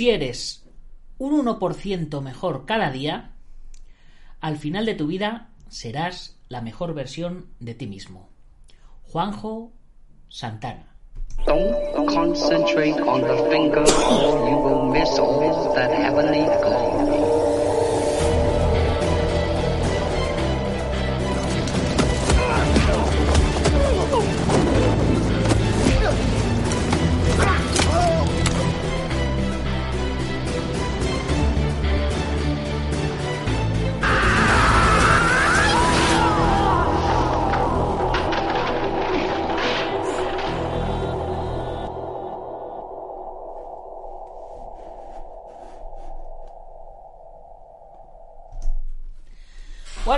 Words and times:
Si 0.00 0.08
eres 0.08 0.64
un 1.18 1.46
1% 1.46 2.22
mejor 2.22 2.64
cada 2.64 2.90
día, 2.90 3.32
al 4.40 4.56
final 4.56 4.86
de 4.86 4.94
tu 4.94 5.06
vida 5.08 5.50
serás 5.68 6.38
la 6.48 6.62
mejor 6.62 6.94
versión 6.94 7.48
de 7.58 7.74
ti 7.74 7.86
mismo. 7.86 8.30
Juanjo 9.02 9.72
Santana. 10.30 10.96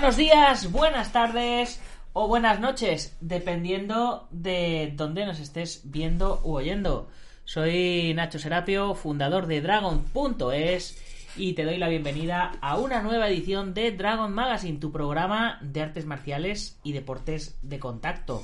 Buenos 0.03 0.17
días, 0.17 0.73
buenas 0.73 1.13
tardes 1.13 1.81
o 2.13 2.27
buenas 2.27 2.59
noches, 2.59 3.17
dependiendo 3.21 4.27
de 4.33 4.93
dónde 4.97 5.25
nos 5.25 5.39
estés 5.39 5.83
viendo 5.85 6.41
u 6.43 6.55
oyendo. 6.57 7.09
Soy 7.45 8.13
Nacho 8.13 8.41
Serapio, 8.41 8.97
fundador 8.97 9.47
de 9.47 9.61
Dragon.es 9.61 11.01
y 11.37 11.53
te 11.53 11.63
doy 11.63 11.79
la 11.79 11.89
bienvenida 11.89 12.51
a 12.61 12.79
una 12.79 13.01
nueva 13.01 13.29
edición 13.29 13.75
de 13.75 13.93
Dragon 13.93 14.33
Magazine, 14.33 14.81
tu 14.81 14.91
programa 14.91 15.61
de 15.63 15.83
artes 15.83 16.05
marciales 16.05 16.81
y 16.83 16.91
deportes 16.91 17.57
de 17.63 17.79
contacto. 17.79 18.43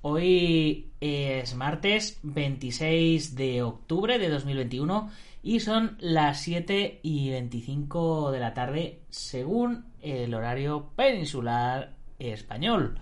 Hoy 0.00 0.92
es 0.98 1.54
martes 1.56 2.20
26 2.22 3.34
de 3.34 3.62
octubre 3.62 4.18
de 4.18 4.30
2021 4.30 5.10
y 5.42 5.60
son 5.60 5.98
las 6.00 6.40
7 6.40 7.00
y 7.02 7.28
25 7.28 8.32
de 8.32 8.40
la 8.40 8.54
tarde 8.54 9.02
según 9.10 9.92
el 10.04 10.34
horario 10.34 10.90
peninsular 10.94 11.94
español. 12.18 12.98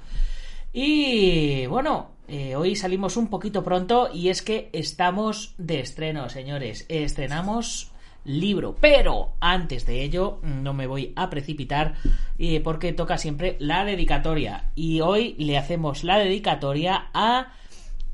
Y 0.72 1.66
bueno, 1.66 2.12
eh, 2.28 2.56
hoy 2.56 2.76
salimos 2.76 3.16
un 3.16 3.28
poquito 3.28 3.62
pronto 3.62 4.08
y 4.12 4.28
es 4.28 4.40
que 4.40 4.70
estamos 4.72 5.54
de 5.58 5.80
estreno, 5.80 6.28
señores. 6.30 6.86
Estrenamos 6.88 7.92
libro, 8.24 8.76
pero 8.80 9.34
antes 9.40 9.84
de 9.84 10.02
ello 10.02 10.38
no 10.42 10.72
me 10.74 10.86
voy 10.86 11.12
a 11.16 11.28
precipitar 11.28 11.94
eh, 12.38 12.60
porque 12.60 12.92
toca 12.92 13.18
siempre 13.18 13.56
la 13.58 13.84
dedicatoria. 13.84 14.70
Y 14.74 15.00
hoy 15.00 15.34
le 15.38 15.58
hacemos 15.58 16.04
la 16.04 16.18
dedicatoria 16.18 17.10
a 17.12 17.52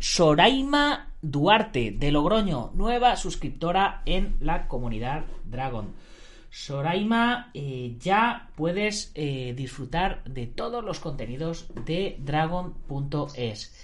Soraima 0.01 1.13
Duarte 1.21 1.91
de 1.91 2.13
Logroño, 2.13 2.71
nueva 2.75 3.17
suscriptora 3.17 4.03
en 4.07 4.37
la 4.41 4.67
comunidad 4.67 5.25
Dragon. 5.45 5.95
Soraima, 6.51 7.51
eh, 7.55 7.97
ya 8.01 8.51
puedes 8.57 9.13
eh, 9.15 9.55
disfrutar 9.57 10.25
de 10.25 10.47
todos 10.47 10.85
los 10.85 11.01
contenidos 11.01 11.67
de 11.85 12.17
Dragon.es. 12.21 13.75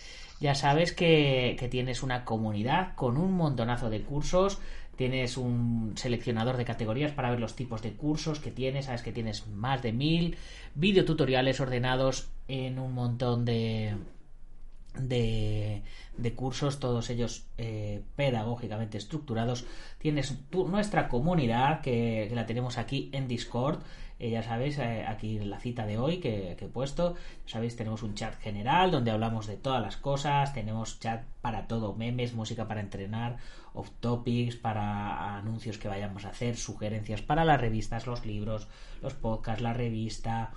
Ya 0.41 0.55
sabes 0.55 0.93
que, 0.93 1.57
que, 1.59 1.69
tienes 1.69 2.03
una 2.03 2.25
comunidad 2.25 2.95
con 2.97 3.17
un 3.17 3.33
montonazo 3.33 3.91
de 3.91 4.03
cursos. 4.03 4.59
Tienes 4.97 5.37
un 5.37 5.95
seleccionador 5.97 6.57
de 6.57 6.65
categorías 6.65 7.13
para 7.13 7.31
ver 7.31 7.41
los 7.41 7.57
tipos 7.57 7.83
de 7.83 7.93
cursos 7.93 8.41
que 8.41 8.51
tienes. 8.51 8.87
Sabes 8.87 9.03
que 9.03 9.13
tienes 9.13 9.47
más 9.49 9.83
de 9.83 9.93
mil 9.93 10.37
videotutoriales 10.75 11.61
ordenados 11.61 12.31
en 12.49 12.79
un 12.79 12.93
montón 12.93 13.45
de, 13.45 13.97
de, 14.99 15.83
de 16.17 16.35
cursos, 16.35 16.79
todos 16.79 17.11
ellos 17.11 17.47
eh, 17.59 18.03
pedagógicamente 18.17 18.99
estructurados. 18.99 19.65
Tienes 19.99 20.37
tu, 20.51 20.69
nuestra 20.69 21.09
comunidad 21.09 21.81
que, 21.81 22.31
la 22.35 22.47
tenemos 22.47 22.79
aquí 22.79 23.11
en 23.13 23.29
Discord. 23.29 23.81
Eh, 24.21 24.31
ya 24.31 24.43
sabéis, 24.43 24.79
eh, 24.79 25.05
aquí 25.07 25.39
en 25.39 25.51
la 25.51 25.59
cita 25.59 25.87
de 25.87 25.99
hoy 25.99 26.19
que, 26.19 26.53
he 26.53 26.69
puesto, 26.69 27.17
sabéis, 27.47 27.75
tenemos 27.77 28.03
un 28.03 28.15
chat 28.15 28.35
general 28.41 28.93
donde 28.93 29.11
hablamos 29.11 29.47
de 29.47 29.57
todas 29.57 29.83
las 29.83 29.97
cosas. 29.97 30.53
Tenemos 30.55 31.01
chat 31.01 31.25
para 31.41 31.67
todo, 31.67 31.95
memes, 31.95 32.35
música 32.35 32.69
para 32.69 32.81
entrenar, 32.81 33.39
off 33.73 33.91
topics, 34.01 34.57
para 34.57 35.37
anuncios 35.37 35.79
que 35.79 35.89
vayamos 35.89 36.25
a 36.25 36.29
hacer, 36.31 36.57
sugerencias 36.57 37.23
para 37.23 37.45
las 37.45 37.61
revistas, 37.61 38.07
los 38.07 38.25
libros, 38.25 38.69
los 39.03 39.15
podcasts, 39.15 39.63
la 39.63 39.73
revista 39.73 40.53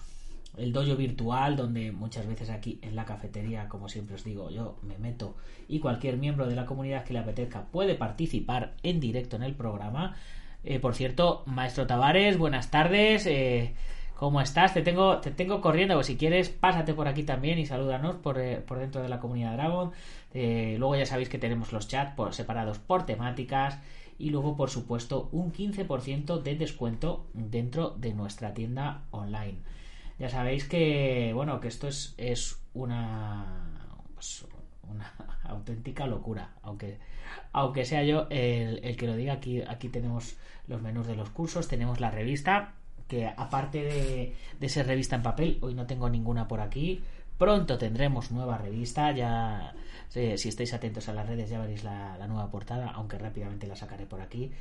el 0.57 0.73
dojo 0.73 0.95
virtual, 0.95 1.55
donde 1.55 1.91
muchas 1.91 2.27
veces 2.27 2.49
aquí 2.49 2.79
en 2.81 2.95
la 2.95 3.05
cafetería, 3.05 3.69
como 3.69 3.89
siempre 3.89 4.15
os 4.15 4.23
digo, 4.23 4.49
yo 4.49 4.77
me 4.81 4.97
meto 4.97 5.35
y 5.67 5.79
cualquier 5.79 6.17
miembro 6.17 6.47
de 6.47 6.55
la 6.55 6.65
comunidad 6.65 7.03
que 7.03 7.13
le 7.13 7.19
apetezca 7.19 7.65
puede 7.65 7.95
participar 7.95 8.73
en 8.83 8.99
directo 8.99 9.35
en 9.35 9.43
el 9.43 9.53
programa. 9.53 10.15
Eh, 10.63 10.79
por 10.79 10.95
cierto, 10.95 11.43
maestro 11.45 11.85
Tavares, 11.85 12.37
buenas 12.37 12.71
tardes. 12.71 13.25
Eh, 13.27 13.73
¿Cómo 14.15 14.41
estás? 14.41 14.73
Te 14.73 14.81
tengo, 14.81 15.19
te 15.19 15.29
tengo 15.29 15.61
corriendo. 15.61 16.01
Si 16.01 16.17
quieres, 16.17 16.49
pásate 16.49 16.93
por 16.95 17.07
aquí 17.07 17.21
también 17.23 17.59
y 17.59 17.67
salúdanos 17.67 18.15
por, 18.15 18.39
eh, 18.39 18.57
por 18.65 18.79
dentro 18.79 19.01
de 19.03 19.09
la 19.09 19.19
comunidad 19.19 19.53
Dragon. 19.53 19.91
Luego 20.33 20.95
ya 20.95 21.05
sabéis 21.05 21.29
que 21.29 21.37
tenemos 21.37 21.71
los 21.71 21.87
chats 21.87 22.15
por, 22.15 22.33
separados 22.33 22.79
por 22.79 23.05
temáticas. 23.05 23.79
Y 24.19 24.31
luego, 24.31 24.57
por 24.57 24.71
supuesto, 24.71 25.29
un 25.31 25.53
15% 25.53 26.41
de 26.41 26.55
descuento 26.55 27.27
dentro 27.33 27.91
de 27.91 28.13
nuestra 28.13 28.55
tienda 28.55 29.03
online. 29.11 29.59
Ya 30.19 30.29
sabéis 30.29 30.67
que, 30.67 31.31
bueno, 31.33 31.59
que 31.59 31.67
esto 31.67 31.87
es, 31.87 32.15
es 32.17 32.59
una, 32.73 33.45
pues, 34.15 34.45
auténtica 35.43 36.07
locura, 36.07 36.53
aunque, 36.63 36.97
aunque 37.51 37.85
sea 37.85 38.03
yo 38.03 38.27
el, 38.29 38.79
el, 38.83 38.97
que 38.97 39.07
lo 39.07 39.15
diga, 39.15 39.33
aquí, 39.33 39.61
aquí 39.61 39.89
tenemos 39.89 40.37
los 40.67 40.81
menús 40.81 41.07
de 41.07 41.15
los 41.15 41.29
cursos, 41.29 41.67
tenemos 41.67 41.99
la 41.99 42.09
revista, 42.09 42.73
que 43.07 43.27
aparte 43.27 43.83
de, 43.83 44.35
de 44.59 44.69
ser 44.69 44.87
revista 44.87 45.15
en 45.15 45.23
papel, 45.23 45.59
hoy 45.61 45.75
no 45.75 45.85
tengo 45.85 46.09
ninguna 46.09 46.47
por 46.47 46.61
aquí, 46.61 47.01
pronto 47.37 47.77
tendremos 47.77 48.31
nueva 48.31 48.57
revista, 48.57 49.11
ya 49.11 49.75
si, 50.09 50.37
si 50.37 50.49
estáis 50.49 50.73
atentos 50.73 51.07
a 51.09 51.13
las 51.13 51.27
redes 51.27 51.49
ya 51.49 51.59
veréis 51.59 51.83
la 51.83 52.25
nueva 52.27 52.49
portada, 52.49 52.89
aunque 52.89 53.19
rápidamente 53.19 53.67
la 53.67 53.75
sacaré 53.75 54.07
por 54.07 54.21
aquí, 54.21 54.51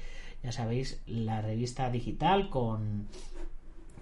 ya 0.43 0.53
sabéis, 0.53 1.01
la 1.07 1.41
revista 1.41 1.91
digital 1.91 2.51
con 2.51 3.09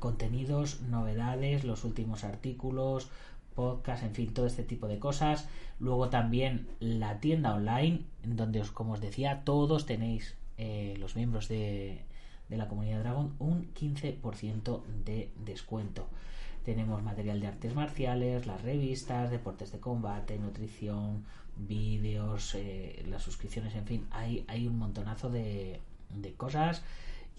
contenidos, 0.05 0.83
novedades, 0.83 1.65
los 1.65 1.83
últimos 1.83 2.25
artículos, 2.25 3.09
podcast, 3.55 4.03
en 4.05 4.13
fin, 4.13 4.35
todo 4.35 4.45
este 4.45 4.63
tipo 4.63 4.87
de 4.87 4.99
cosas. 4.99 5.49
Luego 5.81 6.11
también 6.11 6.69
la 6.79 7.21
tienda 7.21 7.55
online, 7.55 8.03
donde, 8.23 8.61
os, 8.61 8.71
como 8.71 8.93
os 8.93 9.01
decía, 9.01 9.45
todos 9.45 9.87
tenéis, 9.87 10.37
eh, 10.59 10.95
los 10.99 11.17
miembros 11.17 11.49
de, 11.49 12.03
de, 12.51 12.57
la 12.59 12.69
comunidad 12.69 13.01
Dragon, 13.01 13.35
un 13.39 13.73
15% 13.73 14.83
de 15.07 15.31
descuento. 15.43 16.07
Tenemos 16.67 17.03
material 17.03 17.41
de 17.41 17.47
artes 17.47 17.75
marciales, 17.75 18.47
las 18.47 18.61
revistas, 18.61 19.31
deportes 19.31 19.73
de 19.73 19.81
combate, 19.81 20.39
nutrición, 20.39 21.25
vídeos, 21.57 22.55
eh, 22.57 23.03
las 23.09 23.23
suscripciones, 23.23 23.75
en 23.75 23.87
fin, 23.87 24.07
hay, 24.11 24.45
hay 24.49 24.67
un 24.67 24.79
montonazo 24.79 25.31
de, 25.31 25.81
de 26.11 26.33
cosas 26.35 26.83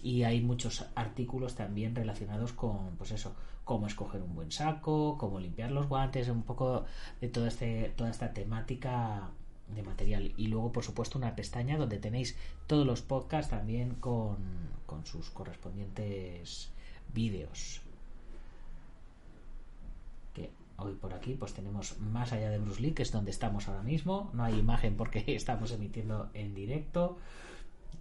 y 0.06 0.22
hay 0.22 0.40
muchos 0.40 0.86
artículos 0.94 1.56
también 1.56 1.96
relacionados 1.96 2.52
con 2.52 2.94
pues 2.96 3.10
eso 3.10 3.34
cómo 3.64 3.88
escoger 3.88 4.22
un 4.22 4.36
buen 4.36 4.52
saco 4.52 5.18
cómo 5.18 5.40
limpiar 5.40 5.72
los 5.72 5.88
guantes 5.88 6.28
un 6.28 6.44
poco 6.44 6.84
de 7.20 7.26
todo 7.28 7.48
este 7.48 7.92
toda 7.96 8.10
esta 8.10 8.32
temática 8.32 9.30
de 9.74 9.82
material. 9.82 10.32
Y 10.36 10.46
luego 10.46 10.70
por 10.70 10.84
supuesto 10.84 11.18
una 11.18 11.34
pestaña 11.34 11.76
donde 11.76 11.98
tenéis 11.98 12.36
todos 12.68 12.86
los 12.86 13.02
podcasts 13.02 13.50
también 13.50 13.94
con, 13.96 14.36
con 14.86 15.04
sus 15.06 15.30
correspondientes 15.30 16.70
vídeos. 17.12 17.80
Que 20.34 20.50
hoy 20.76 20.94
por 20.94 21.14
aquí 21.14 21.34
pues 21.34 21.52
tenemos 21.52 21.98
más 21.98 22.32
allá 22.32 22.50
de 22.50 22.58
Bruce 22.58 22.80
Lee 22.80 22.92
que 22.92 23.02
es 23.02 23.10
donde 23.10 23.32
estamos 23.32 23.66
ahora 23.66 23.82
mismo. 23.82 24.30
No 24.34 24.44
hay 24.44 24.56
imagen 24.56 24.96
porque 24.96 25.24
estamos 25.34 25.72
emitiendo 25.72 26.30
en 26.32 26.54
directo. 26.54 27.18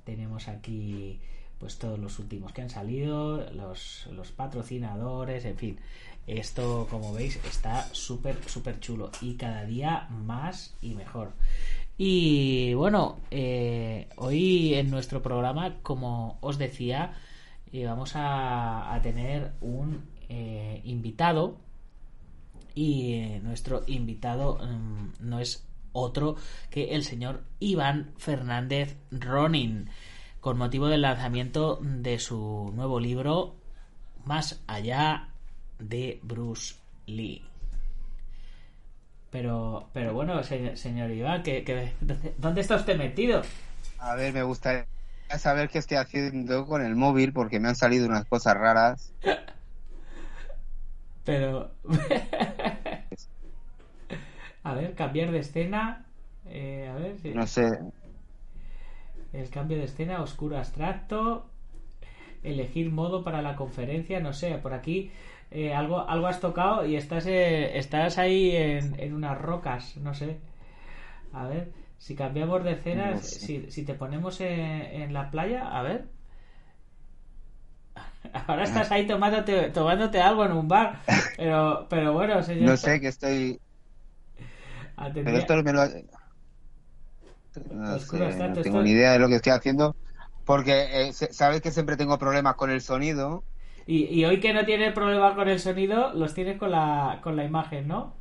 Tenemos 0.03 0.47
aquí 0.47 1.19
pues 1.59 1.77
todos 1.77 1.99
los 1.99 2.19
últimos 2.19 2.53
que 2.53 2.61
han 2.61 2.69
salido, 2.69 3.49
los, 3.51 4.07
los 4.11 4.31
patrocinadores, 4.31 5.45
en 5.45 5.57
fin. 5.57 5.79
Esto, 6.27 6.87
como 6.89 7.13
veis, 7.13 7.39
está 7.45 7.87
súper, 7.93 8.37
súper 8.49 8.79
chulo 8.79 9.11
y 9.21 9.35
cada 9.35 9.63
día 9.63 10.07
más 10.09 10.75
y 10.81 10.95
mejor. 10.95 11.33
Y 11.97 12.73
bueno, 12.73 13.19
eh, 13.31 14.09
hoy 14.17 14.73
en 14.73 14.89
nuestro 14.89 15.21
programa, 15.21 15.77
como 15.81 16.37
os 16.41 16.57
decía, 16.57 17.13
eh, 17.71 17.85
vamos 17.85 18.13
a, 18.15 18.99
tener 19.03 19.53
un 19.61 20.03
eh, 20.27 20.81
invitado 20.83 21.57
y 22.73 23.39
nuestro 23.43 23.83
invitado 23.87 24.59
um, 24.61 25.13
no 25.19 25.39
es 25.39 25.65
otro 25.93 26.35
que 26.69 26.95
el 26.95 27.03
señor 27.03 27.43
Iván 27.59 28.11
Fernández 28.17 28.97
Ronin 29.11 29.89
con 30.45 30.59
motivo 30.59 30.87
del 30.89 31.01
lanzamiento 31.01 31.79
de 31.81 32.19
su 32.19 32.71
nuevo 32.75 32.99
libro 32.99 33.55
Más 34.25 34.61
allá 34.67 35.29
de 35.79 36.19
Bruce 36.21 36.75
Lee. 37.07 37.43
Pero, 39.31 39.89
pero 39.91 40.13
bueno, 40.13 40.43
se- 40.43 40.77
señor 40.77 41.09
Iván, 41.09 41.41
que- 41.41 41.93
¿dónde 42.37 42.61
está 42.61 42.75
usted 42.75 42.95
metido? 42.95 43.41
A 43.97 44.13
ver, 44.13 44.33
me 44.33 44.43
gustaría 44.43 44.85
saber 45.39 45.67
qué 45.67 45.79
estoy 45.79 45.97
haciendo 45.97 46.67
con 46.67 46.85
el 46.85 46.95
móvil 46.95 47.33
porque 47.33 47.59
me 47.59 47.69
han 47.69 47.75
salido 47.75 48.05
unas 48.05 48.25
cosas 48.25 48.53
raras. 48.53 49.13
Pero. 51.25 51.71
a 54.63 54.73
ver, 54.75 54.93
cambiar 54.93 55.31
de 55.31 55.39
escena. 55.39 56.05
Eh, 56.45 56.87
a 56.87 56.93
ver 56.99 57.17
si. 57.17 57.31
No 57.31 57.47
sé. 57.47 57.67
El 59.39 59.49
cambio 59.49 59.77
de 59.77 59.85
escena, 59.85 60.21
oscuro 60.21 60.57
abstracto. 60.57 61.45
Elegir 62.43 62.91
modo 62.91 63.23
para 63.23 63.41
la 63.41 63.55
conferencia, 63.55 64.19
no 64.19 64.31
sé, 64.33 64.55
por 64.59 64.73
aquí 64.73 65.11
eh, 65.51 65.73
algo, 65.73 66.07
algo 66.07 66.27
has 66.27 66.39
tocado 66.39 66.85
y 66.85 66.95
estás, 66.95 67.25
eh, 67.27 67.77
estás 67.77 68.17
ahí 68.17 68.55
en, 68.55 68.99
en 68.99 69.13
unas 69.13 69.39
rocas, 69.39 69.97
no 69.97 70.13
sé. 70.13 70.37
A 71.33 71.47
ver, 71.47 71.71
si 71.97 72.15
cambiamos 72.15 72.63
de 72.63 72.73
escena, 72.73 73.11
No 73.11 73.17
sé. 73.17 73.39
si, 73.39 73.71
si 73.71 73.85
te 73.85 73.93
ponemos 73.93 74.41
en, 74.41 74.49
en 74.59 75.13
la 75.13 75.31
playa, 75.31 75.67
a 75.67 75.81
ver. 75.81 76.05
Ahora 78.47 78.63
estás 78.63 78.91
ahí 78.91 79.07
tomándote, 79.07 79.69
tomándote 79.69 80.19
algo 80.19 80.45
en 80.45 80.51
un 80.51 80.67
bar, 80.67 80.99
pero, 81.37 81.87
pero 81.89 82.13
bueno, 82.13 82.41
señor. 82.43 82.69
No 82.69 82.77
sé 82.77 82.99
que 82.99 83.07
estoy. 83.07 83.59
Pero 85.13 85.37
esto 85.37 85.55
me 85.63 85.73
lo. 85.73 85.81
No, 87.71 87.99
sé, 87.99 88.21
abstracto, 88.23 88.47
no 88.49 88.57
tengo 88.61 88.81
ni 88.81 88.91
idea 88.91 89.11
de 89.13 89.19
lo 89.19 89.27
que 89.27 89.35
estoy 89.35 89.51
haciendo. 89.53 89.95
Porque 90.45 91.07
eh, 91.09 91.13
sabes 91.13 91.61
que 91.61 91.71
siempre 91.71 91.97
tengo 91.97 92.17
problemas 92.17 92.55
con 92.55 92.69
el 92.69 92.81
sonido. 92.81 93.43
Y, 93.87 94.05
y 94.05 94.25
hoy 94.25 94.39
que 94.39 94.53
no 94.53 94.65
tiene 94.65 94.91
problema 94.91 95.35
con 95.35 95.47
el 95.47 95.59
sonido, 95.59 96.13
los 96.13 96.33
tienes 96.33 96.57
con 96.57 96.71
la, 96.71 97.19
con 97.23 97.35
la 97.35 97.43
imagen, 97.43 97.87
¿no? 97.87 98.13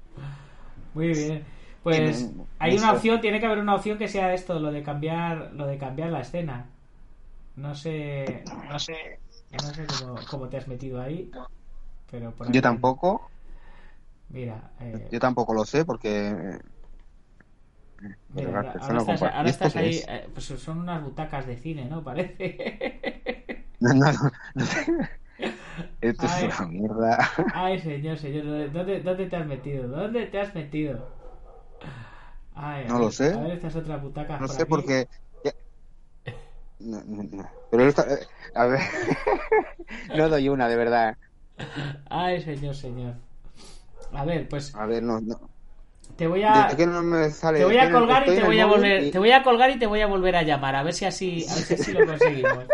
Muy 0.95 1.09
bien. 1.09 1.45
Pues 1.83 2.31
hay 2.59 2.77
una 2.77 2.93
opción, 2.93 3.21
tiene 3.21 3.41
que 3.41 3.47
haber 3.47 3.59
una 3.59 3.75
opción 3.75 3.99
que 3.99 4.09
sea 4.09 4.33
esto, 4.35 4.59
lo 4.61 4.73
de 4.73 4.83
cambiar, 4.83 5.53
lo 5.55 5.67
de 5.67 5.79
cambiar 5.79 6.11
la 6.11 6.21
escena. 6.21 6.67
No 7.57 7.75
sé, 7.75 8.45
no 8.71 8.79
sé, 8.79 9.21
no 9.53 9.73
sé 9.75 9.87
cómo, 9.87 10.21
cómo 10.29 10.49
te 10.49 10.57
has 10.59 10.69
metido 10.69 11.01
ahí, 11.01 11.31
pero 12.11 12.33
por 12.33 12.49
aquí- 12.49 12.57
Yo 12.57 12.63
tampoco. 12.63 13.31
Mira, 14.31 14.71
eh, 14.81 15.09
Yo 15.11 15.21
tampoco 15.21 15.55
lo 15.55 15.65
sé 15.65 15.85
porque. 15.85 16.59
Pero, 18.35 18.49
ahora, 18.57 18.73
ahora 18.81 18.99
estás, 18.99 19.21
comparto. 19.21 19.37
ahora 19.37 19.49
¿Y 19.49 19.51
esto 19.51 19.69
estás 19.69 19.73
qué 19.73 19.79
ahí, 19.81 19.89
es? 19.89 20.09
eh, 20.09 20.29
pues 20.33 20.47
son 20.47 20.79
unas 20.81 21.03
butacas 21.03 21.47
de 21.47 21.57
cine, 21.57 21.85
¿no? 21.87 22.03
Parece. 22.03 22.57
No, 23.81 23.93
no, 23.95 24.13
no. 24.13 24.31
Esto 26.01 26.27
Ay. 26.27 26.49
es 26.49 26.61
una 26.61 26.69
mierda. 26.69 27.31
Ay, 27.55 27.79
señor, 27.81 28.19
señor, 28.19 28.73
¿dónde, 28.73 29.01
¿dónde 29.01 29.27
te 29.27 29.37
has 29.37 29.47
metido? 29.47 29.89
¿Dónde 29.89 30.27
te 30.27 30.41
has 30.41 30.55
metido? 30.55 31.09
Ay, 32.55 32.87
No 32.89 32.99
lo 32.99 33.11
sé. 33.11 33.33
A 33.33 33.39
ver, 33.43 33.53
estas 33.53 33.77
otras 33.77 34.03
butacas. 34.03 34.41
No 34.41 34.47
por 34.47 34.57
sé 34.57 34.63
aquí. 34.63 34.71
por 34.71 34.85
qué. 34.85 35.07
ya- 35.45 35.53
No, 36.79 37.03
no, 37.05 37.23
no. 37.23 37.49
Pero 37.71 37.89
eh, 37.89 37.95
a 38.55 38.67
ver, 38.67 38.81
no 40.17 40.29
doy 40.29 40.49
una, 40.49 40.69
de 40.69 40.77
verdad. 40.77 41.17
Ay, 42.11 42.41
señor, 42.43 42.75
señor. 42.75 43.15
A 44.13 44.25
ver, 44.25 44.49
pues 44.49 44.75
A 44.75 44.87
ver, 44.87 45.03
no, 45.03 45.21
no. 45.21 45.54
Te 46.17 46.27
voy 46.27 46.43
a. 46.43 46.65
Desde 46.65 46.77
que 46.77 46.87
no 46.87 47.03
me 47.03 47.31
sale. 47.31 47.59
Te 47.59 47.65
voy 47.65 47.77
a 47.79 47.91
colgar 47.91 48.23
y 48.29 48.35
te 48.35 48.43
voy 48.45 48.61
a 48.61 48.67
volver, 48.67 49.03
y- 49.05 49.11
te 49.11 49.19
voy 49.19 49.31
a 49.33 49.43
colgar 49.43 49.71
y 49.71 49.79
te 49.79 49.87
voy 49.87 50.01
a 50.01 50.07
volver 50.07 50.37
a 50.37 50.43
llamar, 50.43 50.77
a 50.77 50.83
ver 50.83 50.95
si 50.95 51.05
así, 51.05 51.47
a 51.49 51.55
ver 51.55 51.65
si 51.65 51.75
así 51.75 51.93
lo 51.93 52.07
conseguimos. 52.07 52.65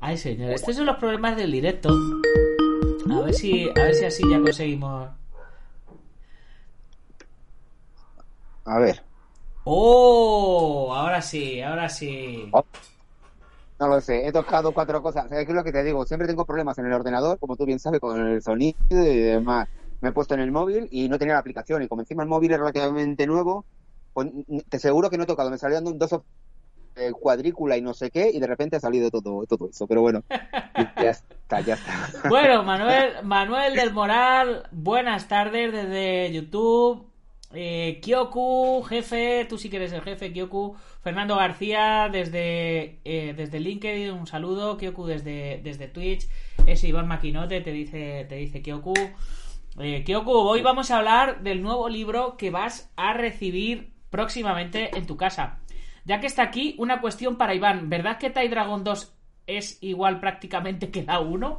Ay, 0.00 0.18
señor, 0.18 0.52
estos 0.52 0.74
son 0.76 0.86
los 0.86 0.96
problemas 0.96 1.36
del 1.36 1.52
directo. 1.52 1.90
A 3.10 3.20
ver 3.20 3.34
si, 3.34 3.68
a 3.70 3.72
ver 3.74 3.94
si 3.94 4.04
así 4.04 4.22
ya 4.30 4.40
conseguimos. 4.40 5.10
A 8.64 8.78
ver, 8.78 9.02
¡Oh! 9.64 10.92
Ahora 10.94 11.22
sí, 11.22 11.60
ahora 11.60 11.88
sí. 11.88 12.48
Oh. 12.52 12.64
No 13.82 13.88
lo 13.88 14.00
sé. 14.00 14.26
He 14.26 14.32
tocado 14.32 14.72
cuatro 14.72 15.02
cosas. 15.02 15.28
¿Sabes 15.28 15.44
qué 15.44 15.50
es 15.50 15.56
lo 15.56 15.64
que 15.64 15.72
te 15.72 15.82
digo? 15.82 16.06
Siempre 16.06 16.28
tengo 16.28 16.44
problemas 16.44 16.78
en 16.78 16.86
el 16.86 16.92
ordenador, 16.92 17.38
como 17.40 17.56
tú 17.56 17.66
bien 17.66 17.80
sabes, 17.80 18.00
con 18.00 18.18
el 18.28 18.40
sonido 18.40 18.76
y 18.90 19.20
demás. 19.20 19.68
Me 20.00 20.10
he 20.10 20.12
puesto 20.12 20.34
en 20.34 20.40
el 20.40 20.52
móvil 20.52 20.88
y 20.92 21.08
no 21.08 21.18
tenía 21.18 21.34
la 21.34 21.40
aplicación. 21.40 21.82
Y 21.82 21.88
como 21.88 22.02
encima 22.02 22.22
el 22.22 22.28
móvil 22.28 22.52
es 22.52 22.58
relativamente 22.58 23.26
nuevo, 23.26 23.64
pues, 24.12 24.28
te 24.68 24.78
seguro 24.78 25.10
que 25.10 25.18
no 25.18 25.24
he 25.24 25.26
tocado. 25.26 25.50
Me 25.50 25.58
salían 25.58 25.98
dos 25.98 26.20
eh, 26.94 27.10
cuadrícula 27.10 27.76
y 27.76 27.82
no 27.82 27.92
sé 27.92 28.10
qué, 28.10 28.30
y 28.32 28.38
de 28.38 28.46
repente 28.46 28.76
ha 28.76 28.80
salido 28.80 29.10
todo, 29.10 29.44
todo 29.46 29.68
eso. 29.68 29.86
Pero 29.88 30.02
bueno, 30.02 30.22
ya 30.96 31.10
está, 31.10 31.60
ya 31.60 31.74
está. 31.74 32.28
Bueno, 32.28 32.62
Manuel, 32.62 33.24
Manuel 33.24 33.74
del 33.74 33.92
Moral, 33.92 34.68
buenas 34.70 35.26
tardes 35.26 35.72
desde 35.72 36.32
YouTube. 36.32 37.11
Eh, 37.54 38.00
Kyoku, 38.02 38.82
jefe, 38.88 39.44
tú 39.48 39.58
sí 39.58 39.68
que 39.68 39.76
eres 39.76 39.92
el 39.92 40.02
jefe, 40.02 40.32
Kyoku. 40.32 40.76
Fernando 41.02 41.36
García 41.36 42.08
desde, 42.10 43.00
eh, 43.04 43.34
desde 43.36 43.60
LinkedIn, 43.60 44.10
un 44.10 44.26
saludo. 44.26 44.76
Kyoku 44.78 45.06
desde, 45.06 45.60
desde 45.62 45.88
Twitch. 45.88 46.28
Es 46.66 46.82
Iván 46.84 47.08
Maquinote, 47.08 47.60
te 47.60 47.72
dice, 47.72 48.26
te 48.28 48.36
dice 48.36 48.62
Kyoku. 48.62 48.94
Eh, 49.78 50.04
Kyoku, 50.04 50.32
hoy 50.32 50.62
vamos 50.62 50.90
a 50.90 50.98
hablar 50.98 51.42
del 51.42 51.62
nuevo 51.62 51.88
libro 51.88 52.36
que 52.36 52.50
vas 52.50 52.90
a 52.96 53.12
recibir 53.12 53.92
próximamente 54.10 54.96
en 54.96 55.06
tu 55.06 55.16
casa. 55.16 55.58
Ya 56.04 56.20
que 56.20 56.26
está 56.26 56.42
aquí, 56.42 56.74
una 56.78 57.00
cuestión 57.00 57.36
para 57.36 57.54
Iván. 57.54 57.88
¿Verdad 57.90 58.18
que 58.18 58.30
Tai 58.30 58.48
Dragon 58.48 58.82
2 58.84 59.14
es 59.46 59.78
igual 59.82 60.20
prácticamente 60.20 60.90
que 60.90 61.02
la 61.04 61.20
1? 61.20 61.58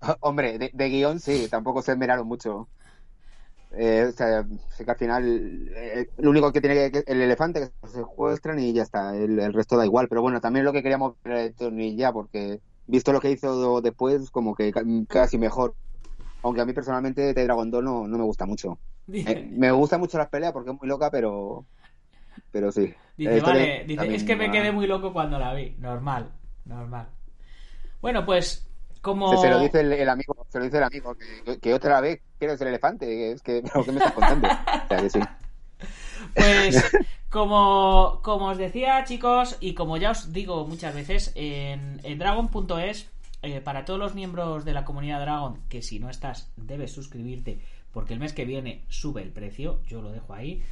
Hombre, 0.20 0.58
de, 0.58 0.70
de 0.72 0.88
guion 0.88 1.20
sí, 1.20 1.48
tampoco 1.50 1.82
se 1.82 1.92
esmeraron 1.92 2.26
mucho. 2.26 2.68
Eh, 3.70 4.06
o 4.08 4.12
sea, 4.12 4.46
sé 4.70 4.84
que 4.84 4.90
al 4.90 4.96
final 4.96 5.68
eh, 5.76 6.06
lo 6.16 6.30
único 6.30 6.52
que 6.52 6.60
tiene 6.60 6.90
que 6.90 7.04
el 7.06 7.20
elefante 7.22 7.60
que 7.82 7.88
se 7.88 7.94
secuestran 7.98 8.58
y 8.58 8.72
ya 8.72 8.82
está, 8.82 9.14
el, 9.16 9.38
el 9.38 9.52
resto 9.52 9.76
da 9.76 9.84
igual. 9.84 10.08
Pero 10.08 10.22
bueno, 10.22 10.40
también 10.40 10.64
lo 10.64 10.72
que 10.72 10.82
queríamos 10.82 11.14
ver 11.24 11.54
Tony 11.54 11.96
ya, 11.96 12.12
porque 12.12 12.60
visto 12.86 13.12
lo 13.12 13.20
que 13.20 13.30
hizo 13.30 13.80
después, 13.82 14.30
como 14.30 14.54
que 14.54 14.72
ca- 14.72 14.82
casi 15.08 15.38
mejor. 15.38 15.76
Aunque 16.42 16.60
a 16.62 16.66
mí 16.66 16.72
personalmente 16.72 17.34
The 17.34 17.44
Dragon 17.44 17.70
2 17.70 17.82
no, 17.84 18.06
no 18.08 18.18
me 18.18 18.24
gusta 18.24 18.46
mucho. 18.46 18.78
Eh, 19.06 19.48
me 19.50 19.70
gustan 19.72 20.00
mucho 20.00 20.18
las 20.18 20.28
peleas 20.28 20.52
porque 20.52 20.70
es 20.70 20.76
muy 20.78 20.88
loca, 20.88 21.10
pero 21.10 21.66
pero 22.50 22.72
sí. 22.72 22.94
Dice, 23.16 23.40
vale, 23.40 23.84
dice, 23.86 24.14
es 24.14 24.22
que 24.24 24.36
me 24.36 24.50
quedé 24.50 24.72
muy 24.72 24.86
loco 24.86 25.12
cuando 25.12 25.38
la 25.38 25.52
vi. 25.54 25.74
Normal, 25.78 26.30
normal. 26.64 27.08
Bueno, 28.00 28.24
pues, 28.24 28.66
como... 29.00 29.30
Se, 29.36 29.42
se 29.42 29.50
lo 29.50 29.60
dice 29.60 29.80
el, 29.80 29.92
el 29.92 30.08
amigo, 30.08 30.46
se 30.48 30.58
lo 30.58 30.64
dice 30.64 30.78
el 30.78 30.84
amigo, 30.84 31.16
que, 31.44 31.58
que 31.58 31.74
otra 31.74 32.00
vez 32.00 32.20
quieres 32.38 32.60
el 32.60 32.68
elefante, 32.68 33.32
es 33.32 33.42
que, 33.42 33.62
pero 33.62 33.84
¿qué 33.84 33.92
me 33.92 33.98
estás 33.98 34.12
contando? 34.12 34.48
O 34.84 34.88
sea, 34.88 34.98
que 35.02 35.10
sí. 35.10 35.20
Pues, 36.34 36.90
como, 37.30 38.20
como 38.22 38.46
os 38.46 38.58
decía, 38.58 39.04
chicos, 39.04 39.56
y 39.60 39.74
como 39.74 39.96
ya 39.96 40.12
os 40.12 40.32
digo 40.32 40.66
muchas 40.66 40.94
veces, 40.94 41.32
en, 41.34 42.00
en 42.02 42.18
Dragon.es, 42.18 43.10
eh, 43.42 43.60
para 43.60 43.84
todos 43.84 44.00
los 44.00 44.14
miembros 44.14 44.64
de 44.64 44.72
la 44.72 44.84
comunidad 44.84 45.20
Dragon, 45.20 45.60
que 45.68 45.82
si 45.82 45.98
no 45.98 46.10
estás, 46.10 46.50
debes 46.56 46.92
suscribirte, 46.92 47.60
porque 47.92 48.14
el 48.14 48.20
mes 48.20 48.32
que 48.32 48.44
viene 48.44 48.82
sube 48.88 49.22
el 49.22 49.30
precio, 49.30 49.80
yo 49.86 50.02
lo 50.02 50.10
dejo 50.10 50.34
ahí. 50.34 50.62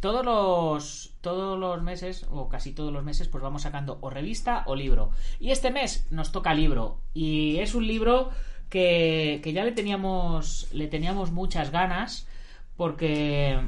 Todos 0.00 0.24
los, 0.24 1.14
todos 1.20 1.58
los 1.58 1.82
meses, 1.82 2.26
o 2.30 2.48
casi 2.48 2.72
todos 2.72 2.92
los 2.92 3.02
meses, 3.04 3.28
pues 3.28 3.42
vamos 3.42 3.62
sacando 3.62 3.98
o 4.00 4.10
revista 4.10 4.62
o 4.66 4.76
libro. 4.76 5.10
Y 5.40 5.50
este 5.50 5.70
mes 5.70 6.06
nos 6.10 6.30
toca 6.32 6.54
libro. 6.54 7.00
Y 7.14 7.58
es 7.58 7.74
un 7.74 7.86
libro 7.86 8.30
que, 8.68 9.40
que 9.42 9.52
ya 9.52 9.64
le 9.64 9.72
teníamos, 9.72 10.68
le 10.72 10.86
teníamos 10.88 11.32
muchas 11.32 11.70
ganas, 11.70 12.26
porque 12.76 13.58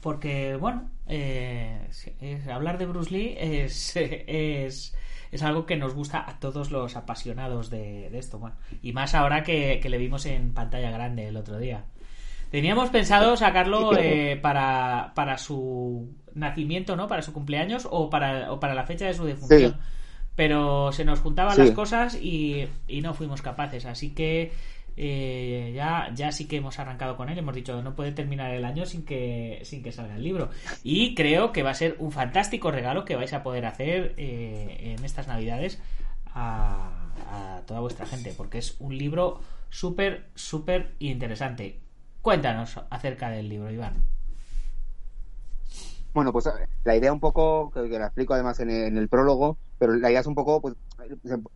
porque 0.00 0.56
bueno 0.56 0.90
eh, 1.06 1.88
es- 2.20 2.48
hablar 2.48 2.78
de 2.78 2.86
Bruce 2.86 3.10
Lee 3.10 3.34
es, 3.38 3.96
es, 3.96 4.94
es 5.30 5.42
algo 5.42 5.66
que 5.66 5.76
nos 5.76 5.94
gusta 5.94 6.28
a 6.28 6.38
todos 6.40 6.70
los 6.70 6.96
apasionados 6.96 7.70
de, 7.70 8.10
de 8.10 8.18
esto 8.18 8.38
bueno, 8.38 8.56
y 8.82 8.92
más 8.92 9.14
ahora 9.14 9.42
que, 9.42 9.80
que 9.82 9.88
le 9.88 9.98
vimos 9.98 10.26
en 10.26 10.52
pantalla 10.54 10.90
grande 10.90 11.28
el 11.28 11.36
otro 11.36 11.58
día 11.58 11.84
teníamos 12.54 12.88
pensado 12.90 13.36
sacarlo 13.44 13.96
eh, 13.98 14.38
para, 14.40 15.12
para 15.14 15.38
su 15.38 16.08
nacimiento 16.34 16.94
no 16.94 17.08
para 17.08 17.22
su 17.22 17.32
cumpleaños 17.32 17.88
o 17.90 18.08
para, 18.10 18.52
o 18.52 18.60
para 18.60 18.74
la 18.74 18.84
fecha 18.84 19.06
de 19.06 19.14
su 19.14 19.24
defunción 19.24 19.72
Sí. 19.72 19.78
pero 20.36 20.92
se 20.92 21.04
nos 21.04 21.18
juntaban 21.20 21.54
Sí. 21.56 21.62
las 21.62 21.70
cosas 21.72 22.14
y, 22.20 22.66
y 22.86 23.00
no 23.00 23.12
fuimos 23.14 23.42
capaces 23.42 23.86
así 23.86 24.10
que 24.14 24.52
eh, 24.96 25.72
ya, 25.74 26.10
ya 26.14 26.30
sí 26.30 26.46
que 26.46 26.58
hemos 26.58 26.78
arrancado 26.78 27.16
con 27.16 27.28
él. 27.28 27.36
Hemos 27.36 27.56
dicho 27.56 27.82
no 27.82 27.96
puede 27.96 28.12
terminar 28.12 28.52
el 28.54 28.64
año 28.64 28.86
sin 28.86 29.04
que, 29.04 29.58
sin 29.64 29.82
que 29.82 29.90
salga 29.90 30.14
el 30.14 30.22
libro. 30.22 30.50
Y 30.84 31.16
creo 31.16 31.50
que 31.50 31.64
va 31.64 31.70
a 31.70 31.74
ser 31.74 31.96
un 31.98 32.12
fantástico 32.12 32.70
regalo 32.70 33.04
que 33.04 33.16
vais 33.16 33.32
a 33.32 33.42
poder 33.42 33.66
hacer 33.66 34.14
eh, 34.18 34.94
en 34.96 35.04
estas 35.04 35.26
navidades 35.26 35.82
a, 36.26 36.90
a 37.28 37.62
toda 37.66 37.80
vuestra 37.80 38.06
gente, 38.06 38.32
porque 38.36 38.58
es 38.58 38.76
un 38.78 38.96
libro 38.96 39.40
súper, 39.68 40.26
súper 40.36 40.92
interesante. 41.00 41.80
Cuéntanos 42.24 42.80
acerca 42.88 43.28
del 43.28 43.50
libro, 43.50 43.70
Iván. 43.70 43.92
Bueno, 46.14 46.32
pues 46.32 46.48
la 46.82 46.96
idea 46.96 47.12
un 47.12 47.20
poco, 47.20 47.70
que, 47.70 47.86
que 47.90 47.98
la 47.98 48.06
explico 48.06 48.32
además 48.32 48.58
en 48.60 48.70
el, 48.70 49.08
prólogo, 49.10 49.58
pero 49.78 49.94
la 49.94 50.08
idea 50.10 50.20
es 50.20 50.26
un 50.26 50.34
poco, 50.34 50.62
pues 50.62 50.74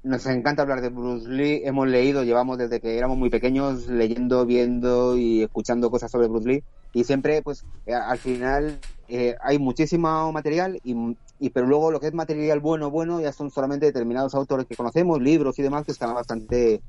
nos 0.03 0.27
encanta 0.27 0.61
hablar 0.61 0.83
de 0.83 0.91
Bruce 0.91 1.27
Lee, 1.27 1.63
hemos 1.65 1.89
leído, 1.89 2.23
llevamos 2.23 2.59
desde 2.59 2.81
que 2.81 2.99
éramos 2.99 3.17
muy 3.17 3.31
pequeños 3.31 3.87
leyendo, 3.87 4.45
viendo 4.45 5.17
y 5.17 5.43
escuchando 5.43 5.91
cosas 5.91 6.11
sobre 6.11 6.29
Bruce 6.29 6.47
Lee 6.47 6.65
y 6.93 7.05
siempre, 7.05 7.41
pues 7.41 7.65
eh, 7.87 7.95
al 7.95 8.19
final 8.19 8.79
eh, 9.09 9.37
hay 9.41 9.59
muchísimo 9.59 10.31
material 10.33 10.79
y, 10.85 11.17
y, 11.41 11.49
pero 11.49 11.67
luego 11.67 11.91
lo 11.91 11.99
que 11.99 12.09
es 12.09 12.13
material 12.13 12.61
bueno, 12.61 12.91
bueno, 12.91 13.23
ya 13.23 13.33
son 13.33 13.51
solamente 13.51 13.87
determinados 13.87 14.35
autores 14.35 14.67
que 14.67 14.77
conocemos, 14.77 15.19
libros 15.23 15.59
y 15.59 15.63
demás 15.63 15.87
que 15.87 15.93
están 15.93 16.13
bastante 16.13 16.83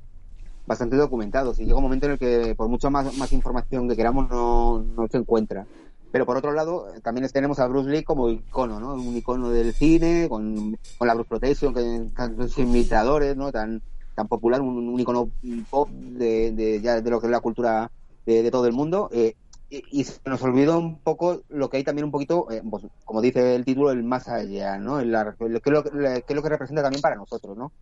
bastante 0.70 0.94
documentados 0.94 1.58
y 1.58 1.64
llega 1.64 1.78
un 1.78 1.82
momento 1.82 2.06
en 2.06 2.12
el 2.12 2.18
que 2.20 2.54
por 2.54 2.68
mucha 2.68 2.90
más, 2.90 3.12
más 3.18 3.32
información 3.32 3.88
que 3.88 3.96
queramos 3.96 4.30
no, 4.30 4.78
no 4.78 5.08
se 5.08 5.18
encuentra. 5.18 5.66
Pero 6.12 6.24
por 6.24 6.36
otro 6.36 6.52
lado, 6.52 6.86
también 7.02 7.28
tenemos 7.32 7.58
a 7.58 7.66
Bruce 7.66 7.90
Lee 7.90 8.04
como 8.04 8.28
icono, 8.28 8.78
¿no? 8.78 8.94
Un 8.94 9.16
icono 9.16 9.50
del 9.50 9.72
cine, 9.74 10.28
con, 10.28 10.78
con 10.96 11.08
la 11.08 11.14
Bruce 11.14 11.28
Protection, 11.28 11.74
que 11.74 12.06
tantos 12.14 12.56
imitadores, 12.56 13.36
¿no? 13.36 13.50
Tan, 13.50 13.82
tan 14.14 14.28
popular, 14.28 14.60
un, 14.60 14.88
un 14.88 15.00
icono 15.00 15.30
pop 15.68 15.88
de, 15.90 16.52
de, 16.52 16.80
ya 16.80 17.00
de 17.00 17.10
lo 17.10 17.20
que 17.20 17.26
es 17.26 17.32
la 17.32 17.40
cultura 17.40 17.90
de, 18.24 18.44
de 18.44 18.50
todo 18.52 18.66
el 18.66 18.72
mundo. 18.72 19.08
Eh, 19.12 19.34
y, 19.70 19.82
y, 19.90 20.04
se 20.04 20.20
nos 20.24 20.40
olvidó 20.42 20.78
un 20.78 21.00
poco 21.00 21.42
lo 21.48 21.68
que 21.68 21.78
hay 21.78 21.84
también 21.84 22.04
un 22.04 22.12
poquito, 22.12 22.48
eh, 22.52 22.62
pues, 22.68 22.84
como 23.04 23.20
dice 23.20 23.56
el 23.56 23.64
título, 23.64 23.90
el 23.90 24.04
más 24.04 24.28
allá, 24.28 24.78
¿no? 24.78 25.00
El, 25.00 25.10
lo, 25.10 25.60
que, 25.60 25.70
lo, 25.70 25.82
que 25.82 26.24
es 26.28 26.36
lo 26.36 26.42
que 26.42 26.48
representa 26.48 26.82
también 26.82 27.02
para 27.02 27.16
nosotros, 27.16 27.56
¿no? 27.56 27.72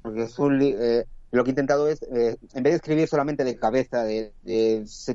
Porque 0.00 0.22
es 0.22 0.38
un, 0.38 0.58
eh, 0.62 1.04
lo 1.32 1.44
que 1.44 1.50
he 1.50 1.52
intentado 1.52 1.86
es, 1.86 2.02
eh, 2.02 2.36
en 2.54 2.62
vez 2.62 2.72
de 2.72 2.76
escribir 2.76 3.06
solamente 3.06 3.44
de 3.44 3.56
cabeza, 3.56 4.02
de, 4.02 4.32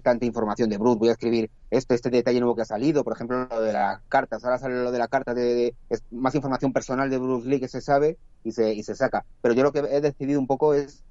tanta 0.01 0.25
información 0.25 0.69
de 0.69 0.77
Bruce, 0.77 0.97
voy 0.97 1.09
a 1.09 1.13
escribir 1.13 1.51
esto, 1.69 1.93
este 1.93 2.09
detalle 2.09 2.39
nuevo 2.39 2.55
que 2.55 2.61
ha 2.61 2.65
salido, 2.65 3.03
por 3.03 3.13
ejemplo, 3.13 3.45
lo 3.49 3.61
de 3.61 3.73
las 3.73 4.01
cartas. 4.07 4.43
Ahora 4.43 4.57
sale 4.57 4.81
lo 4.81 4.91
de 4.91 4.99
la 4.99 5.09
carta 5.09 5.33
de, 5.33 5.43
de 5.43 5.75
es 5.89 6.03
más 6.11 6.33
información 6.33 6.71
personal 6.71 7.09
de 7.09 7.17
Bruce 7.17 7.47
Lee 7.47 7.59
que 7.59 7.67
se 7.67 7.81
sabe 7.81 8.17
y 8.45 8.53
se, 8.53 8.73
y 8.73 8.83
se 8.83 8.95
saca. 8.95 9.25
Pero 9.41 9.53
yo 9.55 9.63
lo 9.63 9.73
que 9.73 9.79
he 9.79 9.99
decidido 9.99 10.39
un 10.39 10.47
poco 10.47 10.73
es 10.73 11.03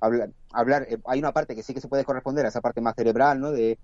hablar, 0.00 0.30
hablar 0.52 0.86
eh, 0.88 0.98
hay 1.06 1.18
una 1.18 1.32
parte 1.32 1.56
que 1.56 1.64
sí 1.64 1.74
que 1.74 1.80
se 1.80 1.88
puede 1.88 2.04
corresponder 2.04 2.46
a 2.46 2.50
esa 2.50 2.60
parte 2.60 2.80
más 2.80 2.94
cerebral, 2.94 3.40
¿no? 3.40 3.50
De, 3.50 3.76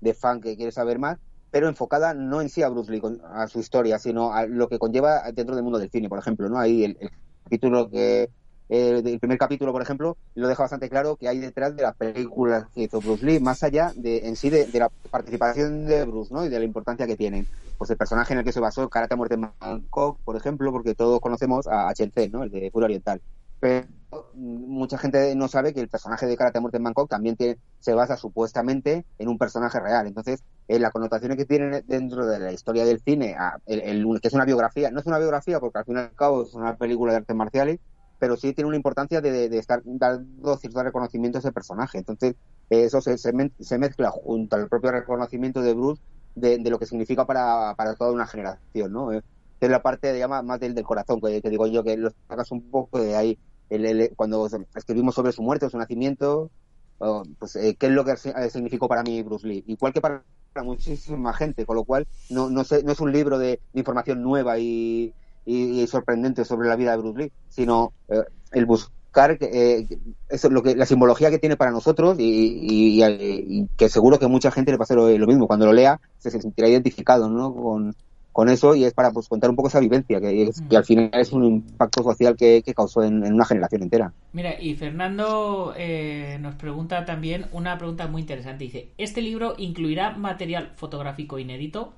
de 0.00 0.14
fan 0.14 0.40
que 0.40 0.56
quiere 0.56 0.72
saber 0.72 0.98
más, 0.98 1.18
pero 1.50 1.68
enfocada 1.68 2.14
no 2.14 2.40
en 2.40 2.48
sí 2.48 2.62
a 2.62 2.70
Bruce 2.70 2.90
Lee, 2.90 3.02
a 3.24 3.46
su 3.46 3.60
historia, 3.60 3.98
sino 3.98 4.32
a 4.32 4.46
lo 4.46 4.68
que 4.68 4.78
conlleva 4.78 5.30
dentro 5.32 5.54
del 5.54 5.64
mundo 5.64 5.78
del 5.78 5.90
cine, 5.90 6.08
por 6.08 6.18
ejemplo, 6.18 6.48
¿no? 6.48 6.58
Ahí 6.58 6.84
el, 6.84 6.96
el 6.98 7.10
capítulo 7.44 7.90
que 7.90 8.30
eh, 8.74 9.02
el 9.04 9.20
primer 9.20 9.36
capítulo, 9.36 9.70
por 9.70 9.82
ejemplo, 9.82 10.16
lo 10.34 10.48
deja 10.48 10.62
bastante 10.62 10.88
claro 10.88 11.16
que 11.16 11.28
hay 11.28 11.38
detrás 11.38 11.76
de 11.76 11.82
las 11.82 11.94
películas 11.94 12.64
que 12.74 12.84
hizo 12.84 13.02
Bruce 13.02 13.22
Lee, 13.22 13.38
más 13.38 13.62
allá 13.62 13.92
de 13.94 14.26
en 14.26 14.34
sí 14.34 14.48
de, 14.48 14.64
de, 14.64 14.78
la 14.78 14.88
participación 15.10 15.84
de 15.84 16.06
Bruce, 16.06 16.32
¿no? 16.32 16.42
Y 16.46 16.48
de 16.48 16.58
la 16.58 16.64
importancia 16.64 17.06
que 17.06 17.14
tienen. 17.14 17.46
Pues 17.76 17.90
el 17.90 17.98
personaje 17.98 18.32
en 18.32 18.38
el 18.38 18.46
que 18.46 18.52
se 18.52 18.60
basó 18.60 18.88
Karate 18.88 19.14
Muerte 19.14 19.34
en 19.34 19.50
Bangkok, 19.60 20.20
por 20.24 20.36
ejemplo, 20.36 20.72
porque 20.72 20.94
todos 20.94 21.20
conocemos 21.20 21.66
a, 21.66 21.90
a 21.90 21.92
Chen 21.92 22.10
¿no? 22.30 22.44
El 22.44 22.50
de 22.50 22.70
Furia 22.70 22.86
Oriental. 22.86 23.20
Pero 23.60 23.86
mucha 24.32 24.96
gente 24.96 25.34
no 25.34 25.48
sabe 25.48 25.74
que 25.74 25.80
el 25.80 25.88
personaje 25.88 26.24
de 26.26 26.34
Karate 26.34 26.58
Muerte 26.58 26.78
en 26.78 26.84
Bangkok 26.84 27.10
también 27.10 27.36
tiene, 27.36 27.58
se 27.78 27.92
basa 27.92 28.16
supuestamente 28.16 29.04
en 29.18 29.28
un 29.28 29.36
personaje 29.36 29.80
real. 29.80 30.06
Entonces, 30.06 30.42
eh, 30.68 30.78
la 30.78 30.90
connotación 30.90 31.36
que 31.36 31.44
tiene 31.44 31.82
dentro 31.82 32.24
de 32.24 32.38
la 32.38 32.52
historia 32.52 32.86
del 32.86 33.00
cine, 33.00 33.36
a, 33.38 33.58
el, 33.66 33.80
el, 33.80 34.20
que 34.22 34.28
es 34.28 34.34
una 34.34 34.46
biografía, 34.46 34.90
no 34.90 35.00
es 35.00 35.06
una 35.06 35.18
biografía 35.18 35.60
porque 35.60 35.78
al 35.78 35.84
fin 35.84 35.96
y 35.96 36.00
al 36.00 36.14
cabo 36.14 36.42
es 36.42 36.54
una 36.54 36.74
película 36.76 37.12
de 37.12 37.18
artes 37.18 37.36
marciales, 37.36 37.78
pero 38.22 38.36
sí 38.36 38.52
tiene 38.52 38.68
una 38.68 38.76
importancia 38.76 39.20
de, 39.20 39.48
de 39.48 39.58
estar 39.58 39.82
dando 39.84 40.56
ciertos 40.56 40.84
reconocimientos 40.84 41.44
a 41.44 41.48
ese 41.48 41.52
personaje. 41.52 41.98
Entonces, 41.98 42.36
eso 42.70 43.00
se, 43.00 43.18
se, 43.18 43.32
se, 43.58 43.78
mezcla 43.78 44.12
junto 44.12 44.54
al 44.54 44.68
propio 44.68 44.92
reconocimiento 44.92 45.60
de 45.60 45.74
Bruce 45.74 46.00
de, 46.36 46.58
de 46.58 46.70
lo 46.70 46.78
que 46.78 46.86
significa 46.86 47.26
para, 47.26 47.74
para, 47.74 47.96
toda 47.96 48.12
una 48.12 48.28
generación, 48.28 48.92
¿no? 48.92 49.10
Es 49.10 49.24
la 49.58 49.82
parte, 49.82 50.12
digamos, 50.12 50.44
más 50.44 50.60
del, 50.60 50.72
del 50.72 50.84
corazón, 50.84 51.20
que, 51.20 51.42
que, 51.42 51.50
digo 51.50 51.66
yo, 51.66 51.82
que 51.82 51.96
lo 51.96 52.12
sacas 52.28 52.52
un 52.52 52.62
poco 52.70 53.00
de 53.00 53.16
ahí. 53.16 53.38
El, 53.70 53.86
el, 53.86 54.12
cuando 54.14 54.48
escribimos 54.76 55.16
sobre 55.16 55.32
su 55.32 55.42
muerte 55.42 55.66
o 55.66 55.70
su 55.70 55.78
nacimiento, 55.78 56.52
oh, 56.98 57.24
pues, 57.40 57.56
eh, 57.56 57.74
¿qué 57.74 57.86
es 57.86 57.92
lo 57.92 58.04
que 58.04 58.16
significó 58.50 58.86
para 58.86 59.02
mí 59.02 59.20
Bruce 59.24 59.48
Lee? 59.48 59.64
Igual 59.66 59.92
que 59.92 60.00
para 60.00 60.22
muchísima 60.62 61.32
gente, 61.32 61.66
con 61.66 61.74
lo 61.74 61.82
cual 61.82 62.06
no, 62.30 62.50
no, 62.50 62.62
sé, 62.62 62.84
no 62.84 62.92
es 62.92 63.00
un 63.00 63.10
libro 63.10 63.40
de, 63.40 63.58
de 63.72 63.80
información 63.80 64.22
nueva 64.22 64.60
y, 64.60 65.12
y, 65.44 65.86
sorprendente 65.86 66.44
sobre 66.44 66.68
la 66.68 66.76
vida 66.76 66.92
de 66.92 66.98
Bruce 66.98 67.18
Lee, 67.18 67.32
sino 67.48 67.92
eh, 68.08 68.22
el 68.52 68.66
buscar 68.66 69.38
eh, 69.40 69.86
eso, 70.28 70.48
lo 70.48 70.62
que, 70.62 70.74
la 70.74 70.86
simbología 70.86 71.30
que 71.30 71.38
tiene 71.38 71.56
para 71.56 71.70
nosotros 71.70 72.18
y, 72.18 72.22
y, 72.22 73.04
y, 73.04 73.68
que 73.76 73.88
seguro 73.88 74.18
que 74.18 74.26
mucha 74.26 74.50
gente 74.50 74.72
le 74.72 74.78
pasa 74.78 74.94
lo, 74.94 75.06
mismo. 75.26 75.46
Cuando 75.46 75.66
lo 75.66 75.72
lea 75.72 76.00
se 76.18 76.30
sentirá 76.30 76.68
identificado 76.68 77.28
¿no? 77.28 77.54
con, 77.54 77.94
con 78.32 78.48
eso 78.48 78.74
y 78.74 78.84
es 78.84 78.94
para 78.94 79.10
pues, 79.10 79.28
contar 79.28 79.50
un 79.50 79.56
poco 79.56 79.68
esa 79.68 79.80
vivencia, 79.80 80.20
que 80.20 80.76
al 80.76 80.84
final 80.84 81.10
es 81.12 81.32
un 81.32 81.44
impacto 81.44 82.02
social 82.02 82.36
que, 82.36 82.62
que 82.62 82.74
causó 82.74 83.02
en, 83.02 83.24
en, 83.24 83.34
una 83.34 83.44
generación 83.44 83.82
entera. 83.82 84.12
Mira, 84.32 84.60
y 84.60 84.74
Fernando 84.74 85.74
eh, 85.76 86.38
nos 86.40 86.54
pregunta 86.54 87.04
también 87.04 87.46
una 87.52 87.76
pregunta 87.76 88.06
muy 88.06 88.22
interesante. 88.22 88.64
Dice, 88.64 88.88
¿este 88.96 89.20
libro 89.20 89.54
incluirá 89.58 90.16
material 90.16 90.72
fotográfico 90.76 91.38
inédito? 91.38 91.92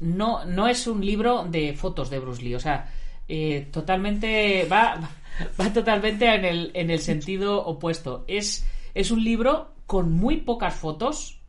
No, 0.00 0.44
no 0.44 0.68
es 0.68 0.86
un 0.86 1.04
libro 1.04 1.44
de 1.44 1.74
fotos 1.74 2.10
de 2.10 2.18
Bruce 2.18 2.42
Lee, 2.42 2.54
o 2.54 2.60
sea, 2.60 2.92
eh, 3.28 3.68
totalmente 3.72 4.66
va, 4.70 5.10
va 5.60 5.72
totalmente 5.72 6.34
en 6.34 6.44
el, 6.44 6.70
en 6.74 6.90
el 6.90 7.00
sentido 7.00 7.64
opuesto. 7.64 8.24
Es, 8.28 8.66
es 8.94 9.10
un 9.10 9.22
libro 9.24 9.72
con 9.86 10.12
muy 10.12 10.38
pocas 10.38 10.74
fotos, 10.74 11.40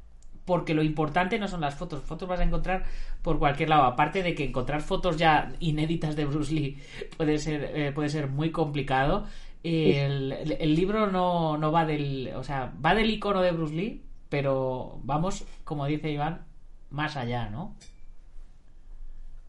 porque 0.46 0.74
lo 0.74 0.82
importante 0.82 1.38
no 1.39 1.48
son 1.48 1.62
las 1.62 1.75
fotos, 1.75 2.04
fotos 2.04 2.30
vas 2.30 2.39
a 2.39 2.44
encontrar 2.44 2.86
por 3.22 3.39
cualquier 3.39 3.70
lado, 3.70 3.84
aparte 3.84 4.24
de 4.24 4.34
que 4.34 4.46
encontrar 4.46 4.82
fotos 4.82 5.18
ya 5.18 5.51
inéditas 5.60 6.16
de 6.16 6.25
Bruce 6.25 6.54
Lee 6.54 6.77
puede 7.18 7.38
ser, 7.38 7.72
eh, 7.75 7.92
puede 7.92 8.10
ser 8.10 8.30
muy 8.30 8.51
complicado. 8.51 9.25
El, 9.63 10.75
libro 10.75 11.08
no, 11.08 11.58
no 11.58 11.72
va 11.74 11.86
del, 11.86 12.32
o 12.36 12.44
sea, 12.44 12.72
va 12.84 12.96
del 12.96 13.10
icono 13.10 13.42
de 13.42 13.51
Bruce 13.51 13.75
Lee, 13.75 14.01
pero 14.30 15.01
vamos, 15.04 15.44
como 15.66 15.86
dice 15.86 16.10
Iván, 16.10 16.46
más 16.89 17.18
allá, 17.18 17.50
¿no? 17.50 17.75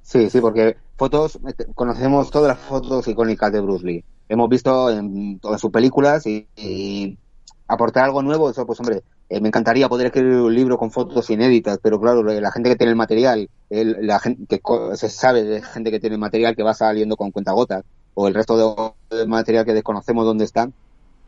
Sí, 0.08 0.30
sí, 0.30 0.40
porque 0.40 0.78
fotos, 0.96 1.38
este, 1.46 1.66
conocemos 1.74 2.30
todas 2.30 2.48
las 2.48 2.58
fotos 2.66 3.06
icónicas 3.08 3.52
de 3.52 3.60
Bruce 3.60 3.84
Lee. 3.84 4.04
Hemos 4.30 4.48
visto 4.48 4.88
en 4.88 5.38
todas 5.38 5.60
sus 5.60 5.70
películas 5.70 6.26
y, 6.26 6.48
y 6.56 7.18
aportar 7.66 8.04
algo 8.04 8.22
nuevo, 8.22 8.48
eso 8.48 8.64
pues 8.64 8.80
hombre, 8.80 9.02
eh, 9.28 9.42
me 9.42 9.48
encantaría 9.48 9.86
poder 9.86 10.06
escribir 10.06 10.36
un 10.36 10.54
libro 10.54 10.78
con 10.78 10.90
fotos 10.90 11.28
inéditas, 11.28 11.78
pero 11.82 12.00
claro, 12.00 12.22
la 12.22 12.50
gente 12.50 12.70
que 12.70 12.76
tiene 12.76 12.92
el 12.92 12.96
material, 12.96 13.50
el, 13.68 14.06
la 14.06 14.18
gente 14.18 14.58
que 14.58 14.96
se 14.96 15.10
sabe 15.10 15.44
de 15.44 15.60
gente 15.60 15.90
que 15.90 16.00
tiene 16.00 16.16
material 16.16 16.56
que 16.56 16.62
va 16.62 16.72
saliendo 16.72 17.14
con 17.14 17.30
cuentagotas, 17.30 17.84
o 18.14 18.28
el 18.28 18.34
resto 18.34 18.96
de, 19.10 19.26
material 19.26 19.66
que 19.66 19.74
desconocemos 19.74 20.24
dónde 20.24 20.46
están, 20.46 20.72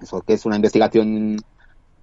eso 0.00 0.22
que 0.22 0.32
es 0.32 0.46
una 0.46 0.56
investigación 0.56 1.36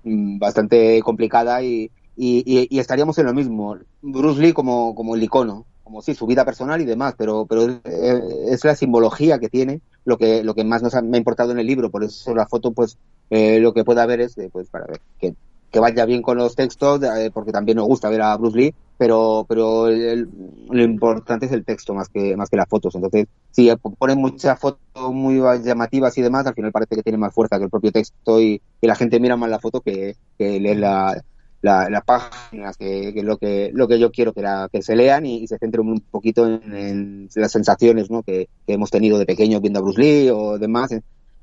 bastante 0.04 1.02
complicada 1.02 1.64
y, 1.64 1.90
y, 2.16 2.68
y, 2.70 2.78
estaríamos 2.78 3.18
en 3.18 3.26
lo 3.26 3.34
mismo. 3.34 3.78
Bruce 4.04 4.40
Lee 4.40 4.54
como, 4.54 4.94
como 4.94 5.16
el 5.16 5.24
icono, 5.24 5.66
como 5.88 6.01
sí, 6.01 6.13
su 6.13 6.27
vida 6.27 6.44
personal 6.44 6.82
y 6.82 6.86
demás, 6.86 7.15
pero, 7.17 7.46
pero 7.46 7.79
es 7.86 8.65
la 8.65 8.75
simbología 8.75 9.39
que 9.39 9.48
tiene 9.48 9.79
lo 10.03 10.17
que, 10.17 10.44
lo 10.44 10.53
que 10.53 10.65
más 10.65 10.84
nos 10.84 10.94
ha, 10.96 11.01
me 11.01 11.15
ha 11.15 11.17
importado 11.17 11.53
en 11.53 11.60
el 11.60 11.65
libro, 11.65 11.89
por 11.89 12.03
eso 12.03 12.36
la 12.36 12.46
foto, 12.46 12.72
pues, 12.72 12.98
eh, 13.29 13.62
lo 13.62 13.74
que 13.74 13.86
pueda 13.86 14.06
ver 14.06 14.20
es, 14.20 14.36
de, 14.36 14.50
pues, 14.50 14.67
para 14.67 14.86
ver 14.86 15.00
que, 15.17 15.34
que 15.72 15.79
vaya 15.79 16.03
bien 16.03 16.22
con 16.22 16.38
los 16.38 16.56
textos, 16.56 17.01
eh, 17.03 17.32
porque 17.34 17.53
también 17.53 17.77
nos 17.77 17.88
gusta 17.88 18.10
ver 18.10 18.22
a 18.22 18.36
Bruce 18.36 18.58
Lee, 18.58 18.75
pero, 18.98 19.46
pero 19.48 19.88
lo 19.88 20.84
importante 20.84 21.46
es 21.46 21.53
el 21.53 21.63
texto 21.63 21.94
más 21.94 22.10
que, 22.10 22.36
más 22.36 22.50
que 22.50 22.58
las 22.58 22.67
fotos. 22.67 22.94
Entonces, 22.96 23.27
si 23.51 23.72
ponen 23.98 24.17
muchas 24.17 24.60
fotos 24.60 24.79
muy 25.13 25.39
llamativas 25.63 26.17
y 26.17 26.22
demás, 26.22 26.46
al 26.48 26.53
final 26.53 26.74
parece 26.74 26.98
que 26.98 27.03
tiene 27.03 27.17
más 27.17 27.34
fuerza 27.34 27.58
que 27.58 27.65
el 27.65 27.70
propio 27.70 27.94
texto 27.94 28.41
y, 28.41 28.62
y 28.82 28.88
la 28.88 28.96
gente 28.96 29.22
mira 29.22 29.38
más 29.38 29.50
la 29.50 29.60
foto 29.60 29.79
que, 29.79 30.17
que 30.38 30.60
leer 30.60 30.79
la, 30.79 31.24
las 31.62 31.90
la 31.90 32.02
páginas 32.02 32.78
que, 32.78 33.14
que, 33.14 33.24
lo 33.24 33.38
que 33.38 33.72
lo 33.74 33.88
que 33.88 34.00
yo 34.00 34.12
quiero 34.12 34.34
que, 34.34 34.42
la, 34.42 34.70
que 34.72 34.82
se 34.82 34.96
lean 34.96 35.26
y, 35.26 35.48
se 35.48 35.58
centren 35.58 35.88
un 35.88 36.00
poquito 36.02 36.48
en, 36.48 36.76
en 36.76 37.30
las 37.36 37.52
sensaciones 37.52 38.12
¿no? 38.12 38.24
que, 38.24 38.50
que, 38.66 38.74
hemos 38.74 38.92
tenido 38.92 39.18
de 39.18 39.26
pequeño 39.26 39.60
viendo 39.60 39.80
a 39.80 39.82
Bruce 39.82 40.02
Lee 40.02 40.30
o 40.30 40.60
demás 40.60 40.92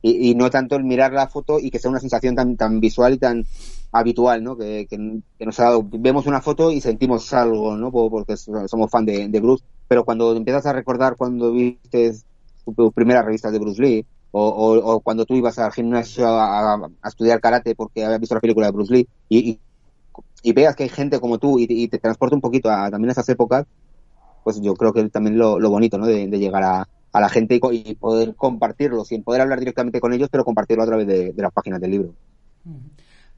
y, 0.02 0.30
y, 0.30 0.34
no 0.34 0.50
tanto 0.50 0.76
el 0.76 0.84
mirar 0.84 1.12
la 1.12 1.28
foto 1.28 1.58
y 1.58 1.70
que 1.70 1.78
sea 1.78 1.90
una 1.90 2.00
sensación 2.00 2.34
tan 2.34 2.56
tan 2.56 2.78
visual 2.78 3.14
y 3.14 3.18
tan 3.18 3.44
habitual 3.90 4.44
¿no? 4.44 4.56
que, 4.56 4.86
que, 4.88 4.98
nos 5.44 5.60
ha 5.60 5.64
dado 5.64 5.84
vemos 5.84 6.26
una 6.26 6.40
foto 6.40 6.70
y 6.70 6.80
sentimos 6.80 7.32
algo 7.32 7.76
¿no? 7.76 7.90
porque 7.90 8.36
somos 8.36 8.90
fan 8.90 9.04
de, 9.04 9.28
de 9.28 9.40
Bruce 9.40 9.64
pero 9.88 10.04
cuando 10.04 10.36
empiezas 10.36 10.66
a 10.66 10.72
recordar 10.72 11.16
cuando 11.16 11.52
viste 11.52 12.14
tus 12.76 12.92
primeras 12.92 13.24
revistas 13.24 13.52
de 13.52 13.58
Bruce 13.58 13.82
Lee 13.82 14.06
o, 14.30 14.48
o, 14.48 14.94
o, 14.94 15.00
cuando 15.00 15.24
tú 15.24 15.34
ibas 15.36 15.58
al 15.60 15.72
gimnasio 15.72 16.26
a, 16.26 16.74
a, 16.74 17.08
estudiar 17.08 17.40
karate 17.40 17.74
porque 17.74 18.04
habías 18.04 18.20
visto 18.20 18.34
la 18.34 18.40
película 18.40 18.66
de 18.66 18.72
Bruce 18.72 18.92
Lee 18.92 19.08
y, 19.28 19.50
y 19.50 19.60
y 20.44 20.52
veas 20.52 20.76
que 20.76 20.84
hay 20.84 20.90
gente 20.90 21.18
como 21.20 21.38
tú 21.38 21.58
y, 21.58 21.66
y 21.68 21.88
te 21.88 21.98
transporta 21.98 22.36
un 22.36 22.42
poquito 22.42 22.70
a, 22.70 22.90
también 22.90 23.08
a 23.08 23.12
esas 23.12 23.28
épocas, 23.30 23.66
pues 24.44 24.60
yo 24.60 24.74
creo 24.74 24.92
que 24.92 25.08
también 25.08 25.38
lo, 25.38 25.58
lo 25.58 25.70
bonito, 25.70 25.98
¿no? 25.98 26.06
De, 26.06 26.28
de 26.28 26.38
llegar 26.38 26.62
a, 26.62 26.88
a, 27.12 27.20
la 27.20 27.28
gente 27.30 27.56
y, 27.56 27.60
y, 27.72 27.94
poder 27.94 28.34
compartirlo, 28.36 29.04
sin 29.04 29.24
poder 29.24 29.40
hablar 29.40 29.58
directamente 29.58 30.00
con 30.00 30.12
ellos, 30.12 30.28
pero 30.30 30.44
compartirlo 30.44 30.82
a 30.84 30.86
través 30.86 31.06
de, 31.06 31.32
de 31.32 31.42
las 31.42 31.52
páginas 31.52 31.80
del 31.80 31.92
libro. 31.92 32.14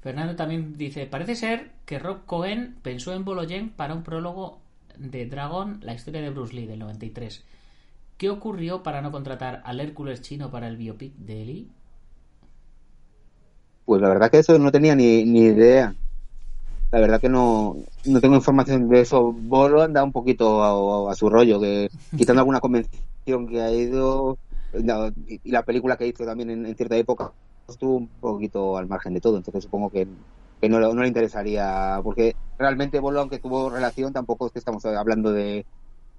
Fernando 0.01 0.35
también 0.35 0.77
dice, 0.77 1.07
parece 1.07 1.37
ser 1.37 1.71
que 1.85 1.99
Rob 2.01 2.27
Cohen 2.27 2.77
pensó 2.83 3.15
en 3.15 3.25
Boloyen 3.25 3.71
para 3.71 3.95
un 3.95 4.03
prólogo 4.03 4.61
de 4.99 5.27
Dragon, 5.27 5.79
la 5.83 5.95
historia 5.95 6.21
de 6.21 6.31
Bruce 6.31 6.55
Lee 6.55 6.67
del 6.67 6.81
93. 6.81 7.45
¿Qué 8.17 8.31
ocurrió 8.31 8.83
para 8.83 9.01
no 9.01 9.13
contratar 9.13 9.63
al 9.65 9.79
Hércules 9.81 10.23
chino 10.23 10.51
para 10.51 10.69
el 10.69 10.77
biopic 10.77 11.15
de 11.15 11.45
Lee? 11.45 11.71
Pues 13.85 14.03
la 14.03 14.09
verdad 14.09 14.31
que 14.31 14.39
eso 14.39 14.59
no 14.59 14.73
tenía 14.73 14.95
ni, 14.97 15.25
ni 15.25 15.41
idea. 15.43 15.95
La 16.93 17.01
verdad 17.01 17.21
que 17.21 17.29
no, 17.29 17.77
no 18.05 18.21
tengo 18.21 18.37
información 18.37 18.89
de 18.89 19.01
eso. 19.01 19.33
Bolo 19.33 19.83
anda 19.83 20.03
un 20.05 20.13
poquito 20.13 20.63
a, 20.63 21.13
a 21.13 21.15
su 21.15 21.29
rollo, 21.29 21.61
que 21.61 21.89
quitando 22.17 22.41
alguna 22.41 22.61
convención 22.61 23.47
que 23.49 23.61
ha 23.61 23.71
ido 23.73 24.39
no, 24.73 25.09
y 25.27 25.41
y 25.43 25.51
la 25.51 25.63
película 25.65 25.97
que 25.97 26.07
hizo 26.07 26.25
también 26.25 26.51
en, 26.51 26.67
en 26.67 26.77
cierta 26.77 26.97
época 26.97 27.33
estuvo 27.69 27.97
un 27.97 28.09
poquito 28.21 28.77
al 28.77 28.87
margen 28.87 29.15
de 29.15 29.21
todo. 29.21 29.37
Entonces 29.37 29.65
supongo 29.65 29.91
que, 29.91 30.07
que 30.61 30.69
no, 30.69 30.79
le- 30.81 30.95
no 30.95 31.03
le 31.03 31.09
interesaría, 31.09 32.01
porque 32.05 32.35
realmente 32.59 33.01
Bolo, 33.01 33.21
aunque 33.21 33.39
tuvo 33.41 33.69
relación, 33.71 34.13
tampoco 34.13 34.47
es 34.47 34.53
que 34.53 34.61
estamos 34.61 34.85
hablando 34.87 35.33
de, 35.33 35.67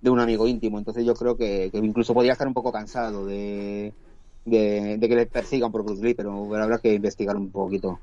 de 0.02 0.10
un 0.10 0.20
amigo 0.20 0.48
íntimo. 0.48 0.78
Entonces 0.78 1.06
yo 1.06 1.14
creo 1.16 1.38
que, 1.38 1.70
que 1.72 1.78
incluso 1.78 2.14
podría 2.14 2.34
estar 2.34 2.48
un 2.48 2.54
poco 2.54 2.72
cansado 2.72 3.26
de, 3.26 3.94
de, 4.46 4.98
de 4.98 5.10
que 5.10 5.16
le 5.16 5.26
persigan 5.28 5.72
por 5.72 5.84
Bruce 5.84 6.04
Lee, 6.04 6.14
pero 6.14 6.54
habrá 6.56 6.78
que 6.80 6.94
investigar 6.94 7.38
un 7.38 7.50
poquito. 7.52 8.00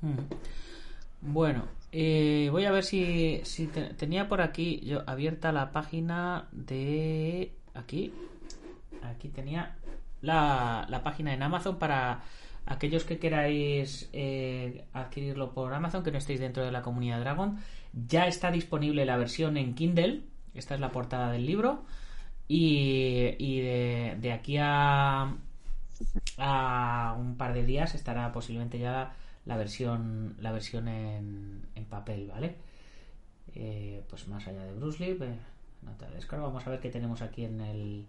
Mm. 0.00 1.32
Bueno, 1.32 1.64
eh, 1.92 2.48
voy 2.50 2.64
a 2.64 2.70
ver 2.72 2.84
si, 2.84 3.40
si 3.44 3.66
te- 3.66 3.94
tenía 3.94 4.28
por 4.28 4.40
aquí 4.40 4.80
yo 4.84 5.02
abierta 5.08 5.52
la 5.52 5.72
página 5.72 6.48
de 6.52 7.52
aquí. 7.74 8.12
Aquí 9.02 9.28
tenía 9.28 9.76
la, 10.20 10.86
la 10.88 11.02
página 11.02 11.32
en 11.34 11.42
Amazon 11.42 11.78
para 11.78 12.22
aquellos 12.66 13.04
que 13.04 13.18
queráis 13.18 14.08
eh, 14.12 14.84
adquirirlo 14.92 15.52
por 15.52 15.72
Amazon, 15.74 16.02
que 16.04 16.12
no 16.12 16.18
estéis 16.18 16.40
dentro 16.40 16.64
de 16.64 16.70
la 16.72 16.82
comunidad 16.82 17.20
Dragon. 17.20 17.58
Ya 18.08 18.26
está 18.26 18.50
disponible 18.50 19.04
la 19.04 19.16
versión 19.16 19.56
en 19.56 19.74
Kindle. 19.74 20.22
Esta 20.54 20.74
es 20.74 20.80
la 20.80 20.92
portada 20.92 21.32
del 21.32 21.46
libro. 21.46 21.84
Y, 22.48 23.34
y 23.38 23.60
de 23.60 24.32
aquí 24.32 24.56
a, 24.60 25.34
a 26.38 27.16
un 27.18 27.36
par 27.36 27.54
de 27.54 27.64
días 27.64 27.94
estará 27.94 28.32
posiblemente 28.32 28.78
ya 28.78 29.12
la 29.44 29.56
versión 29.56 30.36
la 30.40 30.52
versión 30.52 30.88
en, 30.88 31.66
en 31.74 31.84
papel, 31.84 32.28
¿vale? 32.28 32.56
Eh, 33.54 34.04
pues 34.08 34.28
más 34.28 34.46
allá 34.46 34.64
de 34.64 34.72
Bruce 34.72 35.04
Lee, 35.04 35.14
ve, 35.14 35.34
nota 35.82 36.08
de. 36.10 36.20
Vamos 36.30 36.66
a 36.66 36.70
ver 36.70 36.80
qué 36.80 36.90
tenemos 36.90 37.22
aquí 37.22 37.44
en 37.44 37.60
el 37.60 38.06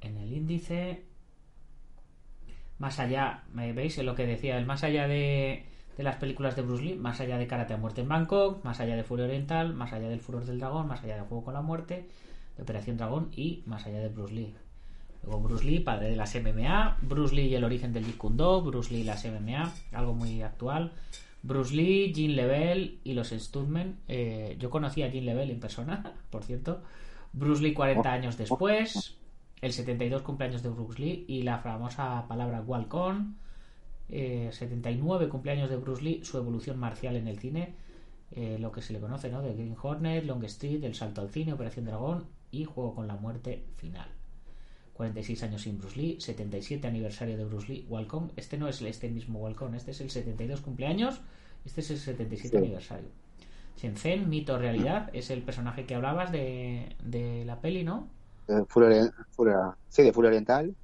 en 0.00 0.16
el 0.18 0.32
índice. 0.32 1.04
Más 2.78 3.00
allá, 3.00 3.44
¿me 3.52 3.72
veis? 3.72 3.98
Lo 3.98 4.14
que 4.14 4.26
decía, 4.26 4.56
el 4.56 4.66
más 4.66 4.84
allá 4.84 5.08
de, 5.08 5.66
de 5.96 6.02
las 6.04 6.16
películas 6.16 6.54
de 6.54 6.62
Bruce 6.62 6.84
Lee, 6.84 6.94
más 6.94 7.20
allá 7.20 7.38
de 7.38 7.48
Karate 7.48 7.74
a 7.74 7.76
muerte 7.76 8.02
en 8.02 8.08
Bangkok, 8.08 8.64
más 8.64 8.78
allá 8.80 8.94
de 8.94 9.02
Furia 9.02 9.24
Oriental, 9.24 9.74
más 9.74 9.92
allá 9.92 10.08
del 10.08 10.20
Furor 10.20 10.44
del 10.44 10.60
Dragón, 10.60 10.86
más 10.86 11.02
allá 11.02 11.16
del 11.16 11.24
Juego 11.24 11.44
con 11.44 11.54
la 11.54 11.62
Muerte, 11.62 12.08
de 12.56 12.62
Operación 12.62 12.96
Dragón 12.96 13.30
y 13.34 13.64
más 13.66 13.84
allá 13.86 13.98
de 13.98 14.08
Bruce 14.08 14.34
Lee. 14.34 14.54
Luego 15.24 15.40
Bruce 15.40 15.64
Lee, 15.64 15.80
padre 15.80 16.10
de 16.10 16.16
las 16.16 16.34
MMA, 16.34 16.98
Bruce 17.02 17.34
Lee 17.34 17.48
y 17.48 17.54
el 17.54 17.64
origen 17.64 17.92
del 17.92 18.04
Jeet 18.04 18.16
Kune 18.16 18.36
Do, 18.36 18.62
Bruce 18.62 18.92
Lee 18.94 19.00
y 19.00 19.04
las 19.04 19.24
MMA, 19.24 19.72
algo 19.92 20.14
muy 20.14 20.42
actual. 20.42 20.92
Bruce 21.42 21.74
Lee, 21.74 22.12
Jean 22.12 22.36
Level 22.36 22.98
y 23.04 23.14
los 23.14 23.28
Studmen. 23.28 23.98
Eh, 24.08 24.56
yo 24.58 24.70
conocí 24.70 25.02
a 25.02 25.08
Jean 25.08 25.26
Level 25.26 25.50
en 25.50 25.60
persona, 25.60 26.14
por 26.30 26.44
cierto. 26.44 26.82
Bruce 27.32 27.62
Lee 27.62 27.74
40 27.74 28.12
años 28.12 28.36
después, 28.36 29.16
el 29.60 29.72
72 29.72 30.22
cumpleaños 30.22 30.62
de 30.62 30.70
Bruce 30.70 31.00
Lee 31.00 31.24
y 31.28 31.42
la 31.42 31.58
famosa 31.58 32.26
palabra 32.28 32.60
Walcon. 32.60 33.36
Eh, 34.08 34.48
79 34.52 35.28
cumpleaños 35.28 35.68
de 35.68 35.76
Bruce 35.76 36.02
Lee, 36.02 36.24
su 36.24 36.38
evolución 36.38 36.78
marcial 36.78 37.16
en 37.16 37.28
el 37.28 37.38
cine, 37.38 37.74
eh, 38.30 38.56
lo 38.58 38.72
que 38.72 38.80
se 38.80 38.94
le 38.94 39.00
conoce, 39.00 39.30
¿no? 39.30 39.42
De 39.42 39.52
Green 39.52 39.76
Hornet, 39.80 40.24
Long 40.24 40.42
Street, 40.44 40.82
El 40.82 40.94
Salto 40.94 41.20
al 41.20 41.28
Cine, 41.28 41.52
Operación 41.52 41.84
Dragón 41.84 42.24
y 42.50 42.64
Juego 42.64 42.94
con 42.94 43.06
la 43.06 43.16
Muerte 43.16 43.66
final. 43.76 44.08
46 45.02 45.42
años 45.44 45.62
sin 45.62 45.78
Bruce 45.78 45.96
Lee, 45.96 46.16
77 46.20 46.86
aniversario 46.88 47.36
de 47.36 47.44
Bruce 47.44 47.68
Lee, 47.72 47.86
Walcon. 47.88 48.32
Este 48.36 48.58
no 48.58 48.66
es 48.68 48.82
este 48.82 49.08
mismo 49.08 49.38
Walcon, 49.38 49.76
este 49.76 49.92
es 49.92 50.00
el 50.00 50.10
72 50.10 50.60
cumpleaños, 50.60 51.20
este 51.64 51.82
es 51.82 51.90
el 51.92 51.98
77 51.98 52.48
Sí. 52.50 52.56
aniversario. 52.64 53.08
Shenzhen, 53.76 54.28
mito 54.28 54.54
o 54.54 54.58
realidad, 54.58 55.08
es 55.12 55.30
el 55.30 55.42
personaje 55.42 55.86
que 55.86 55.94
hablabas 55.94 56.32
de, 56.32 56.96
de 57.04 57.44
la 57.44 57.60
peli, 57.60 57.84
¿no? 57.84 58.08
Furia 58.68 58.88
Orien- 58.88 59.12
Furia- 59.30 59.76
sí, 59.88 60.02
de 60.02 60.12
Furia 60.12 60.28
Oriental. 60.30 60.74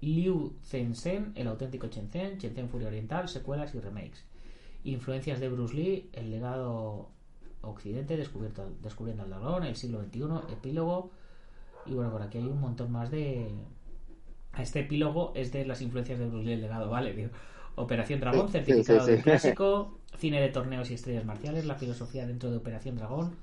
Liu 0.00 0.54
Zhenzen, 0.64 1.32
el 1.34 1.46
auténtico 1.48 1.88
Shenzhen, 1.88 2.38
Shenzhen 2.38 2.70
Furia 2.70 2.88
Oriental, 2.88 3.28
secuelas 3.28 3.74
y 3.74 3.80
remakes. 3.80 4.24
Influencias 4.84 5.40
de 5.40 5.48
Bruce 5.50 5.74
Lee, 5.74 6.08
el 6.14 6.30
legado 6.30 7.10
Occidente, 7.60 8.16
descubierto, 8.16 8.66
descubriendo 8.82 9.24
al 9.24 9.30
dragón, 9.30 9.64
el 9.64 9.76
siglo 9.76 10.02
XXI, 10.02 10.52
epílogo. 10.54 11.10
Y 11.86 11.94
bueno, 11.94 12.10
por 12.10 12.22
aquí 12.22 12.38
hay 12.38 12.48
un 12.48 12.60
montón 12.60 12.92
más 12.92 13.10
de. 13.10 13.50
Este 14.58 14.80
epílogo 14.80 15.32
es 15.34 15.52
de 15.52 15.64
las 15.66 15.82
influencias 15.82 16.18
de 16.18 16.26
Bruce 16.26 16.46
Lee, 16.46 16.52
el 16.54 16.60
legado, 16.62 16.88
¿vale? 16.90 17.12
Digo, 17.12 17.30
Operación 17.74 18.20
Dragón, 18.20 18.50
certificado 18.50 19.06
sí, 19.06 19.08
sí, 19.08 19.16
del 19.16 19.20
sí. 19.20 19.20
clásico, 19.20 19.98
cine 20.16 20.40
de 20.40 20.48
torneos 20.48 20.90
y 20.90 20.94
estrellas 20.94 21.24
marciales, 21.24 21.64
la 21.66 21.74
filosofía 21.74 22.26
dentro 22.26 22.50
de 22.50 22.58
Operación 22.58 22.96
Dragón, 22.96 23.36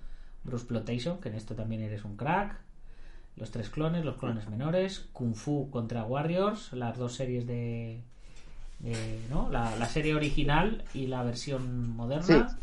Bruce 0.44 0.66
Plotation, 0.66 1.20
que 1.20 1.30
en 1.30 1.36
esto 1.36 1.54
también 1.56 1.82
eres 1.82 2.06
un 2.06 2.16
crack, 2.16 2.62
los 3.38 3.52
tres 3.52 3.70
clones, 3.70 4.06
los 4.06 4.18
clones 4.18 4.50
menores, 4.50 5.10
Kung 5.14 5.36
Fu 5.36 5.70
contra 5.72 6.06
Warriors, 6.06 6.74
las 6.74 6.98
dos 6.98 7.16
series 7.16 7.48
de, 7.48 8.04
de- 8.80 9.28
¿no? 9.30 9.50
La, 9.52 9.76
la 9.78 9.88
serie 9.88 10.16
original 10.16 10.84
y 10.94 11.08
la 11.08 11.24
versión 11.24 11.90
moderna. 11.90 12.60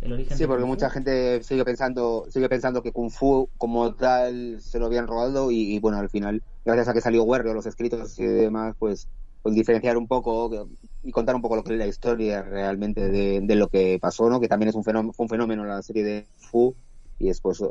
Sí. 0.00 0.06
El 0.06 0.12
origen 0.12 0.36
Sí, 0.36 0.44
de 0.44 0.48
porque 0.48 0.64
mucha 0.64 0.90
gente 0.90 1.42
sigue 1.42 1.64
pensando, 1.64 2.26
sigue 2.30 2.48
pensando 2.48 2.82
que 2.82 2.92
Kung 2.92 3.10
Fu 3.10 3.48
como 3.56 3.94
tal 3.94 4.60
se 4.60 4.78
lo 4.78 4.86
habían 4.86 5.06
robado 5.06 5.50
y, 5.50 5.74
y, 5.74 5.78
bueno, 5.78 5.98
al 5.98 6.10
final, 6.10 6.42
gracias 6.64 6.88
a 6.88 6.92
que 6.94 7.00
salió 7.00 7.24
Warrior, 7.24 7.54
los 7.54 7.66
escritos 7.66 8.18
y 8.18 8.24
demás, 8.26 8.74
pues, 8.78 9.08
pues 9.42 9.54
diferenciar 9.54 9.96
un 9.96 10.06
poco 10.06 10.68
y 11.02 11.12
contar 11.12 11.34
un 11.34 11.42
poco 11.42 11.56
lo 11.56 11.64
que 11.64 11.72
es 11.72 11.78
la 11.78 11.86
historia 11.86 12.42
realmente 12.42 13.08
de, 13.08 13.40
de 13.42 13.54
lo 13.56 13.68
que 13.68 13.98
pasó, 14.00 14.28
¿no? 14.28 14.40
Que 14.40 14.48
también 14.48 14.68
es 14.68 14.74
un 14.74 14.84
fenómeno, 14.84 15.12
un 15.16 15.28
fenómeno 15.28 15.64
la 15.64 15.82
serie 15.82 16.04
de 16.04 16.26
Fu 16.36 16.74
y 17.18 17.28
después 17.28 17.62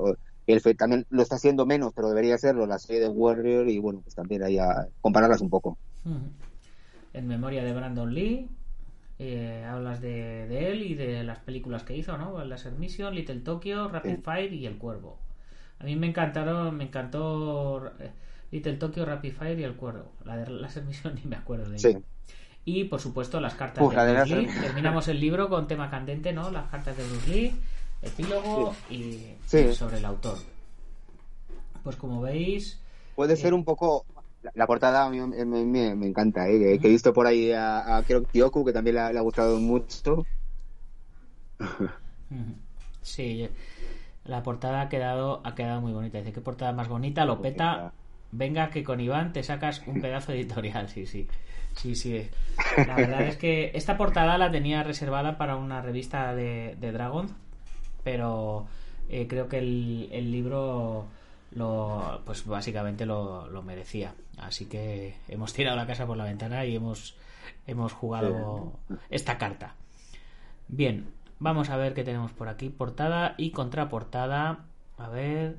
fe- 0.62 0.76
también 0.76 1.06
lo 1.10 1.22
está 1.22 1.36
haciendo 1.36 1.66
menos, 1.66 1.92
pero 1.96 2.10
debería 2.10 2.38
serlo 2.38 2.66
la 2.66 2.80
serie 2.80 3.02
de 3.02 3.10
Warrior 3.10 3.70
y 3.70 3.80
bueno, 3.80 4.02
pues 4.02 4.16
también 4.16 4.44
ahí 4.44 4.58
a 4.58 4.88
compararlas 5.02 5.42
un 5.42 5.50
poco. 5.50 5.78
En 7.14 7.28
memoria 7.28 7.64
de 7.64 7.74
Brandon 7.74 8.14
Lee, 8.14 8.50
eh, 9.20 9.64
hablas 9.68 10.02
de, 10.02 10.48
de 10.48 10.72
él 10.72 10.82
y 10.84 10.96
de 10.96 11.24
las 11.24 11.40
películas 11.40 11.84
que 11.84 11.96
hizo, 11.96 12.18
¿no? 12.18 12.44
Laser 12.44 12.74
Mission, 12.74 13.16
Little 13.16 13.40
Tokyo, 13.42 13.88
Rapid 13.88 14.16
Sí. 14.16 14.22
Fire 14.24 14.54
y 14.54 14.66
El 14.66 14.78
Cuervo. 14.78 15.18
A 15.80 15.84
mí 15.86 15.96
me 15.96 16.08
encantaron, 16.08 16.76
me 16.76 16.86
encantó 16.86 17.88
eh, 18.00 18.12
Little 18.52 18.74
Tokyo, 18.76 19.06
Rapid 19.06 19.34
Fire 19.34 19.60
y 19.60 19.64
El 19.64 19.76
Cuervo. 19.76 20.12
La 20.26 20.38
de 20.38 20.50
Laser 20.50 20.84
Mission 20.84 21.16
ni 21.24 21.24
me 21.30 21.36
acuerdo 21.38 21.70
de 21.70 21.80
Sí. 21.80 21.88
ella. 21.90 22.00
Y 22.68 22.86
por 22.86 23.00
supuesto 23.00 23.40
las 23.40 23.54
cartas 23.54 23.84
Uf, 23.84 23.92
de 23.92 23.96
la 23.98 24.06
de 24.06 24.14
Bruce 24.14 24.36
Lee. 24.38 24.48
Terminamos 24.62 25.08
el 25.08 25.20
libro 25.20 25.50
con 25.50 25.68
tema 25.68 25.90
candente, 25.90 26.34
¿no? 26.34 26.50
Las 26.50 26.68
cartas 26.70 26.98
de 26.98 27.04
Bruce 27.08 27.30
Lee, 27.30 27.56
epílogo 28.02 28.76
y 28.90 29.20
sobre 29.74 29.98
el 30.00 30.06
autor. 30.06 30.38
Pues 31.84 31.96
como 31.96 32.22
veis, 32.22 32.82
Puede 33.16 33.36
ser 33.38 33.54
un 33.54 33.64
poco. 33.64 34.06
La, 34.46 34.52
la 34.56 34.68
portada 34.68 35.06
a 35.06 35.10
mí 35.10 35.20
me, 35.22 35.46
me- 35.46 35.66
me- 35.66 35.96
me 35.96 36.08
encanta, 36.08 36.48
¿eh? 36.50 36.80
que, 36.80 36.88
he 36.88 36.92
visto 36.92 37.14
por 37.14 37.26
ahí 37.28 37.52
a, 37.52 37.98
a 37.98 38.04
creo 38.04 38.22
que 38.22 38.28
Kyoku, 38.32 38.64
que 38.66 38.74
también 38.74 38.96
le 38.96 39.02
ha, 39.02 39.12
le 39.14 39.20
ha 39.20 39.22
gustado 39.22 39.60
mucho. 39.60 40.28
Sí, 43.02 43.48
la 44.26 44.44
portada 44.44 44.82
ha 44.82 44.90
quedado, 44.90 45.42
ha 45.46 45.56
quedado 45.56 45.82
muy 45.82 45.94
bonita. 45.94 46.18
Dice, 46.20 46.34
¿qué 46.34 46.42
portada 46.42 46.74
más 46.74 46.88
bonita? 46.88 47.26
Lo 47.26 47.42
peta. 47.42 47.94
Venga, 48.32 48.70
que 48.70 48.84
con 48.84 49.00
Iván 49.00 49.34
te 49.34 49.44
sacas 49.44 49.84
un 49.88 50.00
pedazo 50.00 50.34
editorial. 50.34 50.90
Sí, 50.94 51.06
sí. 51.06 51.28
Sí, 51.76 51.96
sí. 51.96 52.28
La 52.86 53.00
verdad 53.00 53.28
es 53.28 53.38
que 53.38 53.72
esta 53.76 53.98
portada 53.98 54.38
la 54.38 54.52
tenía 54.52 54.84
reservada 54.84 55.38
para 55.38 55.58
una 55.58 55.82
revista 55.82 56.34
de, 56.34 56.76
de 56.80 56.92
Dragon, 56.92 57.28
pero 58.04 58.68
eh, 59.10 59.28
creo 59.28 59.50
que 59.50 59.58
el, 59.60 60.10
el 60.12 60.32
libro 60.32 61.08
lo 61.52 62.22
pues 62.26 62.46
básicamente 62.46 63.06
lo, 63.06 63.48
lo 63.50 63.62
merecía. 63.64 64.14
Así 64.38 64.66
que 64.66 65.16
hemos 65.28 65.54
tirado 65.54 65.76
la 65.78 65.88
casa 65.88 66.06
por 66.06 66.18
la 66.18 66.26
ventana 66.26 66.66
y 66.66 66.76
hemos, 66.76 67.16
hemos 67.68 67.94
jugado 67.94 68.74
esta 69.10 69.38
carta. 69.38 69.76
Bien, 70.68 71.08
vamos 71.40 71.70
a 71.70 71.78
ver 71.78 71.94
qué 71.94 72.04
tenemos 72.04 72.32
por 72.32 72.50
aquí. 72.50 72.70
Portada 72.70 73.36
y 73.38 73.52
contraportada. 73.52 74.66
A 74.98 75.10
ver. 75.10 75.58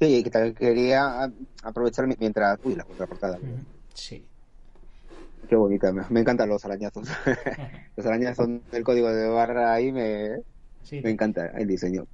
Sí, 0.00 0.22
que 0.22 0.54
quería 0.54 1.30
aprovechar 1.64 2.06
mi- 2.06 2.14
mientras. 2.18 2.58
Uy, 2.62 2.76
la 2.76 2.84
contraportada. 2.84 3.38
Sí. 3.94 4.24
Qué 5.48 5.56
bonita, 5.56 5.90
me 6.10 6.20
encantan 6.20 6.48
los 6.48 6.64
arañazos. 6.64 7.08
los 7.96 8.06
arañazos 8.06 8.48
del 8.70 8.84
código 8.84 9.08
de 9.10 9.28
barra 9.28 9.72
ahí 9.72 9.90
me, 9.90 10.36
Sí, 10.88 11.00
me 11.02 11.10
encanta 11.10 11.46
el 11.48 11.66
diseño. 11.68 12.06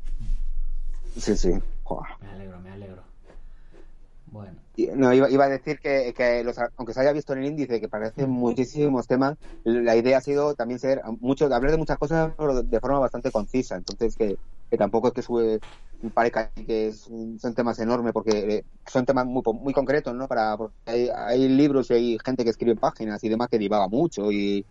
Sí, 1.16 1.36
sí. 1.36 1.52
Joder. 1.84 2.08
me 2.22 2.28
alegro, 2.28 2.60
me 2.60 2.70
alegro. 2.70 3.02
Bueno. 4.26 4.58
No, 4.96 5.14
iba, 5.14 5.30
iba 5.30 5.44
a 5.44 5.48
decir 5.48 5.78
que, 5.78 6.12
que 6.16 6.42
los- 6.42 6.58
aunque 6.76 6.92
se 6.92 7.00
haya 7.00 7.12
visto 7.12 7.32
en 7.32 7.38
el 7.40 7.44
índice 7.46 7.80
que 7.80 7.88
parecen 7.88 8.28
muchísimos 8.28 9.06
temas, 9.06 9.36
la 9.62 9.94
idea 9.94 10.18
ha 10.18 10.20
sido 10.20 10.54
también 10.54 10.80
ser 10.80 11.00
mucho, 11.20 11.44
hablar 11.44 11.70
de 11.70 11.76
muchas 11.76 11.98
cosas 11.98 12.32
pero 12.36 12.62
de 12.62 12.80
forma 12.80 12.98
bastante 12.98 13.30
concisa. 13.30 13.76
Entonces, 13.76 14.16
que, 14.16 14.36
que 14.70 14.76
tampoco 14.78 15.08
es 15.08 15.14
que 15.14 15.22
sube, 15.22 15.60
parezca 16.14 16.52
que 16.52 16.88
es 16.88 17.06
un- 17.08 17.38
son 17.38 17.54
temas 17.54 17.78
enormes, 17.78 18.12
porque 18.12 18.38
eh, 18.58 18.64
son 18.86 19.04
temas 19.06 19.26
muy, 19.26 19.42
muy 19.60 19.72
concretos, 19.72 20.14
¿no? 20.14 20.28
Para, 20.28 20.56
porque 20.56 20.74
hay, 20.86 21.08
hay 21.14 21.48
libros 21.48 21.90
y 21.90 21.94
hay 21.94 22.18
gente 22.24 22.44
que 22.44 22.50
escribe 22.50 22.76
páginas 22.76 23.22
y 23.24 23.28
demás 23.28 23.48
que 23.50 23.58
divaga 23.58 23.88
mucho 23.88 24.30
y, 24.32 24.66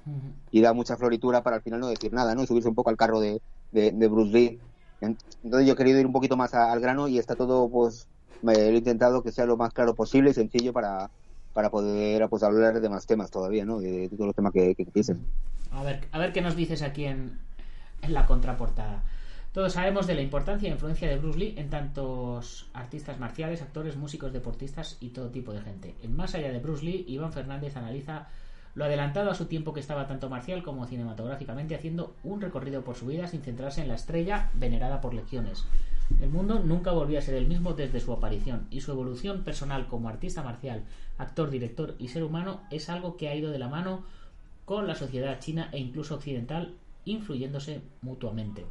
y 0.51 0.61
da 0.61 0.73
mucha 0.73 0.97
floritura 0.97 1.43
para 1.43 1.57
al 1.57 1.63
final 1.63 1.79
no 1.79 1.87
decir 1.87 2.13
nada, 2.13 2.35
¿no? 2.35 2.43
Y 2.43 2.47
subirse 2.47 2.69
un 2.69 2.75
poco 2.75 2.89
al 2.89 2.97
carro 2.97 3.19
de, 3.19 3.41
de, 3.71 3.91
de 3.91 4.07
Bruce 4.07 4.31
Lee. 4.31 4.61
Entonces 4.99 5.67
yo 5.67 5.73
he 5.73 5.75
querido 5.75 5.99
ir 5.99 6.05
un 6.05 6.13
poquito 6.13 6.37
más 6.37 6.53
a- 6.53 6.71
al 6.71 6.79
grano 6.79 7.07
y 7.07 7.17
está 7.19 7.35
todo, 7.35 7.69
pues, 7.69 8.07
me 8.41 8.53
he 8.53 8.75
intentado 8.77 9.23
que 9.23 9.31
sea 9.31 9.45
lo 9.45 9.57
más 9.57 9.73
claro 9.73 9.95
posible 9.95 10.29
y 10.31 10.33
sencillo 10.33 10.73
para, 10.73 11.11
para 11.53 11.69
poder 11.71 12.27
pues, 12.29 12.43
hablar 12.43 12.79
de 12.81 12.89
más 12.89 13.05
temas 13.05 13.29
todavía, 13.31 13.65
¿no? 13.65 13.79
De, 13.79 14.09
de 14.09 14.09
todos 14.09 14.27
los 14.27 14.35
temas 14.35 14.53
que, 14.53 14.75
que. 14.75 14.85
A 15.71 15.83
ver, 15.83 16.07
a 16.11 16.19
ver 16.19 16.33
qué 16.33 16.41
nos 16.41 16.55
dices 16.55 16.81
aquí 16.81 17.05
en, 17.05 17.39
en 18.01 18.13
la 18.13 18.25
contraportada. 18.25 19.03
Todos 19.53 19.73
sabemos 19.73 20.07
de 20.07 20.15
la 20.15 20.23
importancia 20.23 20.67
e 20.67 20.71
influencia 20.71 21.07
de 21.07 21.19
Bruce 21.19 21.37
Lee 21.37 21.53
en 21.57 21.69
tantos 21.69 22.65
artistas 22.73 23.19
marciales, 23.19 23.61
actores, 23.61 23.95
músicos, 23.95 24.33
deportistas 24.33 24.97
y 24.99 25.09
todo 25.09 25.29
tipo 25.29 25.53
de 25.53 25.61
gente. 25.61 25.93
En 26.01 26.15
Más 26.15 26.33
allá 26.33 26.51
de 26.51 26.57
Bruce 26.57 26.83
Lee, 26.83 27.05
Iván 27.07 27.31
Fernández 27.31 27.77
analiza 27.77 28.29
lo 28.73 28.85
adelantado 28.85 29.29
a 29.29 29.35
su 29.35 29.45
tiempo 29.45 29.71
que 29.71 29.79
estaba 29.79 30.07
tanto 30.07 30.27
marcial 30.27 30.63
como 30.63 30.87
cinematográficamente 30.87 31.75
haciendo 31.75 32.15
un 32.23 32.41
recorrido 32.41 32.83
por 32.83 32.95
su 32.95 33.05
vida 33.05 33.27
sin 33.27 33.43
centrarse 33.43 33.81
en 33.83 33.89
la 33.89 33.93
estrella 33.93 34.49
venerada 34.55 35.01
por 35.01 35.13
legiones. 35.13 35.67
El 36.19 36.29
mundo 36.29 36.57
nunca 36.57 36.91
volvió 36.91 37.19
a 37.19 37.21
ser 37.21 37.35
el 37.35 37.47
mismo 37.47 37.73
desde 37.73 37.99
su 37.99 38.11
aparición 38.11 38.65
y 38.71 38.81
su 38.81 38.91
evolución 38.91 39.43
personal 39.43 39.85
como 39.85 40.09
artista 40.09 40.41
marcial, 40.41 40.83
actor, 41.19 41.51
director 41.51 41.93
y 41.99 42.07
ser 42.07 42.23
humano 42.23 42.61
es 42.71 42.89
algo 42.89 43.17
que 43.17 43.29
ha 43.29 43.35
ido 43.35 43.51
de 43.51 43.59
la 43.59 43.69
mano 43.69 44.03
con 44.65 44.87
la 44.87 44.95
sociedad 44.95 45.39
china 45.39 45.69
e 45.71 45.77
incluso 45.77 46.15
occidental, 46.15 46.73
influyéndose 47.05 47.81
mutuamente. 48.01 48.65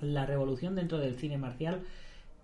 La 0.00 0.26
revolución 0.26 0.74
dentro 0.74 0.98
del 0.98 1.16
cine 1.16 1.38
marcial 1.38 1.82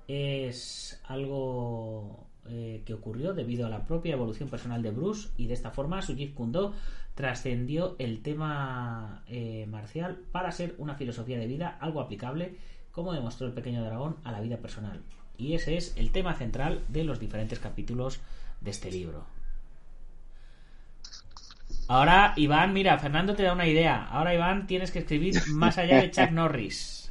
es 0.08 1.00
algo 1.06 2.26
eh, 2.46 2.82
que 2.84 2.94
ocurrió 2.94 3.32
debido 3.32 3.66
a 3.66 3.70
la 3.70 3.86
propia 3.86 4.14
evolución 4.14 4.48
personal 4.48 4.82
de 4.82 4.90
Bruce 4.90 5.28
y 5.36 5.46
de 5.46 5.54
esta 5.54 5.70
forma 5.70 6.02
su 6.02 6.14
Jeet 6.14 6.34
Kune 6.34 6.52
Do 6.52 6.74
trascendió 7.14 7.96
el 7.98 8.22
tema 8.22 9.22
eh, 9.28 9.66
marcial 9.68 10.18
para 10.32 10.52
ser 10.52 10.74
una 10.78 10.94
filosofía 10.94 11.38
de 11.38 11.46
vida 11.46 11.78
algo 11.80 12.00
aplicable 12.00 12.56
como 12.92 13.12
demostró 13.12 13.46
el 13.46 13.52
pequeño 13.52 13.84
dragón 13.84 14.16
a 14.24 14.32
la 14.32 14.40
vida 14.40 14.58
personal. 14.58 15.02
Y 15.36 15.54
ese 15.54 15.76
es 15.76 15.96
el 15.96 16.12
tema 16.12 16.34
central 16.34 16.82
de 16.88 17.04
los 17.04 17.18
diferentes 17.18 17.58
capítulos 17.58 18.20
de 18.60 18.70
este 18.70 18.90
libro. 18.90 19.26
Ahora, 21.88 22.32
Iván, 22.36 22.72
mira, 22.72 22.98
Fernando 22.98 23.34
te 23.34 23.42
da 23.42 23.52
una 23.52 23.66
idea. 23.66 24.04
Ahora, 24.04 24.34
Iván, 24.34 24.66
tienes 24.66 24.90
que 24.90 25.00
escribir 25.00 25.34
más 25.48 25.76
allá 25.78 26.00
de 26.00 26.10
Chuck 26.10 26.30
Norris. 26.30 27.03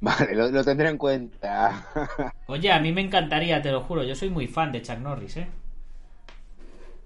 Vale, 0.00 0.34
lo, 0.34 0.50
lo 0.50 0.64
tendré 0.64 0.88
en 0.88 0.98
cuenta. 0.98 1.86
Oye, 2.48 2.72
a 2.72 2.80
mí 2.80 2.92
me 2.92 3.00
encantaría, 3.02 3.60
te 3.62 3.70
lo 3.70 3.82
juro. 3.82 4.02
Yo 4.04 4.14
soy 4.14 4.30
muy 4.30 4.46
fan 4.46 4.72
de 4.72 4.82
Chuck 4.82 4.98
Norris, 4.98 5.36
¿eh? 5.36 5.48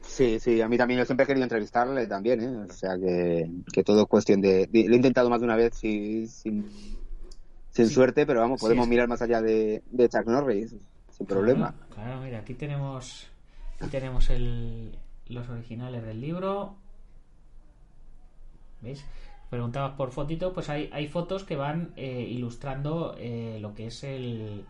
Sí, 0.02 0.40
sí, 0.40 0.60
a 0.60 0.68
mí 0.68 0.76
también 0.76 0.98
yo 0.98 1.04
siempre 1.06 1.24
he 1.24 1.26
querido 1.26 1.44
entrevistarle 1.44 2.06
también, 2.06 2.40
¿eh? 2.40 2.56
O 2.68 2.72
sea 2.72 2.98
que, 2.98 3.48
que 3.72 3.84
todo 3.84 4.02
es 4.02 4.08
cuestión 4.08 4.40
de, 4.40 4.66
de- 4.66 4.84
Lo 4.88 4.94
he 4.94 4.96
intentado 4.96 5.30
más 5.30 5.40
de 5.40 5.44
una 5.46 5.56
vez 5.56 5.74
sin, 5.76 6.26
sin 6.26 6.64
Sí. 7.72 7.86
suerte, 7.86 8.26
pero 8.26 8.40
vamos, 8.40 8.60
podemos 8.60 8.88
mirar 8.88 9.08
más 9.08 9.22
allá 9.22 9.40
de, 9.40 9.82
de 9.90 10.08
Chuck 10.08 10.26
Norris, 10.26 10.74
sin 11.16 11.26
problema. 11.26 11.72
Claro, 11.72 11.94
claro, 11.94 12.20
mira, 12.20 12.38
aquí 12.40 12.54
tenemos, 12.54 13.28
aquí 13.76 13.88
tenemos 13.90 14.30
el, 14.30 14.96
los 15.28 15.48
originales 15.48 16.02
del 16.04 16.20
libro. 16.20 16.74
¿Veis? 18.80 19.04
Preguntabas 19.50 19.92
por 19.96 20.12
fotito, 20.12 20.52
pues 20.52 20.68
hay, 20.70 20.88
hay 20.92 21.08
fotos 21.08 21.44
que 21.44 21.56
van 21.56 21.92
eh, 21.96 22.26
ilustrando 22.28 23.14
eh, 23.18 23.58
lo 23.60 23.74
que 23.74 23.88
es 23.88 24.04
el 24.04 24.64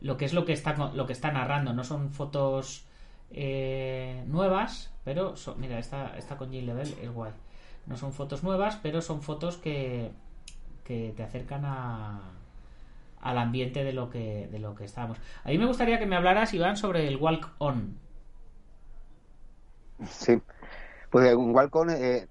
lo 0.00 0.16
que 0.16 0.26
es 0.26 0.34
lo 0.34 0.44
que 0.44 0.52
está 0.52 0.76
lo 0.94 1.06
que 1.06 1.12
está 1.14 1.32
narrando. 1.32 1.72
No 1.74 1.84
son 1.84 2.10
fotos 2.12 2.84
eh, 3.30 4.22
nuevas, 4.26 4.92
pero 5.04 5.36
son- 5.36 5.60
mira, 5.60 5.78
esta, 5.78 6.16
esta 6.18 6.36
con 6.36 6.50
Jill 6.52 6.66
Level 6.66 6.94
es 7.02 7.10
guay. 7.10 7.32
No 7.86 7.96
son 7.96 8.12
fotos 8.12 8.42
nuevas, 8.44 8.76
pero 8.82 9.00
son 9.02 9.22
fotos 9.22 9.56
que, 9.56 10.10
que 10.84 11.12
te 11.16 11.22
acercan 11.22 11.64
a, 11.64 12.20
al 13.20 13.38
ambiente 13.38 13.84
de 13.84 13.92
lo 13.92 14.10
que 14.10 14.48
de 14.50 14.58
lo 14.58 14.74
que 14.74 14.84
estábamos. 14.84 15.18
A 15.44 15.48
mí 15.50 15.58
me 15.58 15.66
gustaría 15.66 15.98
que 15.98 16.06
me 16.06 16.16
hablaras, 16.16 16.54
Iván, 16.54 16.76
sobre 16.76 17.08
el 17.08 17.16
walk 17.16 17.50
on. 17.58 17.98
Sí. 20.10 20.40
Pues 21.10 21.34
un 21.34 21.54
Walcon 21.54 21.90
eh, 21.90 22.28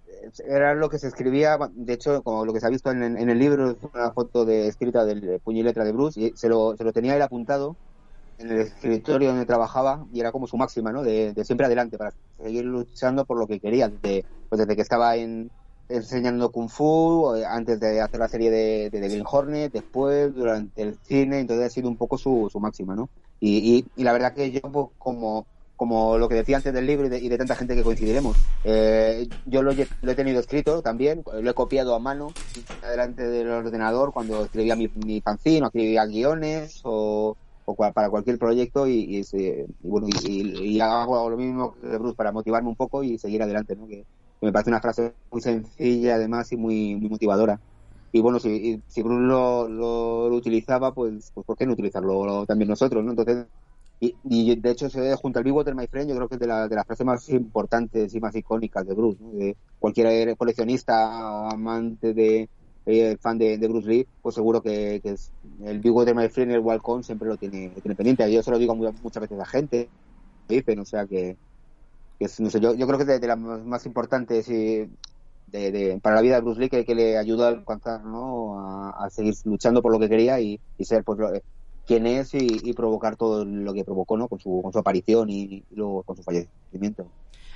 era 0.47 0.73
lo 0.73 0.89
que 0.89 0.99
se 0.99 1.07
escribía, 1.07 1.57
de 1.73 1.93
hecho, 1.93 2.21
como 2.23 2.45
lo 2.45 2.53
que 2.53 2.59
se 2.59 2.67
ha 2.67 2.69
visto 2.69 2.91
en, 2.91 3.03
el 3.03 3.39
libro, 3.39 3.75
una 3.93 4.11
foto 4.11 4.45
de, 4.45 4.67
escrita 4.67 5.05
del 5.05 5.39
puño 5.39 5.59
y 5.59 5.63
letra 5.63 5.83
de 5.83 5.91
Bruce, 5.91 6.19
y 6.19 6.33
se 6.35 6.49
lo, 6.49 6.75
se 6.75 6.83
lo 6.83 6.93
tenía 6.93 7.15
él 7.15 7.21
apuntado 7.21 7.75
en 8.39 8.51
el 8.51 8.59
escritorio 8.59 9.29
donde 9.29 9.45
trabajaba, 9.45 10.05
y 10.13 10.19
era 10.19 10.31
como 10.31 10.47
su 10.47 10.57
máxima, 10.57 10.91
¿no? 10.91 11.03
De, 11.03 11.33
siempre 11.43 11.65
adelante, 11.65 11.97
para 11.97 12.13
seguir 12.41 12.65
luchando 12.65 13.25
por 13.25 13.37
lo 13.37 13.47
que 13.47 13.59
quería, 13.59 13.89
desde, 13.89 14.25
pues 14.49 14.59
desde 14.59 14.75
que 14.75 14.81
estaba 14.81 15.15
en, 15.15 15.49
enseñando 15.89 16.51
Kung 16.51 16.69
Fu, 16.69 17.35
eh, 17.35 17.45
antes 17.45 17.79
de 17.79 18.01
hacer 18.01 18.19
la 18.19 18.27
serie 18.27 18.51
de, 18.51 18.89
de, 18.89 18.99
Green 18.99 19.25
Hornet, 19.29 19.71
después, 19.71 20.33
durante 20.35 20.81
el 20.81 20.97
cine, 21.03 21.39
entonces 21.39 21.65
ha 21.65 21.69
sido 21.69 21.89
un 21.89 21.97
poco 21.97 22.17
su, 22.17 22.49
su 22.51 22.59
máxima, 22.59 22.95
¿no? 22.95 23.09
Y, 23.39 23.85
y 23.95 24.03
la 24.03 24.13
verdad 24.13 24.33
que 24.33 24.51
yo, 24.51 24.61
pues, 24.61 24.87
como 24.97 25.45
como 25.77 26.19
lo 26.19 26.29
que 26.29 26.35
decía 26.35 26.57
antes 26.57 26.73
del 26.73 26.87
libro 26.87 27.07
y 27.07 27.09
de, 27.09 27.19
y 27.21 27.29
de 27.29 27.39
tanta 27.39 27.55
gente 27.57 27.75
que 27.75 27.83
coincidiremos. 27.83 28.39
Eh, 28.63 29.29
yo 29.45 29.63
lo, 29.63 29.71
he- 29.73 29.89
lo 30.01 30.11
he 30.13 30.15
tenido 30.15 30.41
escrito 30.41 30.81
también, 30.83 31.23
lo 31.41 31.51
he 31.51 31.55
copiado 31.55 31.95
a 31.95 31.99
mano 31.99 32.35
delante 32.81 33.27
del 33.27 33.49
ordenador 33.49 34.11
cuando 34.13 34.45
escribía 34.45 34.75
mi, 34.75 34.89
mi 34.95 35.21
fanzine 35.21 35.63
o 35.63 35.67
escribía 35.67 36.05
guiones 36.05 36.79
o, 36.83 37.35
o 37.65 37.75
cua- 37.77 37.93
para 37.93 38.09
cualquier 38.09 38.37
proyecto 38.39 38.87
y, 38.87 39.19
y, 39.19 39.21
y 39.33 39.65
bueno 39.79 40.07
y, 40.09 40.79
hago 40.79 41.29
lo 41.29 41.37
mismo 41.37 41.73
que 41.81 41.97
Bruce 41.97 42.15
para 42.15 42.31
motivarme 42.31 42.69
un 42.69 42.75
poco 42.75 43.03
y 43.03 43.17
seguir 43.19 43.41
adelante, 43.43 43.75
¿no? 43.75 43.87
Que, 43.87 44.03
que 44.39 44.45
me 44.47 44.51
parece 44.53 44.69
una 44.71 44.81
frase 44.81 45.15
muy 45.31 45.41
sencilla 45.41 46.15
además 46.15 46.51
y 46.51 46.57
muy, 46.57 46.95
muy 46.95 47.09
motivadora. 47.09 47.59
Y 48.11 48.21
bueno, 48.21 48.39
si, 48.39 48.81
si 48.87 49.03
Bruce 49.03 49.21
lo, 49.23 49.67
lo, 49.69 50.29
lo 50.29 50.35
utilizaba, 50.35 50.93
pues, 50.93 51.31
pues 51.33 51.45
¿por 51.45 51.57
qué 51.57 51.65
no 51.65 51.73
utilizarlo 51.73 52.45
también 52.45 52.69
nosotros, 52.69 53.03
no? 53.03 53.11
Entonces, 53.11 53.47
y, 53.99 54.17
y 54.23 54.55
de 54.59 54.71
hecho, 54.71 54.89
se 54.89 55.01
ve 55.01 55.15
junto 55.15 55.39
al 55.39 55.45
Big 55.45 55.53
Water, 55.53 55.75
My 55.75 55.87
Friend, 55.87 56.09
yo 56.09 56.15
creo 56.15 56.27
que 56.29 56.35
es 56.35 56.39
de, 56.41 56.47
la- 56.47 56.67
de 56.67 56.75
las 56.75 56.85
frases 56.85 57.05
más 57.05 57.27
importantes 57.29 58.13
y 58.13 58.19
más 58.19 58.35
icónicas 58.35 58.85
de 58.87 58.93
Bruce. 58.93 59.21
¿no? 59.21 59.31
De 59.31 59.57
cualquier 59.79 60.35
coleccionista 60.37 61.49
amante 61.49 62.13
de 62.13 62.49
eh, 62.85 63.17
fan 63.21 63.37
de, 63.37 63.57
de 63.57 63.67
Bruce 63.67 63.87
Lee, 63.89 64.07
pues 64.21 64.35
seguro 64.35 64.61
que, 64.61 65.01
es 65.03 65.33
el 65.65 65.79
Big 65.79 65.91
Water, 65.93 66.15
My 66.15 66.29
Friend 66.29 66.51
el 66.51 66.59
Walcon 66.59 67.03
siempre 67.03 67.27
lo 67.27 67.37
tiene, 67.37 67.71
tiene 67.81 67.95
pendiente. 67.95 68.31
Yo 68.31 68.43
se 68.43 68.51
lo 68.51 68.57
digo 68.59 68.75
mu- 68.75 68.91
muchas 69.01 69.21
veces 69.21 69.39
a 69.39 69.45
gente, 69.45 69.91
que 70.47 70.55
dicen, 70.57 70.79
o 70.79 70.85
sea 70.85 71.07
que, 71.07 71.37
que 72.19 72.25
es, 72.25 72.39
no 72.39 72.49
sé, 72.49 72.59
yo, 72.59 72.73
yo 72.75 72.87
creo 72.87 72.97
que 72.99 73.03
es 73.11 73.21
de, 73.21 73.27
las 73.27 73.37
más, 73.39 73.85
importantes 73.85 74.47
y 74.49 74.87
de, 75.47 75.99
para 76.03 76.15
la 76.17 76.21
vida 76.21 76.35
de 76.35 76.41
Bruce 76.41 76.59
Lee 76.61 76.69
que, 76.69 76.85
que 76.85 76.95
le 76.95 77.17
ayudó 77.17 77.45
a 77.45 77.49
alcanzar, 77.49 78.03
¿no? 78.03 78.59
A, 78.59 79.05
a 79.05 79.09
seguir 79.09 79.35
luchando 79.45 79.81
por 79.81 79.91
lo 79.93 79.99
que 79.99 80.09
quería 80.09 80.39
y, 80.41 80.59
y 80.77 80.85
ser, 80.85 81.03
pues, 81.03 81.19
quién 81.87 82.07
es 82.07 82.35
y, 82.35 82.61
y 82.63 82.73
provocar 82.73 83.17
todo 83.17 83.45
lo 83.45 83.73
que 83.73 83.85
provocó, 83.85 84.17
¿no? 84.17 84.29
Con 84.29 84.39
su, 84.39 84.61
con 84.63 84.73
su 84.73 84.79
aparición 84.79 85.29
y, 85.31 85.65
y 85.69 85.75
luego 85.75 86.03
con 86.03 86.17
su 86.17 86.23
fallecimiento. 86.23 87.13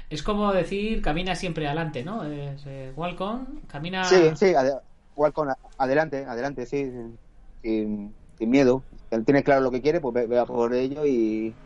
Es 0.09 0.23
como 0.23 0.51
decir, 0.53 1.01
camina 1.01 1.35
siempre 1.35 1.65
adelante, 1.67 2.03
¿no? 2.03 2.23
Es, 2.25 2.65
eh, 2.65 2.91
walk 2.95 3.21
on, 3.21 3.61
camina... 3.67 4.01
Sí, 4.01 4.35
sí, 4.35 4.45
ade- 4.55 4.79
Walcon, 5.15 5.49
adelante, 5.77 6.25
adelante, 6.25 6.65
sí, 6.65 6.85
sí, 6.91 7.19
sin, 7.61 8.17
sin 8.37 8.49
miedo. 8.49 8.87
Él 9.09 9.25
tiene 9.25 9.43
claro 9.43 9.61
lo 9.61 9.71
que 9.71 9.81
quiere, 9.81 10.01
pues 10.01 10.13
ve, 10.13 10.27
vea 10.27 10.45
por 10.45 10.73
ello 10.73 11.05
y, 11.05 11.59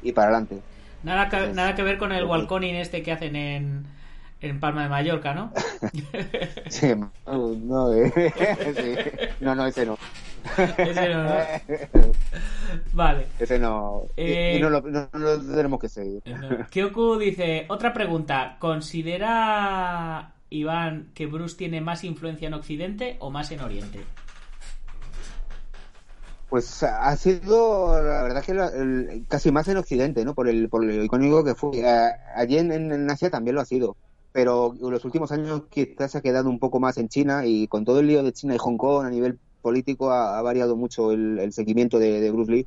y 0.00 0.12
para 0.12 0.28
adelante. 0.28 0.66
Nada, 1.02 1.28
que, 1.28 1.52
nada 1.52 1.74
que 1.74 1.82
ver 1.82 1.98
con 1.98 2.12
el 2.12 2.24
walconing 2.24 2.74
este 2.76 3.02
que 3.02 3.12
hacen 3.12 3.36
en, 3.36 3.86
en 4.40 4.60
Palma 4.60 4.82
de 4.84 4.88
Mallorca, 4.88 5.34
¿no? 5.34 5.52
Sí, 6.68 6.88
no, 6.94 7.10
no, 7.26 7.92
eh, 7.94 8.12
sí. 8.76 8.94
no, 9.40 9.54
no, 9.54 9.66
ese 9.66 9.86
no. 9.86 9.98
Ese 10.78 11.08
no, 11.08 11.24
¿no? 11.24 11.30
Vale. 12.92 13.26
Ese 13.38 13.58
no. 13.58 14.02
y- 14.16 14.22
Eh, 14.22 14.56
y 14.58 14.60
no 14.62 14.70
lo, 14.70 14.80
no, 14.82 15.08
no 15.12 15.18
lo 15.18 15.38
tenemos 15.54 15.80
que 15.80 15.88
seguir. 15.88 16.22
Kyoku 16.70 17.16
dice, 17.18 17.66
otra 17.68 17.92
pregunta, 17.92 18.56
¿considera 18.58 20.32
Iván 20.50 21.10
que 21.14 21.26
Bruce 21.26 21.56
tiene 21.56 21.80
más 21.80 22.04
influencia 22.04 22.46
en 22.48 22.54
Occidente 22.54 23.16
o 23.20 23.30
más 23.30 23.50
en 23.52 23.60
Oriente? 23.60 24.00
Pues 26.48 26.82
ha 26.84 27.16
sido, 27.16 28.00
la 28.00 28.22
verdad 28.22 28.44
que 28.44 28.54
la- 28.54 28.68
el- 28.68 29.24
casi 29.28 29.50
más 29.50 29.66
en 29.66 29.78
Occidente, 29.78 30.24
¿no? 30.24 30.32
Por 30.34 30.48
el, 30.48 30.68
por 30.68 30.84
lo 30.84 31.02
icónico 31.04 31.42
que 31.44 31.54
fue. 31.56 31.70
Eh, 31.80 32.10
allí 32.36 32.58
en, 32.58 32.70
en 32.70 33.10
Asia 33.10 33.30
también 33.30 33.56
lo 33.56 33.62
ha 33.62 33.66
sido. 33.66 33.96
Pero 34.36 34.74
en 34.74 34.90
los 34.90 35.02
últimos 35.06 35.32
años 35.32 35.62
quizás 35.70 36.12
se 36.12 36.18
ha 36.18 36.20
quedado 36.20 36.50
un 36.50 36.58
poco 36.58 36.78
más 36.78 36.98
en 36.98 37.08
China 37.08 37.46
y 37.46 37.68
con 37.68 37.86
todo 37.86 38.00
el 38.00 38.06
lío 38.06 38.22
de 38.22 38.34
China 38.34 38.54
y 38.54 38.58
Hong 38.58 38.76
Kong 38.76 39.06
a 39.06 39.08
nivel 39.08 39.38
político 39.62 40.10
ha, 40.10 40.42
variado 40.42 40.76
mucho 40.76 41.10
el, 41.10 41.50
seguimiento 41.54 41.98
de, 41.98 42.30
Bruce 42.30 42.52
Lee. 42.52 42.66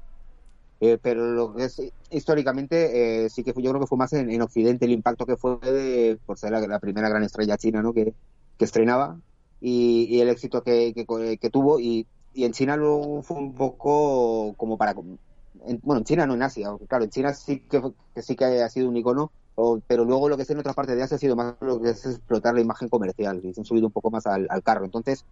Eh, 0.79 0.97
pero 0.99 1.31
lo 1.31 1.53
que 1.53 1.65
es 1.65 1.79
históricamente 2.09 3.25
eh, 3.25 3.29
sí 3.29 3.43
que 3.43 3.53
fue, 3.53 3.61
yo 3.61 3.69
creo 3.69 3.81
que 3.81 3.85
fue 3.85 3.99
más 3.99 4.13
en, 4.13 4.31
en 4.31 4.41
Occidente 4.41 4.85
el 4.85 4.93
impacto 4.93 5.27
que 5.27 5.37
fue 5.37 5.59
de, 5.59 6.17
por 6.25 6.39
ser 6.39 6.53
la, 6.53 6.79
primera 6.79 7.07
gran 7.07 7.21
estrella 7.21 7.55
china 7.55 7.83
¿no? 7.83 7.93
que, 7.93 8.15
estrenaba 8.57 9.19
y, 9.61 10.19
el 10.21 10.29
éxito 10.29 10.63
que, 10.63 11.05
tuvo 11.51 11.79
y, 11.79 12.07
en 12.33 12.51
China 12.51 12.77
luego 12.77 13.21
fue 13.21 13.37
un 13.37 13.53
poco 13.53 14.55
como 14.57 14.75
para 14.75 14.93
en- 14.93 15.79
bueno 15.83 15.99
en 15.99 16.05
China 16.05 16.25
no 16.25 16.33
en 16.33 16.41
Asia 16.41 16.69
claro 16.87 17.03
en 17.03 17.11
China 17.11 17.33
sí 17.33 17.59
que 17.59 17.79
sí 18.23 18.35
que 18.35 18.45
ha 18.45 18.69
sido 18.69 18.89
un 18.89 18.97
icono 18.97 19.31
o- 19.59 19.81
pero 19.87 20.05
luego 20.05 20.29
lo 20.29 20.37
que 20.37 20.43
es 20.43 20.49
en 20.49 20.59
otras 20.59 20.75
partes 20.75 20.95
de 20.95 21.03
Asia 21.03 21.15
ha 21.15 21.19
sido 21.19 21.35
más 21.35 21.55
lo 21.61 21.79
que 21.81 21.89
es 21.89 22.05
explotar 22.05 22.53
la 22.55 22.61
imagen 22.61 22.87
comercial 22.89 23.41
y 23.43 23.53
se 23.53 23.61
han 23.61 23.65
subido 23.65 23.87
un 23.87 23.91
poco 23.93 24.09
más 24.11 24.25
al, 24.25 24.47
al 24.49 24.63
carro. 24.63 24.85
Entonces 24.85 25.25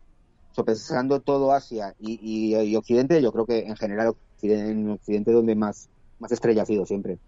sopesando 0.51 1.19
todo 1.21 1.51
Asia 1.53 1.93
y, 1.99 2.19
y, 2.21 2.55
y 2.55 2.75
Occidente 2.75 3.21
yo 3.21 3.31
creo 3.31 3.45
que 3.45 3.59
en 3.59 3.75
general 3.75 4.15
Occidente, 4.35 4.71
en 4.71 4.89
Occidente 4.91 5.31
donde 5.31 5.55
más 5.55 5.89
más 6.19 6.31
estrella 6.31 6.63
ha 6.63 6.65
sido 6.65 6.85
siempre. 6.85 7.19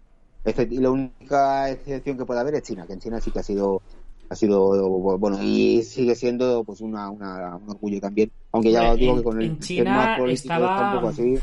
Y 0.70 0.78
la 0.78 0.90
única 0.90 1.70
excepción 1.70 2.16
que 2.18 2.24
puede 2.24 2.40
haber 2.40 2.54
es 2.56 2.62
China 2.64 2.86
que 2.86 2.94
en 2.94 2.98
China 3.00 3.20
sí 3.20 3.30
que 3.30 3.38
ha 3.40 3.42
sido 3.42 3.82
ha 4.30 4.34
sido 4.34 4.88
bueno 5.18 5.38
y 5.42 5.82
sigue 5.82 6.14
siendo 6.14 6.64
pues 6.64 6.80
una, 6.80 7.10
una- 7.10 7.56
un 7.56 7.68
orgullo 7.70 8.00
también. 8.00 8.30
Aunque 8.52 8.72
ya 8.72 8.94
digo 8.94 9.16
que 9.16 9.22
con 9.22 9.40
el 9.42 9.58
China 9.60 9.84
tema 9.84 10.16
político 10.16 10.54
estaba- 10.54 10.70
está 10.70 10.86
un 10.86 10.94
poco 10.96 11.08
así. 11.08 11.38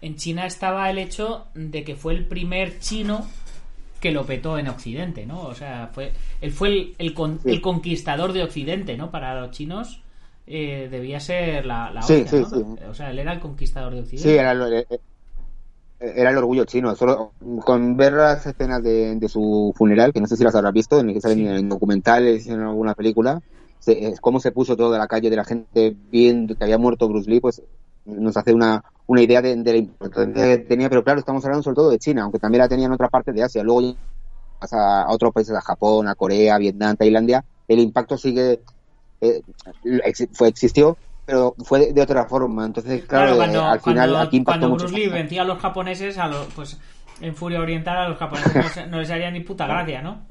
En 0.00 0.16
China 0.16 0.46
estaba 0.46 0.90
el 0.90 0.98
hecho 0.98 1.46
de 1.54 1.84
que 1.84 1.94
fue 1.96 2.12
el 2.14 2.26
primer 2.26 2.78
chino 2.80 3.26
que 4.04 4.12
lo 4.12 4.26
petó 4.26 4.58
en 4.58 4.68
Occidente, 4.68 5.24
¿no? 5.24 5.40
O 5.44 5.54
sea, 5.54 5.88
fue 5.90 6.12
él 6.42 6.52
fue 6.52 6.68
el, 6.68 6.94
el, 6.98 7.14
con- 7.14 7.40
Sí. 7.40 7.48
el 7.48 7.62
conquistador 7.62 8.34
de 8.34 8.42
Occidente, 8.42 8.98
¿no? 8.98 9.10
Para 9.10 9.40
los 9.40 9.50
chinos 9.50 10.02
eh, 10.46 10.88
debía 10.90 11.20
ser 11.20 11.64
la, 11.64 11.90
la 11.90 12.02
Sí, 12.02 12.22
¿no? 12.30 12.90
O 12.90 12.92
sea, 12.92 13.10
él 13.10 13.18
era 13.18 13.32
el 13.32 13.40
conquistador 13.40 13.94
de 13.94 14.00
Occidente. 14.00 14.28
Sí, 14.28 14.36
era, 14.36 14.52
el- 14.52 14.74
eh, 14.74 14.86
eh, 14.90 16.12
era 16.16 16.28
el 16.32 16.36
orgullo 16.36 16.66
chino. 16.66 16.94
Solo 16.94 17.32
con 17.64 17.96
ver 17.96 18.12
las 18.12 18.44
escenas 18.44 18.82
de, 18.82 19.14
de 19.16 19.28
su 19.30 19.72
funeral, 19.74 20.12
que 20.12 20.20
no 20.20 20.26
sé 20.26 20.36
si 20.36 20.44
las 20.44 20.54
habrás 20.54 20.74
visto, 20.74 21.00
en 21.00 21.08
el 21.08 21.14
que 21.14 21.22
salen 21.22 21.46
en 21.48 21.68
documentales, 21.70 22.46
en 22.46 22.60
alguna 22.60 22.92
película, 22.94 23.40
se- 23.78 24.08
es 24.08 24.20
cómo 24.20 24.38
se 24.38 24.52
puso 24.52 24.76
toda 24.76 24.98
la 24.98 25.06
calle 25.08 25.30
de 25.30 25.36
la 25.36 25.44
gente 25.44 25.96
viendo 26.10 26.54
que 26.56 26.64
había 26.64 26.76
muerto 26.76 27.08
Bruce 27.08 27.30
Lee, 27.30 27.40
pues 27.40 27.62
nos 28.04 28.36
hace 28.36 28.52
una, 28.52 28.82
una 29.06 29.22
idea 29.22 29.40
de, 29.42 29.56
de 29.56 29.72
la 29.72 29.78
importancia 29.78 30.44
que 30.44 30.58
tenía. 30.58 30.88
Pero 30.88 31.02
claro, 31.04 31.18
estamos 31.20 31.44
hablando 31.44 31.62
sobre 31.62 31.76
todo 31.76 31.90
de 31.90 31.98
China, 31.98 32.22
aunque 32.22 32.38
también 32.38 32.60
la 32.62 32.68
tenían 32.68 32.90
en 32.90 32.94
otras 32.94 33.10
partes 33.10 33.34
de 33.34 33.42
Asia. 33.42 33.62
Luego 33.62 33.94
vas 34.60 34.72
a, 34.72 35.02
a 35.02 35.10
otros 35.12 35.32
países, 35.32 35.54
a 35.56 35.60
Japón, 35.60 36.08
a 36.08 36.14
Corea, 36.14 36.58
Vietnam, 36.58 36.96
Tailandia, 36.96 37.44
el 37.68 37.78
impacto 37.80 38.16
sigue, 38.18 38.60
eh, 39.20 39.40
fue, 40.32 40.48
existió, 40.48 40.96
pero 41.26 41.54
fue 41.64 41.80
de, 41.80 41.92
de 41.92 42.02
otra 42.02 42.24
forma. 42.26 42.64
Entonces, 42.66 43.04
claro, 43.04 43.34
Claro, 43.34 43.36
cuando, 43.36 43.58
eh, 43.60 43.62
al 43.64 43.80
final 43.80 44.10
cuando- 44.10 44.18
aquí 44.26 44.36
impactó 44.38 44.60
cuando 44.60 44.68
mucho. 44.74 44.86
Bruce 44.86 44.98
Lee 45.00 45.08
vencía 45.08 45.42
a 45.42 45.44
los 45.44 45.58
japoneses, 45.58 46.18
a 46.18 46.28
los, 46.28 46.46
pues 46.54 46.78
en 47.20 47.34
Furia 47.34 47.60
Oriental 47.60 47.96
a 47.96 48.08
los 48.08 48.18
japoneses 48.18 48.76
no, 48.86 48.86
no 48.92 48.98
les 49.00 49.10
haría 49.10 49.30
ni 49.30 49.40
puta 49.40 49.66
gracia, 49.66 50.02
¿no? 50.02 50.22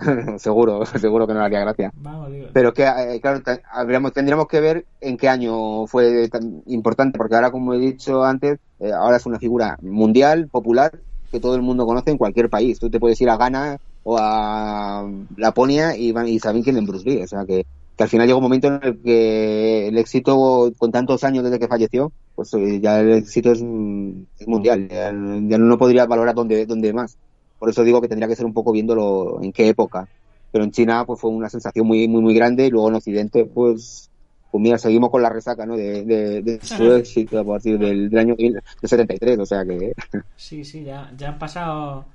seguro, 0.38 0.84
seguro 1.00 1.26
que 1.26 1.34
no 1.34 1.40
le 1.40 1.46
haría 1.46 1.60
gracia. 1.60 1.90
Vamos. 1.94 2.30
Pero 2.52 2.68
es 2.68 2.74
que, 2.74 2.82
eh, 2.84 3.20
claro, 3.20 3.40
habríamos- 3.72 4.12
tendríamos 4.12 4.46
que 4.46 4.60
ver 4.60 4.86
en 5.00 5.16
qué 5.16 5.28
año 5.28 5.86
fue 5.86 6.28
tan 6.28 6.62
importante, 6.66 7.18
porque 7.18 7.34
ahora, 7.34 7.50
como 7.50 7.74
he 7.74 7.78
dicho 7.78 8.24
antes, 8.24 8.58
eh, 8.78 8.92
ahora 8.92 9.16
es 9.18 9.26
una 9.26 9.38
figura 9.38 9.76
mundial, 9.82 10.48
popular, 10.48 10.90
que 11.30 11.40
todo 11.40 11.54
el 11.54 11.62
mundo 11.62 11.86
conoce 11.86 12.10
en 12.10 12.18
cualquier 12.18 12.50
país. 12.50 12.78
Tú 12.78 12.90
te 12.90 12.98
puedes 12.98 13.20
ir 13.20 13.30
a 13.30 13.36
Ghana 13.36 13.76
o 14.02 14.16
a 14.18 15.08
Laponia 15.36 15.96
y, 15.96 16.12
van, 16.12 16.26
y 16.26 16.38
saben 16.40 16.62
quién 16.62 16.76
es 16.78 16.86
Bruce 16.86 17.08
Lee. 17.08 17.22
O 17.22 17.26
sea 17.28 17.44
que, 17.46 17.64
que 17.96 18.02
al 18.02 18.08
final 18.08 18.26
llega 18.26 18.36
un 18.38 18.42
momento 18.42 18.66
en 18.68 18.80
el 18.82 19.00
que 19.02 19.88
el 19.88 19.98
éxito, 19.98 20.72
con 20.78 20.90
tantos 20.90 21.22
años 21.22 21.44
desde 21.44 21.58
que 21.58 21.68
falleció, 21.68 22.12
pues 22.34 22.52
eh, 22.54 22.80
ya 22.80 23.00
el 23.00 23.12
éxito 23.12 23.52
es, 23.52 23.62
mm, 23.62 24.22
es 24.38 24.48
mundial. 24.48 24.88
Ya, 24.88 25.12
ya 25.12 25.58
no 25.58 25.78
podría 25.78 26.06
valorar 26.06 26.34
dónde, 26.34 26.66
dónde 26.66 26.92
más. 26.92 27.16
Por 27.60 27.70
eso 27.70 27.84
digo 27.84 28.02
que 28.02 28.08
tendría 28.08 28.28
que 28.28 28.36
ser 28.36 28.46
un 28.46 28.54
poco 28.54 28.72
viéndolo 28.72 29.40
en 29.42 29.52
qué 29.52 29.68
época. 29.70 30.10
Pero 30.52 30.64
en 30.64 30.72
China 30.72 31.04
pues 31.06 31.20
fue 31.20 31.30
una 31.30 31.50
sensación 31.50 31.86
muy 31.86 32.08
muy 32.08 32.22
muy 32.22 32.34
grande 32.34 32.66
y 32.66 32.70
luego 32.70 32.90
en 32.90 32.96
Occidente 32.96 33.46
pues 33.46 34.10
pues 34.52 34.62
mira, 34.62 34.78
seguimos 34.78 35.10
con 35.10 35.22
la 35.22 35.30
resaca, 35.30 35.66
¿no? 35.66 35.76
De, 35.76 36.04
de, 36.04 36.42
de 36.42 36.60
su 36.62 36.92
éxito 36.92 37.38
a 37.40 37.44
partir 37.44 37.78
del, 37.78 38.10
del 38.10 38.18
año 38.20 38.36
del 38.36 38.60
73, 38.82 39.38
o 39.40 39.46
sea 39.46 39.64
que... 39.66 39.92
Sí, 40.36 40.64
sí, 40.64 40.84
ya, 40.84 41.12
ya 41.16 41.28
han 41.28 41.38
pasado 41.38 42.06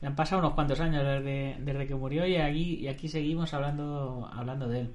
ya 0.00 0.08
han 0.08 0.16
pasado 0.16 0.40
unos 0.40 0.54
cuantos 0.54 0.80
años 0.80 1.04
desde, 1.04 1.56
desde 1.60 1.86
que 1.86 1.94
murió 1.94 2.26
y 2.26 2.36
aquí, 2.36 2.76
y 2.80 2.88
aquí 2.88 3.08
seguimos 3.08 3.54
hablando, 3.54 4.28
hablando 4.32 4.68
de 4.68 4.80
él. 4.80 4.94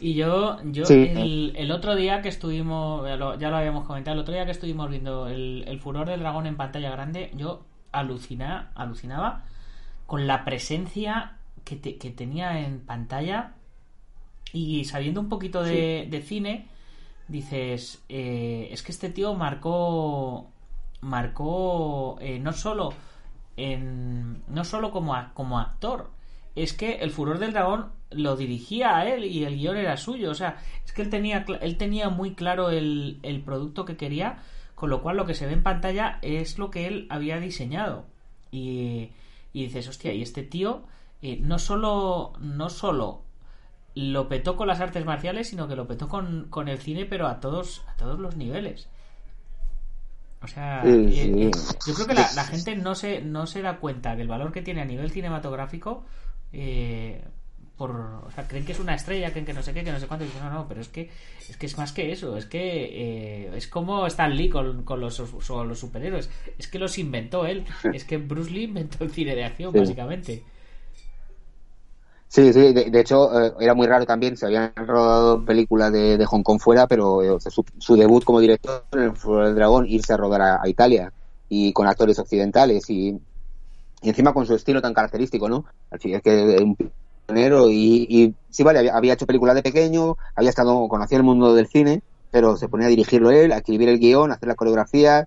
Y 0.00 0.14
yo, 0.14 0.58
yo 0.64 0.84
Sí. 0.84 1.10
el, 1.14 1.54
el 1.56 1.72
otro 1.72 1.96
día 1.96 2.22
que 2.22 2.28
estuvimos, 2.30 3.06
ya 3.08 3.16
lo, 3.16 3.38
ya 3.38 3.50
lo 3.50 3.58
habíamos 3.58 3.86
comentado, 3.86 4.14
el 4.16 4.20
otro 4.22 4.34
día 4.34 4.46
que 4.46 4.52
estuvimos 4.52 4.90
viendo 4.90 5.28
el, 5.28 5.64
el 5.68 5.80
furor 5.80 6.08
del 6.08 6.20
dragón 6.20 6.46
en 6.46 6.56
pantalla 6.56 6.90
grande, 6.92 7.30
yo 7.36 7.62
alucina, 7.92 8.70
alucinaba 8.74 9.44
con 10.06 10.26
la 10.26 10.44
presencia 10.44 11.36
que, 11.64 11.76
te- 11.76 11.96
que 11.98 12.10
tenía 12.10 12.60
en 12.60 12.80
pantalla 12.80 13.52
y 14.52 14.84
sabiendo 14.84 15.20
un 15.20 15.28
poquito 15.28 15.62
de, 15.62 16.06
de 16.10 16.22
cine, 16.22 16.66
dices, 17.28 18.02
eh, 18.08 18.68
es 18.70 18.82
que 18.82 18.92
este 18.92 19.08
tío 19.08 19.34
marcó, 19.34 20.50
marcó 21.00 22.18
eh, 22.20 22.38
no 22.38 22.52
solo 22.52 22.92
en, 23.56 24.42
no 24.48 24.64
solo 24.64 24.90
como, 24.90 25.14
a- 25.14 25.32
como 25.34 25.58
actor, 25.58 26.10
es 26.54 26.72
que 26.72 26.96
el 26.96 27.10
furor 27.10 27.38
del 27.38 27.52
dragón 27.52 27.92
lo 28.10 28.36
dirigía 28.36 28.96
a 28.98 29.06
él 29.08 29.24
y 29.24 29.44
el 29.44 29.56
guion 29.56 29.76
era 29.78 29.96
suyo, 29.96 30.30
o 30.30 30.34
sea, 30.34 30.58
es 30.84 30.92
que 30.92 31.00
él 31.02 31.08
tenía, 31.10 31.46
él 31.60 31.76
tenía 31.78 32.10
muy 32.10 32.34
claro 32.34 32.68
el, 32.70 33.18
el 33.22 33.40
producto 33.40 33.84
que 33.86 33.96
quería, 33.96 34.38
con 34.82 34.90
lo 34.90 35.00
cual 35.00 35.16
lo 35.16 35.26
que 35.26 35.34
se 35.34 35.46
ve 35.46 35.52
en 35.52 35.62
pantalla 35.62 36.18
es 36.22 36.58
lo 36.58 36.72
que 36.72 36.88
él 36.88 37.06
había 37.08 37.38
diseñado. 37.38 38.04
Y, 38.50 39.12
y 39.52 39.66
dices, 39.66 39.86
hostia, 39.86 40.12
y 40.12 40.22
este 40.22 40.42
tío 40.42 40.82
eh, 41.22 41.38
no 41.40 41.60
solo, 41.60 42.32
no 42.40 42.68
solo 42.68 43.22
lo 43.94 44.28
petó 44.28 44.56
con 44.56 44.66
las 44.66 44.80
artes 44.80 45.04
marciales, 45.04 45.48
sino 45.48 45.68
que 45.68 45.76
lo 45.76 45.86
petó 45.86 46.08
con, 46.08 46.48
con 46.50 46.66
el 46.68 46.78
cine, 46.80 47.04
pero 47.06 47.28
a 47.28 47.38
todos, 47.38 47.84
a 47.86 47.94
todos 47.96 48.18
los 48.18 48.36
niveles. 48.36 48.88
O 50.42 50.48
sea, 50.48 50.82
eh, 51.06 51.32
eh, 51.36 51.50
yo 51.86 51.94
creo 51.94 52.08
que 52.08 52.14
la, 52.14 52.32
la 52.32 52.44
gente 52.44 52.74
no 52.74 52.96
se, 52.96 53.22
no 53.22 53.46
se 53.46 53.62
da 53.62 53.78
cuenta 53.78 54.16
del 54.16 54.26
valor 54.26 54.50
que 54.50 54.62
tiene 54.62 54.82
a 54.82 54.84
nivel 54.84 55.12
cinematográfico. 55.12 56.04
eh, 56.52 57.24
por, 57.76 57.90
o 58.26 58.30
sea, 58.34 58.46
creen 58.46 58.64
que 58.64 58.72
es 58.72 58.80
una 58.80 58.94
estrella, 58.94 59.30
creen 59.32 59.46
que 59.46 59.52
no 59.54 59.62
sé 59.62 59.72
qué, 59.74 59.82
que 59.84 59.92
no 59.92 59.98
sé 60.00 60.06
cuánto. 60.06 60.24
Y 60.24 60.28
dicen, 60.28 60.42
no, 60.44 60.50
no, 60.50 60.68
pero 60.68 60.80
es 60.80 60.88
que 60.88 61.10
es 61.48 61.56
que 61.56 61.66
es 61.66 61.76
más 61.78 61.92
que 61.92 62.12
eso. 62.12 62.36
Es 62.36 62.46
que 62.46 62.60
eh, 63.46 63.56
es 63.56 63.66
como 63.68 64.06
Stan 64.06 64.34
Lee 64.34 64.48
con, 64.50 64.84
con 64.84 65.00
los, 65.00 65.20
con 65.46 65.68
los 65.68 65.78
superhéroes. 65.78 66.30
Es 66.58 66.68
que 66.68 66.78
los 66.78 66.98
inventó 66.98 67.46
él. 67.46 67.64
Es 67.92 68.04
que 68.04 68.18
Bruce 68.18 68.50
Lee 68.50 68.64
inventó 68.64 69.04
el 69.04 69.10
cine 69.10 69.34
de 69.34 69.44
acción, 69.44 69.74
Sí. 69.74 69.78
básicamente. 69.78 70.44
Sí, 72.28 72.50
sí, 72.54 72.72
de, 72.72 72.90
de 72.90 73.00
hecho 73.00 73.28
eh, 73.46 73.52
era 73.60 73.74
muy 73.74 73.86
raro 73.86 74.06
también, 74.06 74.36
se 74.38 74.46
habían 74.46 74.72
rodado 74.74 75.44
películas 75.44 75.92
de, 75.92 76.16
de 76.16 76.24
Hong 76.24 76.42
Kong 76.42 76.58
fuera, 76.60 76.86
pero 76.86 77.22
eh, 77.22 77.40
su, 77.40 77.62
su 77.78 77.94
debut 77.94 78.24
como 78.24 78.40
director 78.40 78.86
en 78.92 79.00
el 79.00 79.16
Furor 79.16 79.46
del 79.46 79.54
Dragón, 79.54 79.86
irse 79.86 80.14
a 80.14 80.16
rodar 80.16 80.40
a, 80.40 80.62
a 80.62 80.68
Italia 80.68 81.12
y 81.50 81.72
con 81.74 81.86
actores 81.86 82.18
occidentales 82.18 82.88
y, 82.88 83.10
y 84.02 84.08
encima 84.08 84.34
con 84.34 84.46
su 84.46 84.54
estilo 84.54 84.82
tan 84.82 84.94
característico, 84.94 85.48
¿no? 85.48 85.64
Al 85.90 86.00
fin 86.00 86.14
es 86.16 86.22
que 86.22 86.30
un 86.62 86.76
y, 87.70 88.06
y 88.08 88.36
sí, 88.50 88.62
vale, 88.62 88.80
había, 88.80 88.94
había 88.96 89.14
hecho 89.14 89.26
películas 89.26 89.54
de 89.54 89.62
pequeño, 89.62 90.16
había 90.34 90.50
estado, 90.50 90.88
conocía 90.88 91.16
el 91.18 91.24
mundo 91.24 91.54
del 91.54 91.66
cine, 91.66 92.02
pero 92.30 92.56
se 92.56 92.68
ponía 92.68 92.86
a 92.86 92.90
dirigirlo 92.90 93.30
él, 93.30 93.52
a 93.52 93.58
escribir 93.58 93.88
el 93.88 93.98
guion, 93.98 94.30
a 94.30 94.34
hacer 94.34 94.48
la 94.48 94.54
coreografía, 94.54 95.26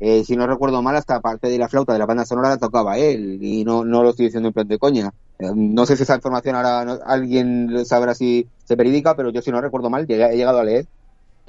eh, 0.00 0.24
si 0.24 0.36
no 0.36 0.46
recuerdo 0.46 0.82
mal, 0.82 0.96
hasta 0.96 1.20
parte 1.20 1.48
de 1.48 1.58
la 1.58 1.68
flauta 1.68 1.92
de 1.94 2.00
la 2.00 2.06
banda 2.06 2.26
sonora 2.26 2.50
la 2.50 2.58
tocaba 2.58 2.98
él, 2.98 3.38
y 3.42 3.64
no, 3.64 3.84
no 3.84 4.02
lo 4.02 4.10
estoy 4.10 4.26
diciendo 4.26 4.48
en 4.48 4.54
plan 4.54 4.68
de 4.68 4.78
coña. 4.78 5.12
Eh, 5.38 5.50
no 5.54 5.86
sé 5.86 5.96
si 5.96 6.04
esa 6.04 6.16
información 6.16 6.56
ahora 6.56 6.84
no- 6.84 6.98
alguien 7.06 7.84
sabrá 7.86 8.14
si 8.14 8.50
se 8.64 8.76
verídica, 8.76 9.16
pero 9.16 9.30
yo 9.30 9.42
si 9.42 9.50
no 9.52 9.60
recuerdo 9.60 9.90
mal, 9.90 10.06
he 10.08 10.36
llegado 10.36 10.58
a 10.60 10.64
leer 10.64 10.86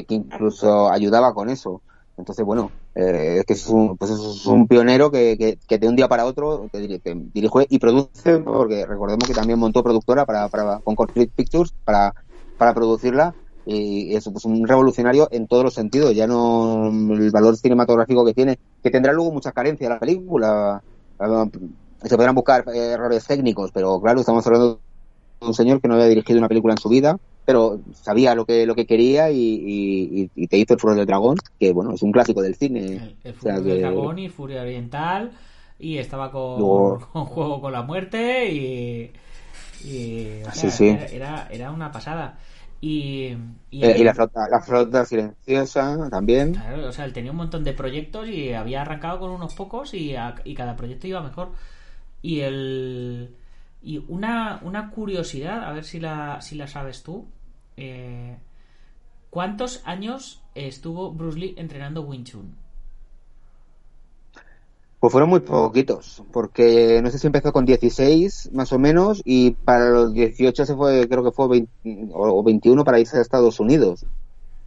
que 0.07 0.15
incluso 0.15 0.89
ayudaba 0.91 1.33
con 1.33 1.49
eso. 1.49 1.83
Entonces, 2.17 2.45
bueno, 2.45 2.71
eh, 2.95 3.37
es 3.39 3.45
que 3.45 3.53
es 3.53 3.67
un, 3.67 3.97
pues 3.97 4.11
es 4.11 4.45
un 4.45 4.67
pionero 4.67 5.09
que, 5.09 5.35
que, 5.37 5.57
que 5.67 5.77
de 5.79 5.87
un 5.87 5.95
día 5.95 6.07
para 6.07 6.25
otro 6.25 6.69
dirige 6.71 7.67
y 7.69 7.79
produce, 7.79 8.37
porque 8.39 8.85
recordemos 8.85 9.27
que 9.27 9.33
también 9.33 9.57
montó 9.57 9.81
productora 9.81 10.25
para, 10.25 10.47
para, 10.47 10.79
con 10.79 10.95
Concrete 10.95 11.31
Pictures 11.35 11.73
para, 11.83 12.13
para 12.57 12.73
producirla 12.73 13.33
y 13.65 14.15
es 14.15 14.29
pues, 14.29 14.45
un 14.45 14.67
revolucionario 14.67 15.27
en 15.31 15.47
todos 15.47 15.63
los 15.63 15.73
sentidos, 15.73 16.13
ya 16.13 16.27
no 16.27 16.87
el 16.89 17.31
valor 17.31 17.57
cinematográfico 17.57 18.23
que 18.25 18.33
tiene, 18.33 18.59
que 18.83 18.91
tendrá 18.91 19.11
luego 19.13 19.31
muchas 19.31 19.53
carencias 19.53 19.89
la 19.89 19.99
película, 19.99 20.83
Ah, 21.19 21.45
se 22.03 22.17
podrán 22.17 22.35
buscar 22.35 22.65
eh, 22.73 22.91
errores 22.91 23.25
técnicos, 23.25 23.71
pero 23.71 24.01
claro, 24.01 24.19
estamos 24.19 24.45
hablando 24.45 24.81
de 25.39 25.47
un 25.47 25.53
señor 25.53 25.79
que 25.79 25.87
no 25.87 25.93
había 25.93 26.07
dirigido 26.07 26.39
una 26.39 26.49
película 26.49 26.73
en 26.73 26.79
su 26.79 26.89
vida, 26.89 27.17
pero 27.45 27.79
sabía 27.93 28.35
lo 28.35 28.45
que 28.45 28.65
lo 28.65 28.75
que 28.75 28.85
quería 28.85 29.29
y, 29.31 29.37
y- 29.37 30.29
y 30.35 30.47
te 30.47 30.57
hizo 30.57 30.73
el 30.73 30.79
Furor 30.79 30.95
del 30.97 31.05
Dragón, 31.05 31.37
que 31.59 31.71
bueno, 31.73 31.93
es 31.93 32.01
un 32.01 32.11
clásico 32.11 32.41
del 32.41 32.55
cine. 32.55 32.79
El, 32.85 33.15
el 33.23 33.35
O 33.35 33.39
sea 33.41 33.53
Furor 33.55 33.63
del 33.63 33.73
que- 33.75 33.79
Dragón 33.81 34.19
y 34.19 34.29
Furia 34.29 34.61
Oriental. 34.61 35.31
Y 35.79 35.97
estaba 35.97 36.31
con, 36.31 36.59
Luego- 36.59 37.09
con 37.11 37.25
Juego 37.25 37.59
con 37.61 37.71
la 37.73 37.81
Muerte. 37.81 38.51
Y. 38.53 39.11
y, 39.85 40.41
o 40.47 40.51
Sí, 40.51 40.69
sí. 40.71 40.87
Era, 40.87 41.05
era, 41.07 41.47
era 41.51 41.71
una 41.71 41.91
pasada. 41.91 42.37
Y, 42.79 43.35
y, 43.71 43.83
Eh, 43.83 43.95
y 43.97 44.03
la 44.03 44.13
flota, 44.13 44.47
la 44.49 44.61
flota 44.61 45.05
silenciosa 45.05 46.09
también. 46.09 46.53
Claro, 46.53 46.87
o 46.87 46.91
sea, 46.91 47.05
él 47.05 47.13
tenía 47.13 47.31
un 47.31 47.37
montón 47.37 47.63
de 47.63 47.73
proyectos 47.73 48.27
y 48.29 48.53
había 48.53 48.81
arrancado 48.81 49.19
con 49.19 49.31
unos 49.31 49.53
pocos 49.55 49.93
y, 49.93 50.15
a- 50.15 50.35
y 50.43 50.53
cada 50.53 50.75
proyecto 50.75 51.07
iba 51.07 51.21
mejor. 51.21 51.49
Y 52.21 52.41
el 52.41 53.29
y 53.83 54.03
una, 54.07 54.59
una 54.63 54.89
curiosidad, 54.91 55.63
a 55.63 55.71
ver 55.73 55.83
si 55.85 55.99
la, 55.99 56.41
si 56.41 56.55
la 56.55 56.67
sabes 56.67 57.03
tú. 57.03 57.25
eh, 57.77 58.37
¿Cuántos 59.29 59.81
años 59.85 60.41
estuvo 60.55 61.11
Bruce 61.11 61.39
Lee 61.39 61.55
entrenando 61.57 62.03
Wing 62.03 62.23
Chun? 62.23 62.55
Pues 64.99 65.11
fueron 65.11 65.29
muy 65.29 65.41
poquitos, 65.41 66.23
porque 66.31 67.01
no 67.03 67.11
sé 67.11 67.19
si 67.19 67.27
empezó 67.27 67.51
con 67.51 67.65
16 67.65 68.51
más 68.53 68.71
o 68.71 68.79
menos 68.79 69.21
y 69.25 69.51
para 69.51 69.89
los 69.89 70.13
18 70.13 70.65
se 70.65 70.75
fue, 70.75 71.09
creo 71.09 71.23
que 71.23 71.31
fue 71.31 71.49
20 71.49 72.13
o 72.13 72.39
o 72.39 72.43
21 72.43 72.85
para 72.85 72.99
irse 72.99 73.17
a 73.17 73.21
Estados 73.21 73.59
Unidos 73.59 74.05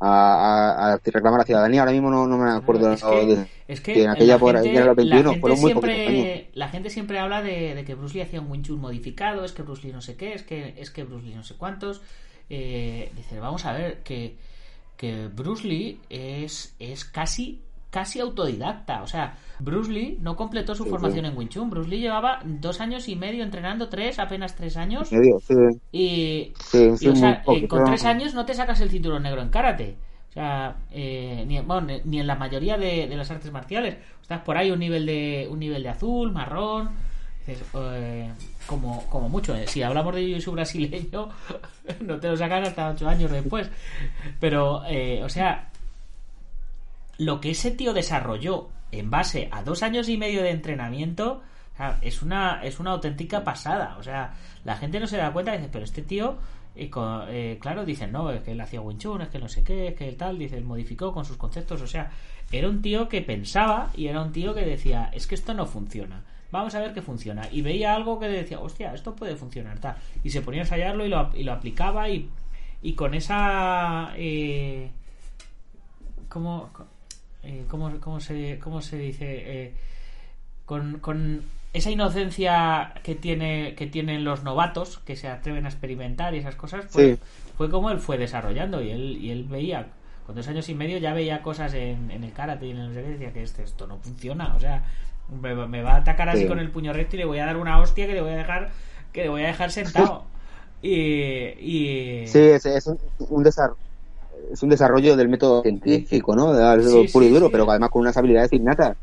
a, 0.00 0.09
a- 0.09 0.92
a 0.94 1.00
reclamar 1.04 1.40
la 1.40 1.44
ciudadanía. 1.46 1.80
Ahora 1.80 1.92
mismo 1.92 2.11
no, 2.11 2.26
no 2.26 2.38
me 2.38 2.50
acuerdo. 2.50 2.92
Es 2.92 3.02
que, 3.02 3.26
de- 3.26 3.46
es 3.68 3.80
que 3.80 3.94
que 3.94 4.04
en 4.04 4.11
aquella 4.11 4.35
la 4.35 4.38
por 4.38 4.54
gente- 4.62 4.85
los 4.85 4.96
21, 4.96 5.16
la 5.18 5.24
gente 5.28 5.40
fueron 5.40 5.61
muy 5.61 5.70
siempre, 5.72 6.50
la 6.54 6.68
gente 6.68 6.90
siempre 6.90 7.18
habla 7.18 7.42
de, 7.42 7.74
de 7.74 7.85
que 7.85 7.94
Bruce 7.94 8.14
Lee 8.14 8.22
hacía 8.22 8.40
un 8.40 8.50
Wing 8.50 8.62
Chun 8.62 8.80
modificado, 8.80 9.44
es 9.44 9.52
que 9.52 9.62
Bruce 9.62 9.87
Lee 9.87 9.92
no 9.92 10.00
sé 10.02 10.16
qué, 10.16 10.35
es 10.35 10.42
que, 10.42 10.74
es 10.78 10.90
que 10.90 11.04
Bruce 11.04 11.26
Lee 11.26 11.35
no 11.35 11.44
sé 11.44 11.54
cuántos. 11.56 12.00
Eh, 12.50 13.11
dice, 13.16 13.40
vamos 13.40 13.64
a 13.64 13.72
ver, 13.72 14.02
que, 14.04 14.37
que 14.96 15.28
Bruce 15.28 15.66
Lee 15.66 16.00
es, 16.11 16.74
es 16.78 17.04
casi, 17.04 17.61
casi 17.90 18.20
autodidacta. 18.20 19.03
O 19.03 19.07
sea, 19.07 19.37
Bruce 19.59 19.90
Lee 19.90 20.18
no 20.20 20.37
completó 20.37 20.75
su 20.75 20.85
Sí, 20.85 20.90
formación 20.90 21.25
sí. 21.25 21.31
en 21.31 21.37
Wing 21.38 21.49
Chun. 21.49 21.70
Bruce 21.70 21.88
Lee 21.88 22.01
llevaba 22.01 22.40
dos 22.44 22.81
años 22.81 23.09
y 23.09 23.16
medio 23.16 23.42
entrenando, 23.42 23.88
tres, 23.88 24.18
apenas 24.18 24.55
tres 24.55 24.77
años. 24.77 25.11
medio, 25.12 25.38
sí, 25.40 25.55
Y, 25.92 26.53
y, 27.01 27.09
o 27.09 27.16
sea, 27.16 27.42
eh, 27.46 27.66
con 27.68 27.85
tres 27.85 28.05
años 28.05 28.35
no 28.35 28.44
te 28.44 28.55
sacas 28.55 28.81
el 28.81 28.90
cinturón 28.90 29.22
negro 29.22 29.40
en 29.42 29.49
karate. 29.49 29.96
O 30.31 30.33
sea, 30.33 30.77
eh, 30.90 31.44
ni, 31.46 31.59
bueno, 31.61 31.87
ni- 31.87 32.01
ni 32.05 32.20
en 32.20 32.27
la 32.27 32.35
mayoría 32.35 32.77
de, 32.77 33.07
de 33.07 33.16
las 33.16 33.31
artes 33.31 33.51
marciales. 33.51 33.96
Estás 34.20 34.40
por 34.42 34.59
ahí 34.59 34.70
un 34.70 34.79
nivel 34.81 35.07
de 35.07 35.49
un 35.51 35.59
nivel 35.59 35.83
de 35.83 35.88
azul, 35.88 36.31
marrón. 36.33 36.90
Eh, 37.49 38.29
como, 38.66 39.07
como 39.09 39.29
mucho. 39.29 39.55
eh. 39.55 39.66
Si 39.68 39.83
hablamos 39.83 40.14
de 40.14 40.40
jiu 40.40 40.53
brasileño, 40.53 41.29
no 42.01 42.18
te 42.18 42.29
lo 42.29 42.37
sacas 42.37 42.68
hasta 42.68 42.90
ocho 42.90 43.09
años 43.09 43.31
después. 43.31 43.70
Pero, 44.40 44.83
eh, 44.88 45.22
o 45.25 45.29
sea, 45.29 45.70
lo 47.18 47.40
que 47.40 47.50
ese 47.50 47.70
tío 47.70 47.92
desarrolló 47.94 48.68
en 48.92 49.11
base 49.11 49.48
a 49.50 49.62
dos 49.62 49.83
años 49.83 50.09
y 50.09 50.16
medio 50.16 50.42
de 50.42 50.50
entrenamiento 50.50 51.42
es 52.00 52.22
una 52.22 52.61
es 52.62 52.81
una 52.81 52.92
auténtica 52.92 53.44
pasada. 53.44 53.96
O 53.98 54.02
sea 54.02 54.35
la 54.64 54.76
gente 54.76 55.00
no 55.00 55.07
se 55.07 55.16
da 55.18 55.33
cuenta 55.33 55.55
y 55.55 55.59
dice 55.59 55.70
pero 55.72 55.85
este 55.85 56.02
tío 56.02 56.37
eh, 56.74 56.88
co- 56.90 57.24
eh, 57.29 57.59
claro 57.61 57.85
dicen 57.85 58.12
no 58.12 58.31
es 58.31 58.42
que 58.42 58.52
él 58.52 58.61
hacía 58.61 58.81
Wing 58.81 58.98
Chun 58.98 59.22
es 59.22 59.29
que 59.29 59.38
no 59.38 59.48
sé 59.48 59.62
qué 59.64 59.88
es 59.88 59.94
que 59.94 60.09
él 60.09 60.16
tal 60.16 60.38
dice 60.38 60.61
modificó 60.61 61.12
con 61.12 61.24
sus 61.24 61.37
conceptos 61.37 61.81
o 61.83 61.87
sea 61.87 62.11
era 62.52 62.68
un 62.68 62.83
tío 62.83 63.09
que 63.09 63.22
pensaba 63.22 63.90
y 63.96 64.07
era 64.09 64.20
un 64.22 64.31
tío 64.33 64.55
que 64.55 64.61
decía 64.64 65.11
es 65.14 65.26
que 65.26 65.35
esto 65.35 65.55
no 65.55 65.64
funciona 65.66 66.22
vamos 66.50 66.74
a 66.74 66.81
ver 66.81 66.92
qué 66.92 67.00
funciona 67.02 67.48
y 67.50 67.62
veía 67.62 67.94
algo 67.94 68.18
que 68.18 68.29
decía 68.29 68.61
hostia 68.61 68.92
esto 68.94 69.14
puede 69.16 69.37
funcionar 69.37 69.79
tal. 69.79 69.96
Y 70.22 70.31
se 70.31 70.42
ponía 70.42 70.61
a 70.61 70.64
ensayarlo 70.64 71.05
y 71.05 71.09
lo, 71.09 71.31
y 71.35 71.42
lo 71.44 71.52
aplicaba 71.52 72.09
y, 72.09 72.29
y 72.83 72.92
con 72.94 73.14
esa 73.14 74.12
eh, 74.16 74.90
¿cómo, 76.29 76.70
eh, 77.46 77.64
cómo, 77.68 77.90
cómo 78.00 78.20
se, 78.20 78.59
cómo 78.62 78.80
se 78.82 78.98
dice? 78.98 79.26
Eh, 79.64 79.72
con, 80.64 80.98
con 80.98 81.42
esa 81.72 81.90
inocencia 81.90 82.92
que 83.02 83.14
tiene 83.14 83.74
que 83.76 83.87
tienen 83.87 84.24
los 84.24 84.42
novatos 84.42 84.98
que 85.06 85.14
se 85.14 85.28
atreven 85.28 85.66
a 85.66 85.68
experimentar 85.68 86.35
y 86.35 86.38
esas 86.38 86.56
cosas 86.56 86.87
pues, 86.92 87.18
Sí. 87.18 87.24
fue 87.56 87.70
como 87.70 87.90
él 87.90 87.98
fue 88.00 88.16
desarrollando 88.18 88.82
y 88.82 88.90
él 88.90 89.18
y 89.20 89.30
él 89.30 89.44
veía 89.44 89.87
con 90.26 90.35
dos 90.35 90.48
años 90.48 90.68
y 90.68 90.74
medio 90.74 90.98
ya 90.98 91.12
veía 91.12 91.42
cosas 91.42 91.74
en, 91.74 92.11
en 92.11 92.24
el 92.24 92.32
karate 92.32 92.66
y 92.66 92.70
en 92.70 92.78
el 92.78 92.92
qué, 92.94 93.02
decía 93.02 93.32
que 93.32 93.42
este, 93.42 93.62
esto 93.62 93.87
no 93.87 93.98
funciona 93.98 94.54
o 94.56 94.61
sea 94.61 94.82
me, 95.40 95.54
me 95.68 95.82
va 95.82 95.92
a 95.92 95.96
atacar 95.98 96.28
así 96.30 96.42
Sí. 96.42 96.48
con 96.48 96.59
el 96.59 96.70
puño 96.70 96.92
recto 96.92 97.14
y 97.16 97.18
le 97.20 97.24
voy 97.26 97.38
a 97.38 97.46
dar 97.46 97.56
una 97.59 97.78
hostia 97.78 98.06
que 98.06 98.14
le 98.14 98.22
voy 98.22 98.32
a 98.32 98.37
dejar 98.37 98.70
que 99.12 99.22
le 99.24 99.28
voy 99.28 99.42
a 99.44 99.48
dejar 99.48 99.70
sentado 99.70 100.24
y, 100.82 100.90
y 100.94 102.26
Sí, 102.26 102.38
es, 102.38 102.64
es 102.66 102.87
un, 102.87 102.98
un 103.28 103.44
desar- 103.44 103.74
es 104.53 104.62
un 104.62 104.68
desarrollo 104.68 105.16
del 105.16 105.29
método 105.29 105.62
científico, 105.62 106.35
¿no? 106.37 106.55
Sí, 106.81 107.09
puro 107.12 107.25
sí, 107.25 107.31
y 107.31 107.35
duro, 107.35 107.46
sí. 107.46 107.53
pero 107.53 107.70
además 107.70 107.90
con 107.90 108.03
unas 108.03 108.16
habilidades 108.16 108.53
innatas. 108.53 108.96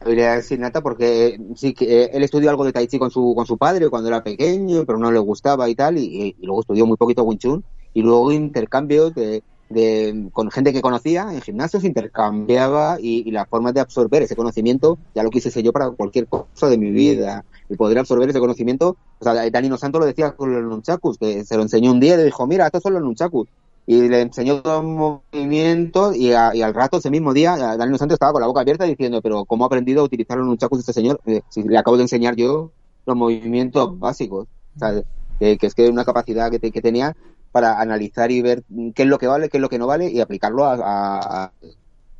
Habilidades 0.00 0.50
innatas 0.50 0.82
porque 0.82 1.26
eh, 1.26 1.40
sí 1.56 1.74
que 1.74 2.04
eh, 2.04 2.10
él 2.12 2.22
estudió 2.22 2.48
algo 2.50 2.64
de 2.64 2.72
Tai 2.72 2.86
Chi 2.86 2.98
con 2.98 3.10
su, 3.10 3.34
con 3.34 3.46
su 3.46 3.58
padre 3.58 3.88
cuando 3.90 4.08
era 4.08 4.22
pequeño, 4.22 4.84
pero 4.86 4.98
no 4.98 5.12
le 5.12 5.18
gustaba 5.18 5.68
y 5.68 5.74
tal, 5.74 5.98
y, 5.98 6.34
y 6.38 6.46
luego 6.46 6.62
estudió 6.62 6.86
muy 6.86 6.96
poquito 6.96 7.22
Wing 7.22 7.38
Chun, 7.38 7.64
y 7.92 8.02
luego 8.02 8.32
intercambios 8.32 9.14
de, 9.14 9.42
de, 9.68 10.28
con 10.32 10.50
gente 10.50 10.72
que 10.72 10.82
conocía 10.82 11.28
en 11.32 11.40
gimnasios, 11.40 11.84
intercambiaba 11.84 12.98
y, 13.00 13.28
y 13.28 13.30
las 13.30 13.48
formas 13.48 13.72
de 13.74 13.80
absorber 13.80 14.22
ese 14.22 14.36
conocimiento, 14.36 14.98
ya 15.14 15.22
lo 15.22 15.30
quise 15.30 15.62
yo 15.62 15.72
para 15.72 15.90
cualquier 15.90 16.26
cosa 16.26 16.68
de 16.68 16.78
mi 16.78 16.90
vida, 16.90 17.44
el 17.68 17.76
poder 17.76 17.98
absorber 17.98 18.28
ese 18.28 18.40
conocimiento. 18.40 18.96
O 19.18 19.24
sea, 19.24 19.48
Dani 19.50 19.68
No 19.68 19.78
Santo 19.78 19.98
lo 19.98 20.06
decía 20.06 20.32
con 20.32 20.52
los 20.52 20.62
nunchakus, 20.62 21.18
que 21.18 21.44
se 21.44 21.56
lo 21.56 21.62
enseñó 21.62 21.92
un 21.92 22.00
día 22.00 22.14
y 22.14 22.18
le 22.18 22.24
dijo, 22.24 22.46
mira, 22.46 22.66
estos 22.66 22.82
son 22.82 22.94
los 22.94 23.02
nunchakus. 23.02 23.48
Y 23.92 24.08
le 24.08 24.20
enseñó 24.20 24.62
todos 24.62 24.84
los 24.84 24.92
movimientos 25.32 26.14
y, 26.16 26.32
a- 26.32 26.54
y 26.54 26.62
al 26.62 26.74
rato, 26.74 26.98
ese 26.98 27.10
mismo 27.10 27.32
día, 27.34 27.56
Dani 27.56 27.90
No 27.90 27.98
Santo 27.98 28.14
estaba 28.14 28.30
con 28.32 28.40
la 28.40 28.46
boca 28.46 28.60
abierta 28.60 28.84
diciendo, 28.84 29.20
pero 29.20 29.44
¿cómo 29.46 29.64
ha 29.64 29.66
aprendido 29.66 30.02
a 30.02 30.04
utilizar 30.04 30.38
los 30.38 30.46
nunchakus 30.46 30.78
este 30.80 30.92
señor? 30.92 31.20
Eh, 31.26 31.40
si 31.48 31.64
le 31.64 31.76
acabo 31.76 31.96
de 31.96 32.04
enseñar 32.04 32.36
yo 32.36 32.70
los 33.04 33.16
movimientos 33.16 33.98
básicos. 33.98 34.46
O 34.76 34.78
sea, 34.78 35.02
que, 35.40 35.58
que 35.58 35.66
es 35.66 35.74
que 35.74 35.88
una 35.88 36.04
capacidad 36.04 36.50
que, 36.52 36.60
te- 36.60 36.70
que 36.70 36.80
tenía 36.80 37.16
para 37.50 37.80
analizar 37.80 38.30
y 38.30 38.40
ver 38.42 38.62
qué 38.94 39.02
es 39.02 39.08
lo 39.08 39.18
que 39.18 39.26
vale, 39.26 39.48
qué 39.48 39.56
es 39.56 39.60
lo 39.60 39.68
que 39.68 39.78
no 39.78 39.88
vale 39.88 40.08
y 40.08 40.20
aplicarlo 40.20 40.66
a, 40.66 40.74
a- 40.74 41.52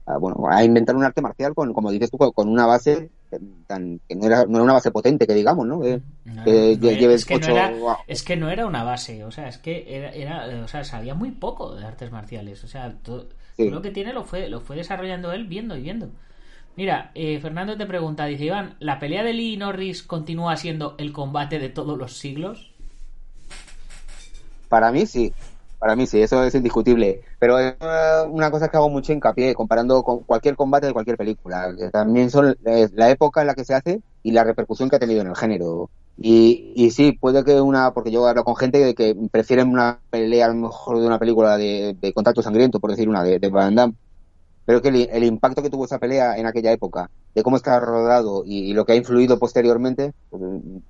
a- 0.07 0.19
bueno, 0.19 0.39
a 0.51 0.65
inventar 0.65 0.97
un 0.97 1.05
arte 1.05 1.23
marcial 1.23 1.55
con, 1.55 1.73
como 1.73 1.93
dices 1.93 2.11
tú, 2.11 2.19
con 2.19 2.49
una 2.49 2.67
base 2.67 3.11
tan, 3.67 4.01
que 4.09 4.17
no 4.17 4.27
era, 4.27 4.45
no 4.47 4.57
era 4.57 4.65
una 4.65 4.73
base 4.75 4.91
potente, 4.91 5.27
que 5.27 5.35
digamos, 5.35 5.67
¿no? 5.67 5.81
Que- 5.81 6.01
No, 6.25 6.45
que 6.45 6.77
no, 6.81 6.89
lle- 6.89 7.11
es 7.15 7.25
que 7.25 7.35
no 7.35 7.47
ocho- 7.47 7.53
era- 7.53 7.73
es 8.07 8.23
que 8.23 8.37
no 8.37 8.51
era 8.51 8.67
una 8.67 8.83
base, 8.85 9.25
o 9.25 9.31
sea, 9.31 9.49
es 9.49 9.59
que 9.59 9.85
era, 9.89 10.11
era- 10.11 10.65
o 10.65 10.69
sea, 10.69 10.83
sabía 10.85 11.15
muy 11.15 11.31
poco 11.31 11.75
de 11.75 11.85
artes 11.87 12.11
marciales, 12.11 12.65
o 12.65 12.69
sea, 12.69 12.91
Sí. 12.91 12.97
todo 13.05 13.29
lo 13.57 13.83
que 13.83 13.91
tiene 13.91 14.13
lo 14.13 14.25
fue, 14.25 14.49
lo 14.49 14.61
fue 14.61 14.77
desarrollando 14.77 15.33
él 15.33 15.47
viendo 15.47 15.77
y 15.77 15.83
viendo. 15.83 16.11
Mira, 16.77 17.11
eh, 17.15 17.39
Fernando 17.41 17.77
te 17.77 17.85
pregunta, 17.87 18.25
dice 18.27 18.45
Iván, 18.47 18.77
¿la 18.81 18.99
pelea 18.99 19.23
de 19.23 19.33
Lee 19.35 19.55
y 19.55 19.57
Norris 19.57 20.03
continúa 20.03 20.57
siendo 20.57 20.95
el 20.99 21.13
combate 21.13 21.59
de 21.59 21.69
todos 21.69 21.99
los 21.99 22.17
siglos? 22.17 22.71
Para 24.69 24.93
mí 24.93 25.05
sí, 25.07 25.33
para 25.81 25.97
mí 25.97 26.07
sí, 26.07 26.23
eso 26.23 26.45
es 26.45 26.55
indiscutible. 26.55 27.23
Pero 27.41 27.59
es 27.59 27.75
una 28.29 28.51
cosa 28.53 28.69
que 28.69 28.77
hago 28.77 28.91
mucho 28.91 29.13
hincapié 29.13 29.55
comparando 29.55 30.05
con 30.05 30.21
cualquier 30.21 30.55
combate 30.55 30.87
de 30.87 30.93
cualquier 30.93 31.17
película, 31.17 31.75
también 31.93 32.31
son 32.31 32.57
la 32.63 33.11
época 33.11 33.41
en 33.41 33.49
la 33.49 33.55
que 33.55 33.65
se 33.65 33.75
hace 33.75 34.03
y 34.23 34.33
la 34.33 34.45
repercusión 34.45 34.89
que 34.89 34.97
ha 34.97 35.01
tenido 35.01 35.23
en 35.23 35.29
el 35.29 35.37
género. 35.37 35.91
Y, 36.23 36.73
y 36.77 36.91
sí, 36.91 37.13
puede 37.13 37.45
que 37.45 37.61
una, 37.61 37.95
porque 37.95 38.11
yo 38.11 38.27
hablo 38.27 38.45
con 38.45 38.55
gente 38.55 38.95
que 38.95 39.17
prefieren 39.33 39.69
una 39.71 40.01
pelea 40.11 40.47
a 40.47 40.49
lo 40.51 40.55
mejor 40.55 41.01
de 41.01 41.07
una 41.07 41.19
película 41.19 41.57
de, 41.57 41.97
de 41.99 42.13
contacto 42.13 42.43
sangriento, 42.43 42.79
por 42.79 42.91
decir 42.91 43.09
una, 43.09 43.25
de, 43.25 43.39
de 43.39 43.49
Van 43.49 43.75
Damme, 43.75 43.95
pero 44.65 44.83
que 44.83 44.89
el, 44.89 45.25
impacto 45.25 45.63
que 45.63 45.71
tuvo 45.71 45.85
esa 45.85 45.99
pelea 45.99 46.37
en 46.37 46.47
aquella 46.47 46.73
época, 46.73 47.11
de 47.35 47.43
cómo 47.43 47.57
está 47.57 47.79
rodado 47.81 48.43
y, 48.45 48.73
lo 48.73 48.85
que 48.85 48.93
ha 48.93 48.97
influido 48.97 49.39
posteriormente, 49.39 50.13
pues, 50.31 50.43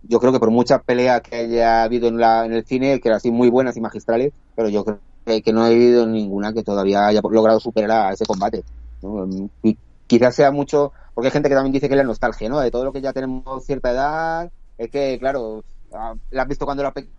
yo 0.02 0.20
creo 0.20 0.32
que 0.32 0.40
por 0.40 0.50
mucha 0.50 0.80
pelea 0.80 1.20
que 1.20 1.36
haya 1.36 1.82
habido 1.82 2.08
en, 2.08 2.18
la, 2.18 2.44
en 2.44 2.52
el 2.52 2.64
cine, 2.64 3.00
que 3.00 3.08
eran 3.08 3.16
así 3.16 3.30
muy 3.30 3.48
buenas 3.48 3.76
y 3.76 3.80
magistrales, 3.80 4.32
pero 4.54 4.68
yo 4.68 4.84
creo 4.84 4.98
que, 5.24 5.52
no 5.52 5.62
ha 5.62 5.66
habido 5.66 6.06
ninguna 6.06 6.52
que 6.52 6.62
todavía 6.62 7.06
haya 7.06 7.20
logrado 7.22 7.60
superar 7.60 8.10
a 8.10 8.12
ese 8.12 8.26
combate. 8.26 8.64
Y 9.62 9.78
quizás 10.06 10.34
sea 10.34 10.50
mucho, 10.50 10.92
porque 11.14 11.28
hay 11.28 11.32
gente 11.32 11.48
que 11.48 11.54
también 11.54 11.72
dice 11.72 11.88
que 11.88 11.94
es 11.94 11.98
la 11.98 12.04
nostalgia, 12.04 12.48
¿no? 12.48 12.60
De 12.60 12.70
todo 12.70 12.84
lo 12.84 12.92
que 12.92 13.00
ya 13.00 13.12
tenemos 13.12 13.64
cierta 13.64 13.92
edad, 13.92 14.50
es 14.76 14.90
que, 14.90 15.18
claro, 15.18 15.62
ah, 15.94 16.14
la 16.30 16.42
has 16.42 16.48
visto 16.48 16.64
cuando 16.64 16.82
era 16.82 16.92
pequeño 16.92 17.12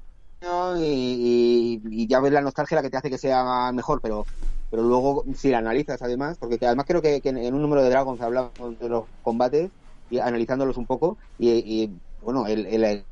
y 0.78 2.08
ya 2.08 2.20
ves 2.20 2.34
la 2.34 2.42
nostalgia 2.42 2.76
la 2.76 2.82
que 2.82 2.90
te 2.90 2.98
hace 2.98 3.10
que 3.10 3.18
sea 3.18 3.72
mejor, 3.72 4.02
pero 4.02 4.26
pero 4.72 4.84
luego 4.84 5.26
si 5.36 5.50
la 5.50 5.60
analizas 5.60 6.02
además, 6.02 6.38
porque 6.40 6.58
que 6.58 6.66
además 6.66 6.86
creo 6.88 7.02
que, 7.02 7.22
en, 7.24 7.54
un 7.54 7.62
número 7.62 7.84
de 7.84 7.90
Dragons 7.90 8.22
hablamos 8.22 8.80
de 8.80 8.90
los 8.90 9.04
combates 9.22 9.70
y 10.10 10.18
analizándolos 10.20 10.78
un 10.78 10.86
poco 10.86 11.18
y, 11.38 11.92
bueno, 12.24 12.48
el, 12.48 12.66
el, 12.66 13.04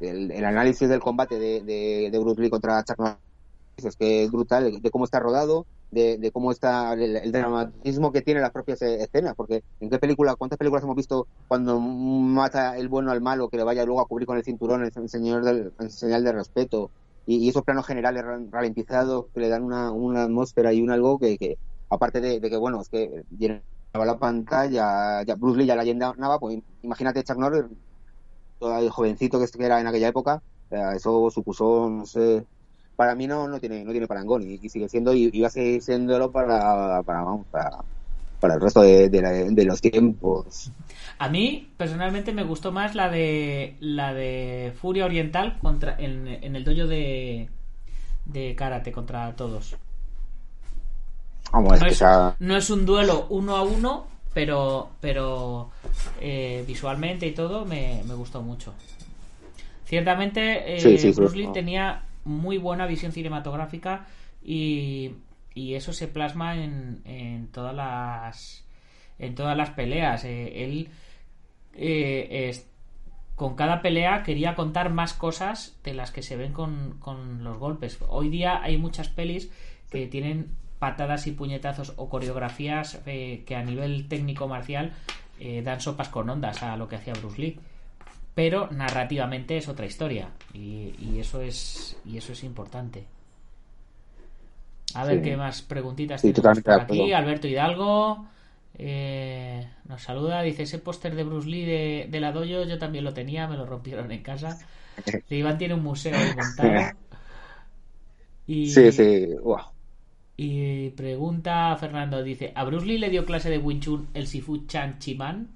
el, 0.00 0.44
análisis 0.44 0.88
del 0.88 1.00
combate 1.00 1.38
de, 1.38 1.62
de, 1.62 2.10
de 2.10 2.18
Bruce 2.18 2.42
Lee 2.42 2.50
contra 2.50 2.82
Chuck 2.82 2.98
Norris 2.98 3.18
es 3.76 3.96
que 3.96 4.24
es 4.24 4.30
brutal, 4.30 4.80
de 4.80 4.90
cómo 4.90 5.04
está 5.04 5.20
rodado, 5.20 5.66
de, 5.90 6.18
de 6.18 6.32
cómo 6.32 6.50
está 6.50 6.92
el, 6.94 7.30
dramatismo 7.30 8.10
que 8.10 8.22
tiene 8.22 8.40
las 8.40 8.50
propias 8.50 8.82
eh, 8.82 9.02
escenas, 9.02 9.34
porque 9.36 9.62
en 9.80 9.90
qué 9.90 9.98
película, 9.98 10.34
cuántas 10.34 10.58
películas 10.58 10.82
hemos 10.82 10.96
visto 10.96 11.28
cuando 11.46 11.78
mata 11.78 12.76
el 12.76 12.88
bueno 12.88 13.12
al 13.12 13.20
malo 13.20 13.48
que 13.48 13.56
le 13.56 13.64
vaya 13.64 13.84
luego 13.84 14.00
a 14.00 14.06
cubrir 14.06 14.26
con 14.26 14.36
el 14.36 14.44
cinturón 14.44 14.84
en, 14.84 15.08
señal, 15.08 15.44
del, 15.44 15.72
en 15.78 15.90
señal 15.90 16.24
de 16.24 16.32
respeto 16.32 16.90
y, 17.26 17.48
esos 17.48 17.62
planos 17.62 17.86
generales 17.86 18.24
ralentizados 18.50 19.26
que 19.32 19.40
le 19.40 19.48
dan 19.48 19.62
una, 19.62 19.90
una 19.90 20.24
atmósfera 20.24 20.72
y 20.72 20.82
un 20.82 20.90
algo 20.90 21.18
que, 21.18 21.38
que 21.38 21.58
aparte 21.90 22.20
de, 22.20 22.40
de, 22.40 22.50
que 22.50 22.56
bueno 22.56 22.80
es 22.80 22.88
que 22.88 23.24
llenaba 23.36 23.62
la 23.94 24.18
pantalla 24.18 25.22
ya 25.22 25.34
Bruce 25.36 25.58
Lee 25.58 25.66
ya 25.66 25.76
la 25.76 25.84
llenaba 25.84 26.38
pues 26.38 26.58
imagínate 26.82 27.22
Chuck 27.22 27.38
Norris 27.38 27.64
todo 28.58 28.78
el 28.78 28.90
jovencito 28.90 29.38
que 29.38 29.64
era 29.64 29.80
en 29.80 29.86
aquella 29.86 30.08
época 30.08 30.42
eso 30.70 31.30
supuso 31.30 31.88
no 31.90 32.06
sé 32.06 32.44
para 32.96 33.14
mí 33.14 33.26
no, 33.26 33.48
no 33.48 33.60
tiene 33.60 33.84
no 33.84 33.90
tiene 33.90 34.06
parangón 34.06 34.42
y, 34.42 34.58
y 34.62 34.68
sigue 34.68 34.88
siendo 34.88 35.14
y, 35.14 35.30
y 35.32 35.40
va 35.40 35.48
a 35.48 35.50
seguir 35.50 35.82
siéndolo 35.82 36.30
para, 36.30 37.02
para, 37.02 37.22
vamos, 37.22 37.46
para, 37.50 37.84
para 38.44 38.54
el 38.56 38.60
resto 38.60 38.82
de, 38.82 39.08
de, 39.08 39.22
la- 39.22 39.30
de 39.32 39.64
los 39.64 39.80
tiempos. 39.80 40.70
A 41.18 41.28
mí, 41.28 41.72
personalmente, 41.76 42.32
me 42.32 42.42
gustó 42.44 42.70
más 42.72 42.94
la 42.94 43.08
de 43.08 43.76
la 43.80 44.14
de 44.14 44.72
Furia 44.80 45.04
Oriental 45.06 45.58
contra 45.60 45.96
en, 45.98 46.26
en 46.28 46.56
el 46.56 46.64
dojo 46.64 46.86
de, 46.86 47.48
de 48.26 48.54
karate 48.56 48.92
contra 48.92 49.34
todos. 49.36 49.76
Vamos, 51.52 51.74
es 51.76 51.80
no, 51.80 51.86
que 51.86 51.92
es, 51.94 51.98
esa- 51.98 52.36
no 52.38 52.56
es 52.56 52.70
un 52.70 52.86
duelo 52.86 53.26
uno 53.30 53.56
a 53.56 53.62
uno, 53.62 54.06
pero, 54.32 54.90
pero 55.00 55.70
eh, 56.20 56.64
visualmente 56.66 57.26
y 57.26 57.32
todo 57.32 57.64
me, 57.64 58.02
me 58.06 58.14
gustó 58.14 58.42
mucho. 58.42 58.74
Ciertamente, 59.84 60.40
eh, 60.66 60.80
Sí, 60.80 60.98
sí, 60.98 61.12
sí. 61.12 61.20
Bruce 61.20 61.36
Lee 61.36 61.48
tenía 61.52 62.04
muy 62.24 62.56
buena 62.58 62.86
visión 62.86 63.12
cinematográfica 63.12 64.06
y, 64.42 65.12
y 65.54 65.74
eso 65.74 65.92
se 65.92 66.08
plasma 66.08 66.56
en, 66.56 67.02
en 67.04 67.48
todas 67.48 67.74
las 67.74 68.64
en 69.18 69.34
todas 69.34 69.56
las 69.56 69.70
peleas. 69.70 70.24
Eh, 70.24 70.64
él 70.64 70.88
eh, 71.74 72.64
con 73.36 73.56
cada 73.56 73.82
pelea 73.82 74.22
quería 74.22 74.54
contar 74.54 74.90
más 74.90 75.12
cosas 75.14 75.78
de 75.82 75.94
las 75.94 76.10
que 76.10 76.22
se 76.22 76.36
ven 76.36 76.52
con, 76.52 76.98
con 77.00 77.42
los 77.42 77.58
golpes. 77.58 77.98
Hoy 78.08 78.28
día 78.28 78.62
hay 78.62 78.76
muchas 78.78 79.08
pelis 79.08 79.50
que 79.90 80.06
tienen 80.06 80.56
patadas 80.78 81.26
y 81.26 81.32
puñetazos 81.32 81.94
o 81.96 82.08
coreografías 82.08 83.00
eh, 83.06 83.42
que 83.46 83.56
a 83.56 83.62
nivel 83.62 84.08
técnico 84.08 84.46
marcial 84.48 84.92
eh, 85.40 85.62
dan 85.62 85.80
sopas 85.80 86.08
con 86.08 86.28
ondas 86.28 86.62
a 86.62 86.76
lo 86.76 86.88
que 86.88 86.96
hacía 86.96 87.14
Bruce 87.14 87.40
Lee. 87.40 87.60
Pero 88.34 88.68
narrativamente 88.70 89.56
es 89.56 89.68
otra 89.68 89.86
historia 89.86 90.30
y, 90.52 90.94
y 90.98 91.18
eso 91.20 91.40
es 91.40 91.96
y 92.04 92.16
eso 92.16 92.32
es 92.32 92.42
importante. 92.44 93.06
A 94.94 95.04
ver 95.04 95.16
Sí. 95.18 95.22
qué 95.22 95.36
más 95.36 95.62
preguntitas 95.62 96.20
Sí, 96.20 96.32
tenemos 96.32 96.60
por 96.60 96.80
aquí. 96.80 97.12
Alberto 97.12 97.48
Hidalgo 97.48 98.26
eh, 98.78 99.68
nos 99.88 100.02
saluda, 100.02 100.42
dice 100.42 100.64
ese 100.64 100.78
póster 100.78 101.14
de 101.14 101.24
Bruce 101.24 101.48
Lee 101.48 101.64
de, 101.64 102.08
de 102.10 102.20
la 102.20 102.32
dojo, 102.32 102.64
yo 102.64 102.78
también 102.78 103.04
lo 103.04 103.14
tenía, 103.14 103.46
me 103.48 103.56
lo 103.56 103.66
rompieron 103.66 104.10
en 104.12 104.22
casa. 104.22 104.58
Sí, 105.28 105.36
Iván 105.36 105.58
tiene 105.58 105.74
un 105.74 105.82
museo 105.82 106.20
ahí 106.20 106.32
montado. 106.32 106.92
Y, 108.46 108.66
Sí, 108.66 108.92
sí, 108.92 109.26
Buah. 109.42 109.72
y 110.36 110.90
pregunta 110.90 111.76
Fernando, 111.76 112.22
dice, 112.22 112.52
¿a 112.54 112.64
Bruce 112.64 112.86
Lee 112.86 112.98
le 112.98 113.10
dio 113.10 113.24
clase 113.24 113.50
de 113.50 113.58
Wing 113.58 113.80
Chun 113.80 114.08
el 114.14 114.26
Sifu 114.26 114.66
Chan 114.66 114.98
Chiman? 114.98 115.48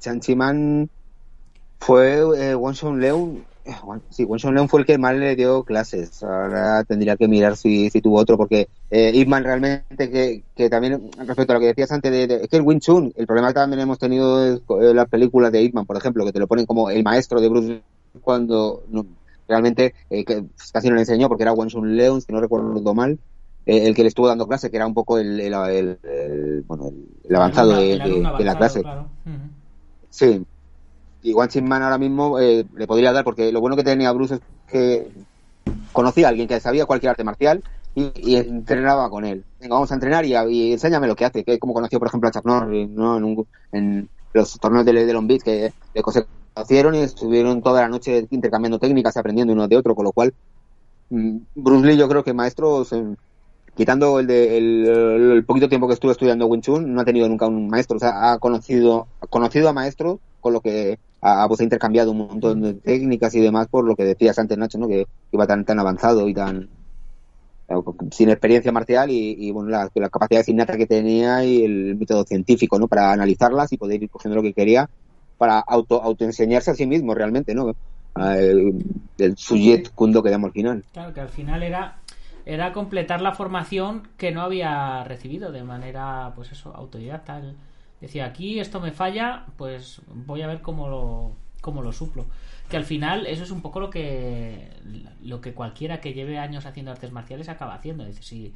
Chanchiman 0.00 0.88
fue 1.80 2.18
eh, 2.38 2.54
Wonshon 2.54 3.00
Leon. 3.00 3.44
Sí, 4.10 4.24
Wonshon 4.24 4.54
Leon 4.54 4.68
fue 4.68 4.80
el 4.80 4.86
que 4.86 4.98
más 4.98 5.14
le 5.16 5.34
dio 5.36 5.64
clases. 5.64 6.22
Ahora 6.22 6.84
tendría 6.84 7.16
que 7.16 7.28
mirar 7.28 7.56
si, 7.56 7.88
si 7.88 8.00
tuvo 8.02 8.18
otro, 8.18 8.36
porque 8.36 8.68
eh, 8.90 9.10
Ip 9.14 9.26
Man 9.28 9.42
realmente, 9.42 10.10
que, 10.10 10.44
que 10.54 10.68
también, 10.68 11.10
respecto 11.26 11.52
a 11.52 11.54
lo 11.54 11.60
que 11.60 11.68
decías 11.68 11.90
antes, 11.90 12.12
de, 12.12 12.26
de- 12.26 12.42
es 12.42 12.48
que 12.48 12.56
el 12.58 12.62
Wing 12.62 12.80
Chun, 12.80 13.12
el 13.16 13.26
problema 13.26 13.48
que 13.48 13.54
también 13.54 13.80
hemos 13.80 13.98
tenido 13.98 14.44
es 14.44 14.60
eh, 14.80 14.92
las 14.94 15.08
películas 15.08 15.50
de 15.50 15.62
Ip 15.62 15.74
Man, 15.74 15.86
por 15.86 15.96
ejemplo, 15.96 16.24
que 16.26 16.32
te 16.32 16.40
lo 16.40 16.46
ponen 16.46 16.66
como 16.66 16.90
el 16.90 17.02
maestro 17.02 17.40
de 17.40 17.48
Bruce 17.48 17.82
cuando 18.20 18.84
no- 18.88 19.06
realmente 19.48 19.94
eh, 20.10 20.24
que 20.24 20.44
casi 20.72 20.88
no 20.88 20.94
le 20.96 21.00
enseñó, 21.02 21.28
porque 21.28 21.44
era 21.44 21.52
Wonshon 21.54 21.96
Leon, 21.96 22.20
si 22.20 22.32
no 22.32 22.40
recuerdo 22.40 22.94
mal. 22.94 23.18
eh, 23.66 23.86
el 23.86 23.94
que 23.94 24.02
le 24.02 24.08
estuvo 24.08 24.28
dando 24.28 24.46
clase, 24.46 24.70
que 24.70 24.76
era 24.76 24.86
un 24.86 24.92
poco 24.92 25.16
el, 25.18 25.40
el, 25.40 25.54
el- 25.54 25.98
el- 26.02 26.62
bueno, 26.66 26.92
el, 27.24 27.34
avanzado 27.34 27.72
de, 27.72 27.98
la 28.44 28.56
clase. 28.56 28.82
claro. 28.82 29.08
Sí. 30.10 30.44
Y 31.24 31.32
One 31.32 31.48
Chin 31.48 31.66
Man 31.66 31.82
ahora 31.82 31.96
mismo 31.96 32.38
eh, 32.38 32.66
le 32.76 32.86
podría 32.86 33.10
dar, 33.10 33.24
porque 33.24 33.50
lo 33.50 33.62
bueno 33.62 33.76
que 33.76 33.82
tenía 33.82 34.12
Bruce 34.12 34.34
es 34.34 34.40
que 34.68 35.10
conocía 35.90 36.26
a 36.26 36.28
alguien 36.28 36.46
que 36.46 36.60
sabía 36.60 36.84
cualquier 36.84 37.10
arte 37.10 37.24
marcial 37.24 37.64
y, 37.94 38.12
y 38.16 38.36
entrenaba 38.36 39.08
con 39.08 39.24
él. 39.24 39.42
Venga, 39.58 39.74
vamos 39.74 39.90
a 39.90 39.94
entrenar 39.94 40.26
y, 40.26 40.34
y 40.50 40.72
enséñame 40.72 41.06
lo 41.06 41.16
que 41.16 41.24
hace. 41.24 41.42
Que 41.42 41.58
como 41.58 41.72
conoció, 41.72 41.98
por 41.98 42.08
ejemplo, 42.08 42.28
a 42.28 42.32
Chuck 42.32 42.44
Norris, 42.44 42.90
¿no? 42.90 43.46
En, 43.72 44.08
los 44.34 44.58
torneos 44.58 44.84
de, 44.84 45.12
Long 45.14 45.26
Beach 45.26 45.42
que 45.42 45.72
le 45.94 46.02
conocieron 46.02 46.94
y 46.94 46.98
estuvieron 46.98 47.62
toda 47.62 47.80
la 47.80 47.88
noche 47.88 48.26
intercambiando 48.30 48.78
técnicas, 48.78 49.16
aprendiendo 49.16 49.54
uno 49.54 49.66
de 49.66 49.76
otro, 49.78 49.94
con 49.94 50.04
lo 50.04 50.12
cual 50.12 50.34
mm, 51.08 51.36
Bruce 51.54 51.86
Lee 51.86 51.96
yo 51.96 52.06
creo 52.06 52.22
que 52.22 52.34
maestros, 52.34 52.92
eh, 52.92 53.14
quitando 53.76 54.18
el, 54.18 54.26
de, 54.26 54.58
el, 54.58 55.44
poquito 55.46 55.70
tiempo 55.70 55.86
que 55.86 55.94
estuve 55.94 56.12
estudiando 56.12 56.46
Wing 56.46 56.60
Chun, 56.60 56.92
no 56.92 57.00
ha 57.00 57.04
tenido 57.04 57.28
nunca 57.28 57.46
un 57.46 57.68
maestro, 57.68 57.96
o 57.96 58.00
sea, 58.00 58.32
ha 58.32 58.38
conocido, 58.38 59.06
conocido 59.30 59.68
a 59.68 59.72
maestros 59.72 60.18
con 60.40 60.52
lo 60.52 60.60
que 60.60 60.98
ha, 61.26 61.48
pues, 61.48 61.60
ha 61.60 61.64
intercambiado 61.64 62.10
un 62.10 62.18
montón 62.18 62.60
de 62.60 62.74
técnicas 62.74 63.34
y 63.34 63.40
demás 63.40 63.68
por 63.68 63.86
lo 63.86 63.96
que 63.96 64.04
decías 64.04 64.38
antes, 64.38 64.58
Nacho, 64.58 64.78
¿no? 64.78 64.86
Que 64.86 65.06
iba 65.32 65.46
tan, 65.46 65.64
tan 65.64 65.78
avanzado 65.78 66.28
y 66.28 66.34
tan 66.34 66.68
sin 68.10 68.28
experiencia 68.28 68.70
marcial 68.72 69.10
y, 69.10 69.34
y, 69.38 69.50
bueno, 69.50 69.70
la, 69.70 69.88
la 69.94 70.10
capacidad 70.10 70.46
innata 70.46 70.76
que 70.76 70.86
tenía 70.86 71.42
y 71.42 71.64
el 71.64 71.96
método 71.96 72.24
científico, 72.24 72.78
¿no? 72.78 72.88
Para 72.88 73.10
analizarlas 73.10 73.72
y 73.72 73.78
poder 73.78 74.02
ir 74.02 74.10
cogiendo 74.10 74.36
lo 74.36 74.42
que 74.42 74.52
quería 74.52 74.88
para 75.38 75.60
auto 75.60 76.02
autoenseñarse 76.02 76.70
a 76.70 76.74
sí 76.74 76.86
mismo 76.86 77.14
realmente, 77.14 77.54
¿no? 77.54 77.74
El, 78.16 78.84
el 79.18 79.36
Suyet 79.38 79.92
Kundo 79.94 80.22
que 80.22 80.30
damos 80.30 80.48
al 80.48 80.52
final. 80.52 80.84
Claro, 80.92 81.14
que 81.14 81.20
al 81.20 81.30
final 81.30 81.62
era 81.62 81.96
era 82.46 82.74
completar 82.74 83.22
la 83.22 83.32
formación 83.32 84.08
que 84.18 84.30
no 84.30 84.42
había 84.42 85.02
recibido 85.04 85.50
de 85.50 85.64
manera, 85.64 86.32
pues 86.36 86.52
eso, 86.52 86.74
autodidacta. 86.74 87.40
Decía, 88.04 88.26
aquí 88.26 88.60
esto 88.60 88.80
me 88.80 88.92
falla, 88.92 89.46
pues 89.56 90.00
voy 90.12 90.42
a 90.42 90.46
ver 90.46 90.60
cómo 90.60 90.88
lo, 90.88 91.32
cómo 91.60 91.82
lo 91.82 91.92
suplo. 91.92 92.26
Que 92.68 92.76
al 92.76 92.84
final 92.84 93.26
eso 93.26 93.42
es 93.44 93.50
un 93.50 93.60
poco 93.60 93.80
lo 93.80 93.90
que 93.90 94.70
lo 95.22 95.40
que 95.40 95.54
cualquiera 95.54 96.00
que 96.00 96.12
lleve 96.12 96.38
años 96.38 96.66
haciendo 96.66 96.92
artes 96.92 97.12
marciales 97.12 97.48
acaba 97.48 97.74
haciendo. 97.74 98.04
Dice, 98.04 98.22
si 98.22 98.54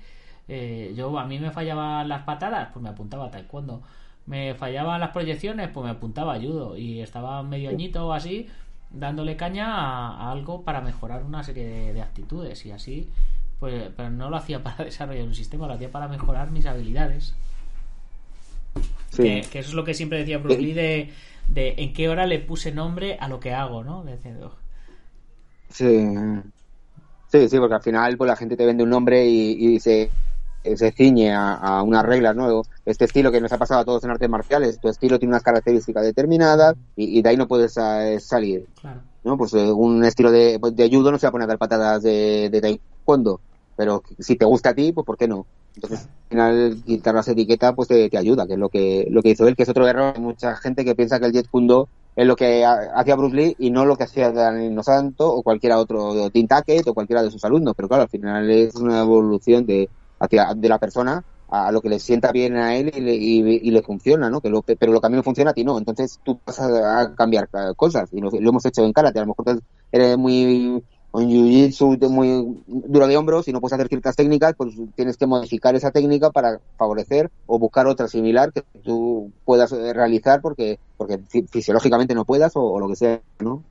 eh, 0.48 0.92
yo 0.96 1.18
a 1.18 1.26
mí 1.26 1.38
me 1.38 1.50
fallaban 1.50 2.08
las 2.08 2.22
patadas, 2.22 2.68
pues 2.72 2.82
me 2.82 2.90
apuntaba 2.90 3.26
a 3.26 3.30
taekwondo. 3.30 3.82
Me 4.26 4.54
fallaban 4.54 5.00
las 5.00 5.10
proyecciones, 5.10 5.70
pues 5.70 5.84
me 5.84 5.90
apuntaba 5.90 6.34
a. 6.34 6.38
Y 6.76 7.00
estaba 7.00 7.42
medio 7.42 7.70
añito 7.70 8.06
o 8.06 8.12
así 8.12 8.48
dándole 8.90 9.36
caña 9.36 9.74
a, 9.74 10.28
a 10.28 10.32
algo 10.32 10.62
para 10.62 10.80
mejorar 10.80 11.22
una 11.24 11.42
serie 11.42 11.64
de, 11.66 11.92
de 11.92 12.02
actitudes 12.02 12.64
y 12.64 12.70
así 12.72 13.10
pues 13.58 13.90
pero 13.96 14.10
no 14.10 14.30
lo 14.30 14.36
hacía 14.36 14.62
para 14.62 14.84
desarrollar 14.84 15.26
un 15.26 15.34
sistema, 15.34 15.66
lo 15.66 15.74
hacía 15.74 15.90
para 15.90 16.08
mejorar 16.08 16.50
mis 16.50 16.66
habilidades. 16.66 17.34
Sí. 19.10 19.22
Que, 19.22 19.40
que 19.50 19.58
eso 19.60 19.68
es 19.70 19.74
lo 19.74 19.84
que 19.84 19.94
siempre 19.94 20.18
decía 20.18 20.38
Bruce 20.38 20.60
Lee 20.60 20.72
de, 20.72 21.10
de 21.48 21.74
en 21.78 21.92
qué 21.92 22.08
hora 22.08 22.26
le 22.26 22.38
puse 22.38 22.72
nombre 22.72 23.16
a 23.20 23.28
lo 23.28 23.40
que 23.40 23.52
hago, 23.52 23.82
¿no? 23.84 24.00
"Oh, 24.00 24.50
Sí. 25.70 26.06
Sí, 27.30 27.48
sí, 27.48 27.58
porque 27.58 27.74
al 27.74 27.82
final 27.82 28.16
pues 28.16 28.28
la 28.28 28.36
gente 28.36 28.56
te 28.56 28.64
vende 28.64 28.84
un 28.84 28.90
nombre 28.90 29.26
y, 29.26 29.74
y 29.74 29.80
se, 29.80 30.10
se 30.76 30.92
ciñe 30.92 31.30
a, 31.34 31.54
a 31.54 31.82
unas 31.82 32.04
reglas, 32.04 32.34
¿no? 32.34 32.62
Este 32.86 33.04
estilo 33.04 33.30
que 33.30 33.40
nos 33.40 33.52
ha 33.52 33.58
pasado 33.58 33.80
a 33.80 33.84
todos 33.84 34.02
en 34.04 34.10
artes 34.10 34.30
marciales, 34.30 34.80
tu 34.80 34.88
estilo 34.88 35.18
tiene 35.18 35.32
unas 35.32 35.42
características 35.42 36.04
determinadas 36.04 36.74
y, 36.96 37.18
y 37.18 37.22
de 37.22 37.28
ahí 37.28 37.36
no 37.36 37.46
puedes 37.46 37.76
eh, 37.76 38.18
salir, 38.18 38.66
claro. 38.80 39.00
¿no? 39.24 39.36
Pues 39.36 39.52
eh, 39.52 39.70
un 39.70 40.02
estilo 40.04 40.30
de, 40.32 40.58
pues, 40.58 40.74
de 40.74 40.88
judo 40.88 41.12
no 41.12 41.18
se 41.18 41.26
va 41.26 41.28
a 41.28 41.32
poner 41.32 41.44
a 41.44 41.48
dar 41.48 41.58
patadas 41.58 42.02
de, 42.02 42.48
de 42.50 42.60
taekwondo, 42.62 43.40
pero 43.78 44.02
si 44.18 44.36
te 44.36 44.44
gusta 44.44 44.70
a 44.70 44.74
ti, 44.74 44.92
pues 44.92 45.04
¿por 45.06 45.16
qué 45.16 45.28
no? 45.28 45.48
Entonces, 45.76 46.08
al 46.30 46.30
final, 46.30 46.82
quitar 46.84 47.14
las 47.14 47.28
etiquetas, 47.28 47.74
pues 47.76 47.88
te, 47.88 48.10
te 48.10 48.18
ayuda, 48.18 48.46
que 48.46 48.54
es 48.54 48.58
lo 48.58 48.68
que, 48.70 49.06
lo 49.10 49.22
que 49.22 49.30
hizo 49.30 49.46
él, 49.48 49.56
que 49.56 49.62
es 49.64 49.68
otro 49.68 49.86
error. 49.88 50.14
Hay 50.16 50.20
mucha 50.22 50.56
gente 50.56 50.84
que 50.84 50.94
piensa 50.96 51.20
que 51.20 51.26
el 51.26 51.32
Jet 51.32 51.48
Kundo 51.48 51.90
es 52.16 52.26
lo 52.26 52.36
que 52.36 52.64
ha- 52.64 52.90
hacía 52.96 53.16
Bruce 53.16 53.36
Lee 53.36 53.54
y 53.58 53.70
no 53.70 53.84
lo 53.86 53.96
que 53.96 54.04
hacía 54.04 54.32
Danilo 54.32 54.82
Santo 54.82 55.32
o 55.32 55.42
cualquiera 55.44 55.78
otro, 55.78 56.30
Tim 56.30 56.46
Tackett 56.48 56.88
o 56.88 56.94
cualquiera 56.94 57.22
de 57.22 57.30
sus 57.30 57.44
alumnos. 57.44 57.74
Pero 57.76 57.88
claro, 57.88 58.02
al 58.04 58.08
final 58.10 58.50
es 58.50 58.74
una 58.76 59.00
evolución 59.00 59.66
de, 59.66 59.90
hacia, 60.18 60.54
de 60.56 60.68
la 60.68 60.78
persona 60.78 61.22
a 61.50 61.72
lo 61.72 61.80
que 61.80 61.88
le 61.88 61.98
sienta 62.00 62.30
bien 62.32 62.56
a 62.56 62.76
él 62.76 62.92
y 62.94 63.00
le, 63.00 63.14
y- 63.14 63.70
le 63.70 63.82
funciona, 63.82 64.28
¿no? 64.30 64.40
Que 64.40 64.50
lo, 64.50 64.62
pero 64.62 64.92
lo 64.92 65.00
que 65.00 65.06
a 65.06 65.10
mí 65.10 65.16
me 65.16 65.22
funciona 65.22 65.50
a 65.52 65.54
ti 65.54 65.64
no. 65.64 65.78
Entonces 65.78 66.20
tú 66.22 66.40
vas 66.44 66.60
a, 66.60 67.14
cambiar 67.16 67.48
eh, 67.54 67.72
cosas 67.76 68.08
y 68.12 68.20
lo, 68.20 68.30
lo 68.30 68.50
hemos 68.50 68.64
hecho 68.66 68.84
en 68.84 68.92
karate. 68.92 69.18
A 69.18 69.22
lo 69.22 69.28
mejor 69.28 69.60
eres 69.92 70.18
muy 70.18 70.82
un 71.10 71.28
jiu-jitsu 71.28 72.08
muy 72.08 72.62
duro 72.66 73.06
de 73.06 73.16
hombros 73.16 73.48
y 73.48 73.52
no 73.52 73.60
puedes 73.60 73.72
hacer 73.72 73.88
ciertas 73.88 74.14
técnicas, 74.16 74.54
pues 74.56 74.74
tienes 74.94 75.16
que 75.16 75.26
modificar 75.26 75.74
esa 75.74 75.90
técnica 75.90 76.30
para 76.30 76.60
favorecer 76.76 77.30
o 77.46 77.58
buscar 77.58 77.86
otra 77.86 78.08
similar 78.08 78.52
que 78.52 78.62
tú 78.84 79.32
puedas 79.44 79.72
eh, 79.72 79.92
realizar 79.94 80.40
porque 80.42 80.78
porque 80.96 81.18
fi- 81.28 81.46
fisiológicamente 81.50 82.14
no 82.14 82.24
puedas 82.24 82.54
o, 82.56 82.62
o 82.62 82.78
lo 82.78 82.88
que 82.88 82.96
sea, 82.96 83.20
¿no? 83.40 83.62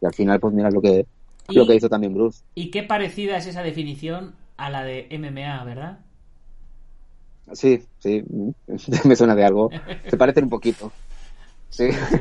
Y 0.00 0.06
al 0.06 0.14
final, 0.14 0.40
pues 0.40 0.54
mira 0.54 0.70
lo 0.70 0.80
que 0.80 1.06
lo 1.48 1.66
que 1.66 1.74
hizo 1.76 1.88
también 1.88 2.14
Bruce. 2.14 2.40
Y 2.54 2.70
qué 2.70 2.82
parecida 2.82 3.36
es 3.36 3.46
esa 3.46 3.62
definición 3.62 4.34
a 4.56 4.70
la 4.70 4.82
de 4.84 5.06
MMA, 5.10 5.62
¿verdad? 5.64 5.98
Sí, 7.52 7.82
sí, 7.98 8.24
me 9.04 9.14
suena 9.16 9.34
de 9.34 9.44
algo. 9.44 9.70
Se 10.10 10.16
parecen 10.16 10.44
un 10.44 10.50
poquito. 10.50 10.90
Sí. 11.70 11.92
Sí. 11.92 12.18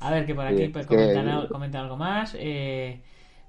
A 0.00 0.10
ver, 0.10 0.26
que 0.26 0.34
por 0.34 0.46
aquí 0.46 0.66
Sí, 0.66 0.68
pues, 0.68 0.84
es 0.84 0.88
que- 0.90 0.96
comentan, 0.96 1.28
al- 1.28 1.48
comentan 1.48 1.80
algo 1.82 1.96
más. 1.96 2.36
Eh, 2.38 3.00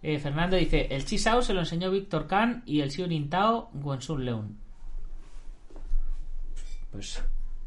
eh, 0.03 0.19
Fernando 0.19 0.55
dice: 0.55 0.87
El 0.91 1.05
Chisao 1.05 1.41
se 1.41 1.53
lo 1.53 1.61
enseñó 1.61 1.89
Víctor 1.89 2.27
Khan 2.27 2.61
y 2.65 2.81
el 2.81 2.91
Xiu 2.91 3.07
Nintao 3.07 3.69
Wensun 3.73 4.23
Leun. 4.23 4.63
Pues 6.93 7.23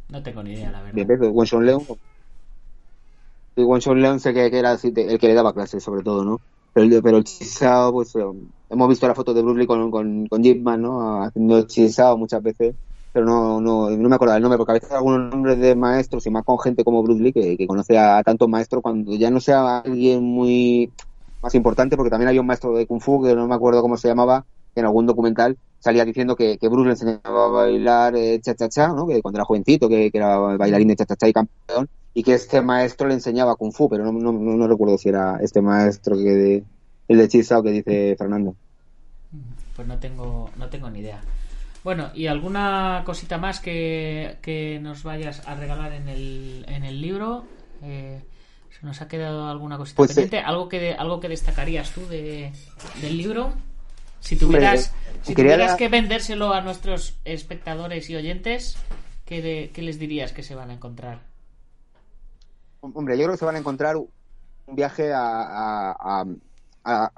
no 0.09 0.23
tengo 0.23 0.43
ni 0.43 0.53
idea, 0.53 0.71
la 0.71 0.83
verdad. 0.83 0.95
Bien, 0.95 1.09
¿ves? 1.09 1.19
Wenson 1.21 1.67
Leon. 1.67 1.83
Y 3.57 3.63
Wenson 3.63 4.01
Leon 4.01 4.21
sé 4.21 4.33
que, 4.33 4.47
era 4.47 4.73
el 4.73 5.19
que 5.19 5.27
le 5.27 5.35
daba 5.35 5.53
clases, 5.53 5.83
sobre 5.83 6.03
todo, 6.03 6.25
¿no? 6.25 6.41
Pero, 6.73 6.87
el- 6.87 7.03
pero 7.03 7.17
el 7.17 7.25
chisao, 7.25 7.93
pues 7.93 8.15
eh, 8.15 8.23
hemos 8.71 8.89
visto 8.89 9.09
la 9.09 9.15
foto 9.15 9.35
de 9.35 9.43
Bruce 9.43 9.59
Lee 9.59 9.67
con, 9.67 9.91
con, 9.91 10.27
con 10.27 10.43
¿no? 10.43 11.23
Haciendo 11.25 11.59
el 11.59 11.67
muchas 12.19 12.43
veces, 12.43 12.77
pero 13.13 13.27
no, 13.27 13.61
no, 13.61 13.91
no 13.91 14.09
me 14.09 14.15
acuerdo 14.15 14.35
del 14.35 14.43
nombre, 14.43 14.59
porque 14.59 14.73
a 14.73 14.75
veces 14.75 14.93
algunos 14.93 15.33
nombres 15.33 15.59
de 15.59 15.75
maestros 15.75 16.25
y 16.27 16.31
más 16.31 16.45
con 16.45 16.59
gente 16.61 16.85
como 16.85 17.03
Bruce 17.03 17.23
Lee 17.23 17.33
que 17.33 17.67
conoce 17.67 17.99
a, 17.99 18.23
tantos 18.23 18.49
maestros 18.49 18.83
cuando 18.83 19.13
ya 19.17 19.31
no 19.31 19.41
sea 19.41 19.79
alguien 19.79 20.23
muy 20.23 20.93
más 21.47 21.55
importante, 21.55 21.97
porque 21.97 22.11
también 22.11 22.29
hay 22.29 22.39
un 22.41 22.47
maestro 22.47 22.77
de 22.77 22.87
Kung 22.87 23.01
Fu 23.01 23.23
que 23.23 23.35
no 23.35 23.47
me 23.47 23.55
acuerdo 23.55 23.81
cómo 23.81 23.97
se 23.97 24.09
llamaba, 24.09 24.45
que 24.75 24.81
en 24.81 24.87
algún 24.87 25.07
documental 25.07 25.57
salía 25.79 26.05
diciendo 26.05 26.35
que, 26.35 26.59
que 26.59 26.69
Bruce 26.69 26.87
le 26.87 26.93
enseñaba 26.93 27.45
a 27.45 27.49
bailar 27.49 28.17
eh, 28.17 28.41
cha-cha-cha, 28.41 28.89
¿no? 28.89 29.07
Que 29.07 29.23
cuando 29.23 29.39
era 29.39 29.45
jovencito, 29.45 29.89
que, 29.89 30.11
era 30.13 30.39
bailarín 30.39 30.89
de 30.89 30.97
cha-cha-cha 30.97 31.29
y 31.29 31.33
campeón, 31.33 31.89
y 32.15 32.25
que 32.25 32.35
este 32.35 32.61
maestro 32.63 33.07
le 33.07 33.15
enseñaba 33.15 33.55
Kung 33.55 33.73
Fu, 33.73 33.89
pero 33.89 34.05
no, 34.05 34.11
no, 34.11 34.33
no 34.33 34.67
recuerdo 34.67 34.99
si 34.99 35.09
era 35.09 35.39
este 35.41 35.63
maestro 35.63 36.17
que 36.17 36.35
de, 36.35 36.65
el 37.07 37.19
de 37.19 37.29
Chisao 37.29 37.63
que 37.63 37.71
dice 37.71 38.17
Fernando. 38.19 38.57
Pues 39.77 39.87
no 39.87 39.99
tengo, 39.99 40.51
no 40.57 40.69
tengo 40.69 40.91
ni 40.91 40.99
idea. 40.99 41.21
Bueno, 41.85 42.11
¿y 42.13 42.27
alguna 42.27 43.05
cosita 43.07 43.39
más 43.39 43.61
que, 43.61 44.39
que 44.43 44.81
nos 44.81 45.05
vayas 45.05 45.47
a 45.47 45.55
regalar 45.55 45.93
en 45.93 46.09
el, 46.09 46.65
en 46.67 46.83
el 46.83 47.01
libro? 47.01 47.45
Eh, 47.85 48.21
¿Se 48.79 48.85
nos 48.87 49.01
ha 49.01 49.09
quedado 49.09 49.49
alguna 49.49 49.79
cosita 49.79 49.97
Pues, 49.97 50.11
eh, 50.11 50.15
pendiente? 50.15 50.39
¿Algo, 50.47 50.69
que, 50.69 50.93
¿Algo 50.93 51.21
que 51.21 51.29
destacarías 51.29 51.91
tú 51.93 52.07
de, 52.09 52.53
del 53.01 53.17
libro? 53.17 53.53
Si 54.21 54.37
tuvieras, 54.37 54.93
Hombre, 54.93 55.21
si 55.25 55.35
tuvieras 55.35 55.77
que 55.77 55.89
vendérselo 55.89 56.53
a 56.53 56.61
nuestros 56.61 57.17
espectadores 57.25 58.11
y 58.11 58.17
oyentes, 58.17 58.77
¿qué, 59.25 59.41
de- 59.41 59.71
qué 59.73 59.83
les 59.83 59.99
dirías 59.99 60.33
que 60.33 60.43
se 60.43 60.55
van 60.55 60.71
a 60.71 60.75
encontrar? 60.75 61.21
Hombre, 62.81 63.17
yo 63.17 63.25
creo 63.25 63.33
que 63.35 63.39
se 63.39 63.45
van 63.45 63.57
a 63.57 63.61
encontrar 63.61 63.97
un 63.97 64.09
viaje 64.75 65.13
a, 65.13 65.21
a, 65.43 66.27
a, 66.85 67.13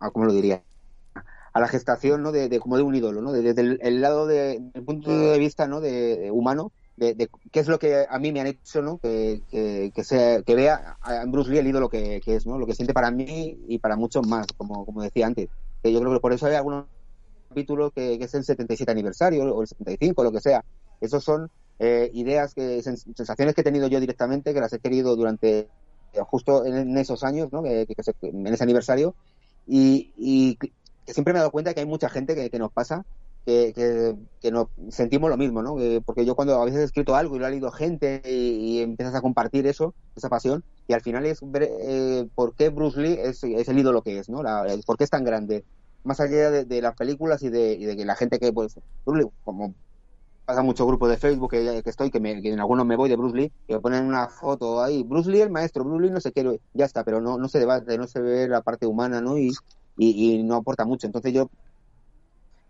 a- 0.00 0.10
¿cómo 0.10 0.26
lo 0.26 0.32
diría? 0.32 0.62
A 1.52 1.60
la 1.60 1.68
gestación, 1.68 2.22
¿no? 2.22 2.32
De, 2.32 2.48
de- 2.48 2.60
como 2.60 2.76
de 2.76 2.82
un 2.82 2.94
ídolo, 2.94 3.20
¿no? 3.20 3.32
De- 3.32 3.42
Desde 3.42 3.60
el, 3.60 3.78
el 3.82 4.00
lado 4.00 4.26
de, 4.26 4.60
el 4.74 4.82
punto 4.84 5.10
de 5.10 5.38
vista, 5.38 5.66
¿no? 5.68 5.80
De, 5.80 6.16
de 6.16 6.30
humano, 6.30 6.72
de, 6.96 7.14
de 7.14 7.28
qué 7.50 7.60
es 7.60 7.68
lo 7.68 7.78
que 7.78 8.06
a 8.08 8.18
mí 8.18 8.32
me 8.32 8.40
han 8.40 8.46
hecho. 8.46 8.98
Que, 9.02 9.42
que, 9.50 9.92
que, 10.44 10.54
vea 10.54 10.96
a 11.00 11.24
Bruce 11.26 11.50
Lee 11.50 11.58
el 11.58 11.66
ídolo 11.68 11.88
que, 11.88 12.20
es. 12.24 12.46
Lo 12.46 12.66
que 12.66 12.74
siente 12.74 12.94
para 12.94 13.10
mí 13.10 13.58
y 13.68 13.78
para 13.78 13.96
muchos 13.96 14.26
más, 14.26 14.46
como, 14.56 15.02
decía 15.02 15.26
antes. 15.26 15.48
Yo 15.82 16.00
creo 16.00 16.12
que 16.12 16.20
por 16.20 16.32
eso 16.32 16.46
hay 16.46 16.54
algunos 16.54 16.86
capítulos 17.48 17.92
que, 17.94 18.14
es 18.14 18.34
el 18.34 18.44
77 18.44 18.90
aniversario 18.90 19.44
o 19.54 19.62
el 19.62 19.68
75, 19.68 20.24
lo 20.24 20.32
que 20.32 20.40
sea. 20.40 20.64
Esos 21.00 21.22
son 21.22 21.50
eh, 21.78 22.10
ideas, 22.14 22.54
que 22.54 22.78
sens- 22.78 23.04
sensaciones 23.14 23.54
que 23.54 23.60
he 23.60 23.64
tenido 23.64 23.86
yo 23.88 24.00
directamente, 24.00 24.54
que 24.54 24.60
las 24.60 24.72
he 24.72 24.78
querido 24.78 25.14
durante 25.16 25.68
eh, 26.12 26.20
justo 26.26 26.64
en, 26.64 26.96
esos 26.96 27.22
años, 27.22 27.52
¿no? 27.52 27.62
que, 27.62 27.86
que 27.86 28.28
en 28.28 28.46
ese 28.46 28.62
aniversario, 28.62 29.14
y, 29.66 30.56
que 30.56 31.12
siempre 31.12 31.34
me 31.34 31.38
he 31.38 31.40
dado 31.40 31.50
cuenta 31.50 31.74
que 31.74 31.80
hay 31.80 31.86
mucha 31.86 32.08
gente 32.08 32.48
que 32.48 32.58
nos 32.58 32.72
pasa, 32.72 33.04
que, 33.46 33.72
que, 33.74 34.16
que 34.40 34.50
nos 34.50 34.68
sentimos 34.90 35.30
lo 35.30 35.36
mismo, 35.36 35.62
¿no? 35.62 35.76
Que- 35.76 36.00
porque 36.04 36.24
yo 36.26 36.34
cuando 36.36 36.60
a 36.60 36.64
veces 36.64 36.80
he 36.80 36.84
escrito 36.84 37.14
algo 37.16 37.36
y 37.36 37.38
lo 37.38 37.46
ha 37.46 37.50
leído 37.50 37.70
gente 37.72 38.22
y, 38.24 38.78
y 38.78 38.82
empiezas 38.82 39.14
a 39.14 39.20
compartir 39.22 39.66
eso, 39.66 39.94
esa 40.14 40.28
pasión, 40.28 40.62
y 40.86 40.92
al 40.94 41.02
final 41.02 41.26
es 41.26 41.38
ver 41.42 41.68
eh, 41.80 42.26
por 42.34 42.54
qué 42.54 42.68
Bruce 42.70 43.00
Lee 43.00 43.18
es, 43.20 43.42
es 43.44 43.68
el 43.68 43.78
ídolo 43.78 44.02
que 44.02 44.18
es, 44.18 44.28
¿no? 44.28 44.42
La- 44.42 44.62
el- 44.72 44.82
por 44.84 44.96
qué 44.96 45.04
es 45.04 45.10
tan 45.10 45.24
grande. 45.24 45.64
Más 46.04 46.20
allá 46.20 46.50
de, 46.50 46.64
de 46.64 46.82
las 46.82 46.94
películas 46.96 47.42
y 47.42 47.48
de, 47.50 47.72
y 47.74 47.84
de 47.86 47.96
que 47.96 48.04
la 48.04 48.16
gente 48.16 48.38
que, 48.38 48.52
pues, 48.52 48.74
Bruce 49.06 49.22
Lee, 49.24 49.30
como 49.42 49.74
pasa 50.44 50.62
mucho 50.62 50.86
grupos 50.86 51.08
de 51.10 51.16
Facebook 51.16 51.50
que, 51.50 51.82
que 51.82 51.90
estoy, 51.90 52.10
que, 52.10 52.20
me- 52.20 52.42
que 52.42 52.50
en 52.52 52.60
algunos 52.60 52.86
me 52.86 52.96
voy 52.96 53.08
de 53.08 53.16
Bruce 53.16 53.36
Lee, 53.36 53.52
que 53.66 53.74
me 53.74 53.80
ponen 53.80 54.04
una 54.06 54.28
foto 54.28 54.82
ahí, 54.82 55.02
Bruce 55.02 55.30
Lee 55.30 55.40
el 55.40 55.50
maestro, 55.50 55.84
Bruce 55.84 56.02
Lee 56.06 56.10
no 56.10 56.20
sé 56.20 56.32
qué, 56.32 56.60
ya 56.74 56.84
está, 56.84 57.04
pero 57.04 57.20
no, 57.20 57.38
no 57.38 57.48
se 57.48 57.58
debate, 57.58 57.96
no 57.98 58.06
se 58.06 58.20
ve 58.20 58.48
la 58.48 58.62
parte 58.62 58.86
humana, 58.86 59.20
¿no? 59.20 59.38
Y, 59.38 59.50
y, 59.96 60.34
y 60.40 60.42
no 60.44 60.56
aporta 60.56 60.84
mucho. 60.84 61.06
Entonces 61.06 61.32
yo 61.32 61.48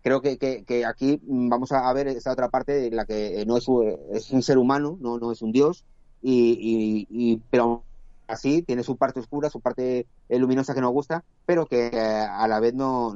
creo 0.05 0.21
que, 0.21 0.39
que, 0.39 0.65
que 0.65 0.85
aquí 0.85 1.19
vamos 1.23 1.73
a 1.73 1.91
ver 1.93 2.07
esa 2.09 2.33
otra 2.33 2.49
parte 2.49 2.87
en 2.87 2.97
la 2.97 3.05
que 3.07 3.41
eh, 3.41 3.47
no 3.47 3.57
es, 3.57 3.67
un- 3.69 3.97
es 4.13 4.31
un 4.31 4.43
ser 4.43 4.59
humano, 4.59 4.97
no, 5.01 5.19
no 5.19 5.33
es 5.33 5.41
un 5.43 5.51
dios, 5.53 5.85
y, 6.21 7.07
y, 7.09 7.33
y- 7.35 7.37
pero 7.51 7.87
así 8.27 8.63
tiene 8.63 8.83
su 8.83 8.97
parte 8.97 9.19
oscura, 9.21 9.49
su 9.51 9.61
parte 9.61 10.07
eh, 10.29 10.39
luminosa 10.39 10.75
que 10.75 10.81
nos 10.81 10.93
gusta, 10.93 11.23
pero 11.45 11.67
que 11.67 11.87
eh, 11.89 11.99
a 12.29 12.47
la 12.49 12.59
vez 12.61 12.75
no 12.75 13.15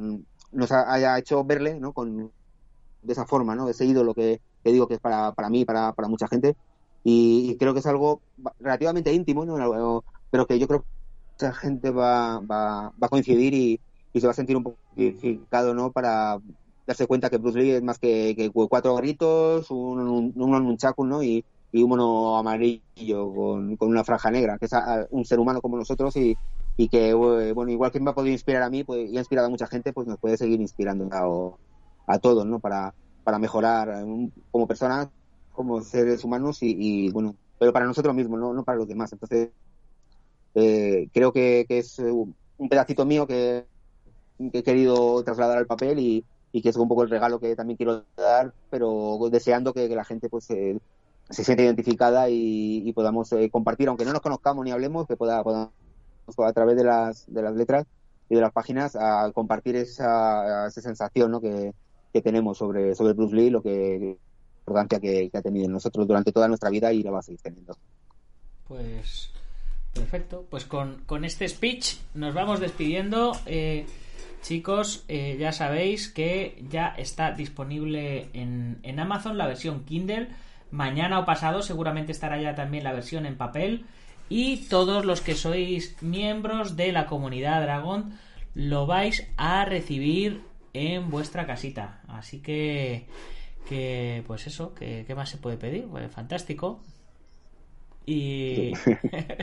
nos 0.52 0.72
ha- 0.74 0.92
haya 0.94 1.18
hecho 1.20 1.44
verle, 1.46 1.80
¿no? 1.80 1.94
Con 1.94 2.34
de 3.02 3.14
esa 3.14 3.26
forma, 3.26 3.56
¿no? 3.56 3.70
Ese 3.70 3.86
ídolo 3.86 4.14
que, 4.14 4.42
que 4.64 4.72
digo 4.72 4.88
que 4.88 4.96
es 4.96 5.00
para, 5.00 5.34
para 5.34 5.50
mí, 5.50 5.66
para, 5.66 5.94
para 5.94 6.08
mucha 6.10 6.28
gente, 6.28 6.56
y, 7.04 7.52
y 7.52 7.58
creo 7.58 7.74
que 7.74 7.80
es 7.80 7.86
algo 7.88 8.24
relativamente 8.60 9.14
íntimo, 9.14 9.46
¿no? 9.46 10.04
Pero 10.30 10.46
que 10.48 10.60
yo 10.60 10.68
creo 10.68 10.82
que 10.84 10.88
mucha 11.48 11.54
gente 11.56 11.92
va, 11.92 12.40
va, 12.40 12.90
va 12.92 13.08
a 13.08 13.10
coincidir 13.10 13.54
y, 13.54 13.82
y 14.14 14.22
se 14.22 14.28
va 14.28 14.32
a 14.32 14.36
sentir 14.36 14.58
un 14.58 14.64
poco 14.64 14.80
identificado, 14.96 15.74
¿no? 15.74 15.92
Para 15.92 16.40
darse 16.90 17.08
cuenta 17.08 17.30
que 17.30 17.38
Bruce 17.38 17.60
Lee 17.60 17.72
es 17.72 17.84
más 17.84 18.00
que, 18.00 18.36
que 18.36 18.50
cuatro 18.52 18.96
gritos, 18.96 19.70
un, 19.72 20.00
un, 20.02 20.34
un 20.36 20.52
nunchaku, 20.66 21.06
¿no? 21.06 21.24
Y, 21.24 21.46
y 21.72 21.84
un 21.84 21.90
mono 21.90 22.38
amarillo 22.38 23.34
con, 23.34 23.78
una 23.80 24.04
franja 24.04 24.32
negra, 24.32 24.58
que 24.58 24.66
es 24.66 24.74
a- 24.74 25.08
un 25.12 25.24
ser 25.26 25.40
humano 25.40 25.62
como 25.62 25.78
nosotros 25.78 26.16
y, 26.18 26.40
que, 26.90 27.10
eh, 27.10 27.14
bueno, 27.54 27.72
igual 27.72 27.92
que 27.92 28.00
me 28.00 28.10
ha 28.12 28.14
podido 28.16 28.34
inspirar 28.34 28.64
a 28.64 28.70
mí 28.70 28.84
pues, 28.86 29.10
y 29.12 29.18
ha 29.18 29.20
inspirado 29.20 29.48
a 29.48 29.50
mucha 29.52 29.68
gente, 29.68 29.92
pues 29.94 30.08
nos 30.08 30.18
puede 30.20 30.38
seguir 30.38 30.62
inspirando 30.62 31.10
a, 32.08 32.20
todos, 32.20 32.46
¿no? 32.46 32.60
Para, 32.60 32.96
para 33.24 33.38
mejorar 33.40 33.90
eh, 33.90 34.30
como 34.52 34.68
personas, 34.68 35.10
como 35.52 35.82
seres 35.82 36.24
humanos 36.24 36.62
y, 36.64 36.76
y, 37.08 37.12
bueno, 37.12 37.36
pero 37.58 37.74
para 37.74 37.86
nosotros 37.86 38.16
mismos, 38.16 38.40
no, 38.40 38.54
no 38.54 38.64
para 38.64 38.78
los 38.78 38.88
demás. 38.88 39.12
Entonces, 39.14 39.52
eh, 40.56 41.10
creo 41.14 41.32
que, 41.34 41.66
que 41.68 41.80
es 41.80 42.00
eh, 42.00 42.12
un 42.12 42.70
pedacito 42.70 43.06
mío 43.06 43.28
que 43.28 43.68
he 44.40 44.64
querido 44.64 45.24
trasladar 45.24 45.58
al 45.58 45.68
papel 45.68 46.00
y, 46.00 46.26
y 46.52 46.62
que 46.62 46.70
es 46.70 46.76
un 46.76 46.88
poco 46.88 47.04
el 47.04 47.10
regalo 47.10 47.40
que 47.40 47.56
también 47.56 47.78
quiero 47.78 48.04
dar, 48.16 48.54
pero 48.70 49.18
deseando 49.32 49.74
que, 49.74 49.88
la 49.90 50.04
gente 50.04 50.30
pues 50.30 50.50
eh, 50.52 50.80
se 51.30 51.44
sienta 51.44 51.64
identificada 51.64 52.30
y, 52.30 52.92
podamos 52.94 53.32
eh, 53.34 53.50
compartir, 53.50 53.88
aunque 53.88 54.06
no 54.06 54.14
nos 54.14 54.22
conozcamos 54.22 54.66
ni 54.66 54.72
hablemos, 54.72 55.08
que 55.08 55.16
pueda, 55.16 55.44
podamos 55.44 55.72
a 56.38 56.54
través 56.54 56.78
de 56.78 56.84
las, 56.84 57.32
de 57.32 57.42
las 57.42 57.56
letras 57.56 57.86
y 58.30 58.36
de 58.36 58.42
las 58.42 58.52
páginas 58.52 58.96
a 58.96 59.32
compartir 59.34 59.76
esa, 59.76 60.68
esa 60.68 60.82
sensación 60.82 61.32
¿no? 61.32 61.42
que, 61.42 61.74
que 62.14 62.22
tenemos 62.22 62.58
sobre, 62.58 62.96
sobre 62.96 63.14
Bruce 63.14 63.36
Lee, 63.36 63.50
lo 63.50 63.62
que 63.62 64.18
importancia 64.60 65.00
que, 65.00 65.30
que 65.30 65.38
ha 65.38 65.42
tenido 65.42 65.66
en 65.66 65.72
nosotros 65.72 66.08
durante 66.08 66.32
toda 66.32 66.48
nuestra 66.48 66.70
vida 66.70 66.94
y 66.94 67.02
la 67.02 67.12
va 67.12 67.20
a 67.20 67.24
seguir 67.24 67.42
teniendo. 67.42 67.76
Pues 68.68 69.32
perfecto. 69.94 70.46
Pues 70.50 70.66
con, 70.66 71.02
con 71.06 71.26
este 71.26 71.48
speech 71.48 71.96
nos 72.14 72.34
vamos 72.34 72.60
despidiendo. 72.60 73.34
Eh, 73.46 73.88
chicos, 74.42 75.04
eh, 75.08 75.38
ya 75.40 75.52
sabéis 75.52 76.10
que 76.10 76.64
ya 76.70 76.94
está 76.98 77.32
disponible 77.32 78.30
en, 78.34 78.80
en 78.84 79.00
Amazon 79.00 79.38
la 79.38 79.48
versión 79.48 79.84
Kindle. 79.86 80.30
Mañana 80.72 81.20
o 81.20 81.26
pasado 81.26 81.62
seguramente 81.62 82.12
estará 82.12 82.40
ya 82.42 82.56
también 82.56 82.84
la 82.84 82.94
versión 82.94 83.26
en 83.26 83.38
papel. 83.38 83.86
Y 84.30 84.68
todos 84.68 85.06
los 85.06 85.22
que 85.22 85.36
sois 85.36 86.02
miembros 86.02 86.76
de 86.76 86.92
la 86.92 87.08
comunidad 87.08 87.62
Dragon 87.62 88.14
lo 88.54 88.86
vais 88.86 89.28
a 89.38 89.66
recibir 89.66 90.42
en 90.74 91.10
vuestra 91.10 91.48
casita. 91.48 92.02
Así 92.08 92.40
que, 92.40 93.08
que 93.68 94.24
pues 94.28 94.48
eso, 94.48 94.74
que, 94.76 95.04
¿qué 95.08 95.16
más 95.16 95.30
se 95.30 95.38
puede 95.38 95.58
pedir? 95.58 95.86
Pues 95.88 96.12
fantástico. 96.12 96.80
Y, 98.06 98.74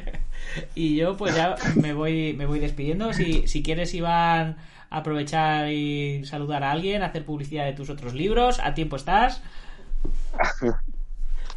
y 0.75 0.97
yo 0.97 1.17
pues 1.17 1.35
ya 1.35 1.57
me 1.77 1.93
voy, 1.93 2.33
me 2.35 2.47
voy 2.47 2.59
despidiendo. 2.59 3.13
Si, 3.13 3.47
si 3.49 3.63
quieres, 3.63 3.95
Iván, 3.95 4.57
aprovechar 4.99 5.71
y 5.71 6.25
saludar 6.25 6.65
a 6.65 6.71
alguien, 6.71 7.03
hacer 7.03 7.25
publicidad 7.25 7.65
de 7.65 7.73
tus 7.73 7.91
otros 7.91 8.15
libros, 8.15 8.61
a 8.63 8.75
tiempo 8.75 8.97
estás. 8.97 9.43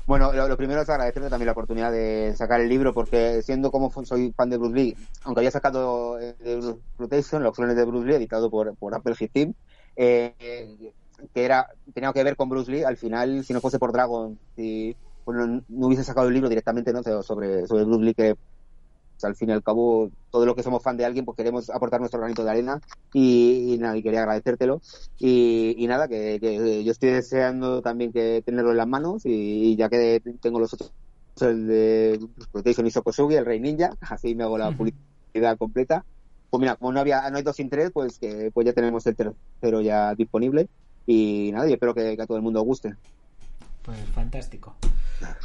Bueno, 0.10 0.34
lo, 0.34 0.58
primero 0.58 0.82
es 0.82 0.90
agradecerte 0.90 1.30
también 1.30 1.46
la 1.46 1.52
oportunidad 1.52 1.92
de 1.92 2.34
sacar 2.36 2.60
el 2.60 2.68
libro, 2.68 2.96
porque 2.96 3.44
siendo 3.44 3.70
como 3.70 3.92
soy 4.06 4.34
fan 4.36 4.50
de 4.50 4.58
Bruce 4.58 4.76
Lee, 4.76 4.98
aunque 5.24 5.42
había 5.42 5.52
sacado 5.52 6.20
eh, 6.20 6.34
de 6.40 6.56
Bruce 6.56 6.80
Protection, 6.98 7.44
los 7.44 7.56
clones 7.56 7.76
de 7.76 7.86
Bruce 7.86 8.08
Lee, 8.08 8.16
editado 8.16 8.50
por, 8.50 8.76
por 8.76 8.96
Apple 8.96 9.14
Team, 9.32 9.54
eh, 9.96 10.34
que 11.32 11.46
era 11.46 11.68
tenía 11.94 12.12
que 12.12 12.24
ver 12.24 12.36
con 12.36 12.50
Bruce 12.50 12.72
Lee, 12.72 12.82
al 12.82 12.98
final, 12.98 13.44
si 13.44 13.54
no 13.54 13.62
fuese 13.62 13.78
por 13.78 13.92
Dragon, 13.92 14.40
si 14.56 14.96
bueno, 15.26 15.46
no, 15.46 15.64
no 15.70 15.86
hubiese 15.86 16.04
sacado 16.04 16.28
el 16.28 16.34
libro 16.34 16.50
directamente 16.50 16.92
¿no? 16.92 17.04
sobre, 17.04 17.68
sobre 17.68 17.84
Bruce 17.84 18.04
Lee, 18.04 18.16
que 18.16 18.36
pues, 19.20 19.26
al 19.26 19.36
fin 19.36 19.50
y 19.50 19.52
al 19.52 19.62
cabo, 19.62 20.10
todo 20.32 20.46
lo 20.46 20.56
que 20.56 20.64
somos 20.64 20.84
fan 20.84 20.98
de 20.98 21.06
alguien, 21.06 21.26
pues 21.26 21.36
queremos 21.36 21.70
aportar 21.70 22.00
nuestro 22.00 22.20
granito 22.20 22.44
de 22.44 22.52
arena 22.52 22.82
y, 23.14 23.74
y 23.74 23.78
nada, 23.78 23.98
y 23.98 24.04
quería 24.04 24.22
agradecértelo. 24.22 24.82
Y, 25.18 25.76
y 25.78 25.88
nada, 25.88 26.08
que, 26.08 26.40
que 26.40 26.84
yo 26.84 26.92
estoy 26.92 27.10
deseando 27.12 27.82
también 27.82 28.12
que 28.12 28.42
tenerlo 28.46 28.72
en 28.72 28.78
las 28.78 28.88
manos 28.88 29.26
y, 29.26 29.72
y 29.72 29.76
ya 29.76 29.90
que 29.90 30.22
tengo 30.42 30.60
los 30.60 30.74
otros, 30.74 30.92
el 31.42 31.68
de 31.68 32.20
Protection 32.52 32.88
y 32.88 32.92
Sokosugi, 32.92 33.36
el 33.36 33.46
Rey 33.46 33.60
Ninja, 33.60 33.92
así 34.02 34.36
me 34.36 34.44
hago 34.44 34.58
la 34.58 34.72
publicidad 34.72 35.58
completa. 35.58 36.06
Pues 36.50 36.60
mira, 36.60 36.76
como 36.76 36.92
no 36.92 37.00
había, 37.00 37.30
no 37.30 37.38
hay 37.38 37.44
dos 37.44 37.56
sin 37.56 37.70
tres, 37.70 37.92
pues 37.94 38.18
que 38.18 38.50
pues 38.52 38.66
ya 38.66 38.74
tenemos 38.74 39.06
el 39.06 39.16
tercero 39.16 39.82
ya 39.82 40.16
disponible. 40.16 40.68
Y 41.06 41.52
nada, 41.54 41.70
y 41.70 41.74
espero 41.74 41.94
que, 41.94 42.16
que 42.16 42.22
a 42.22 42.28
todo 42.28 42.38
el 42.38 42.44
mundo 42.44 42.62
guste. 42.62 42.96
Pues 43.84 44.00
fantástico. 44.14 44.76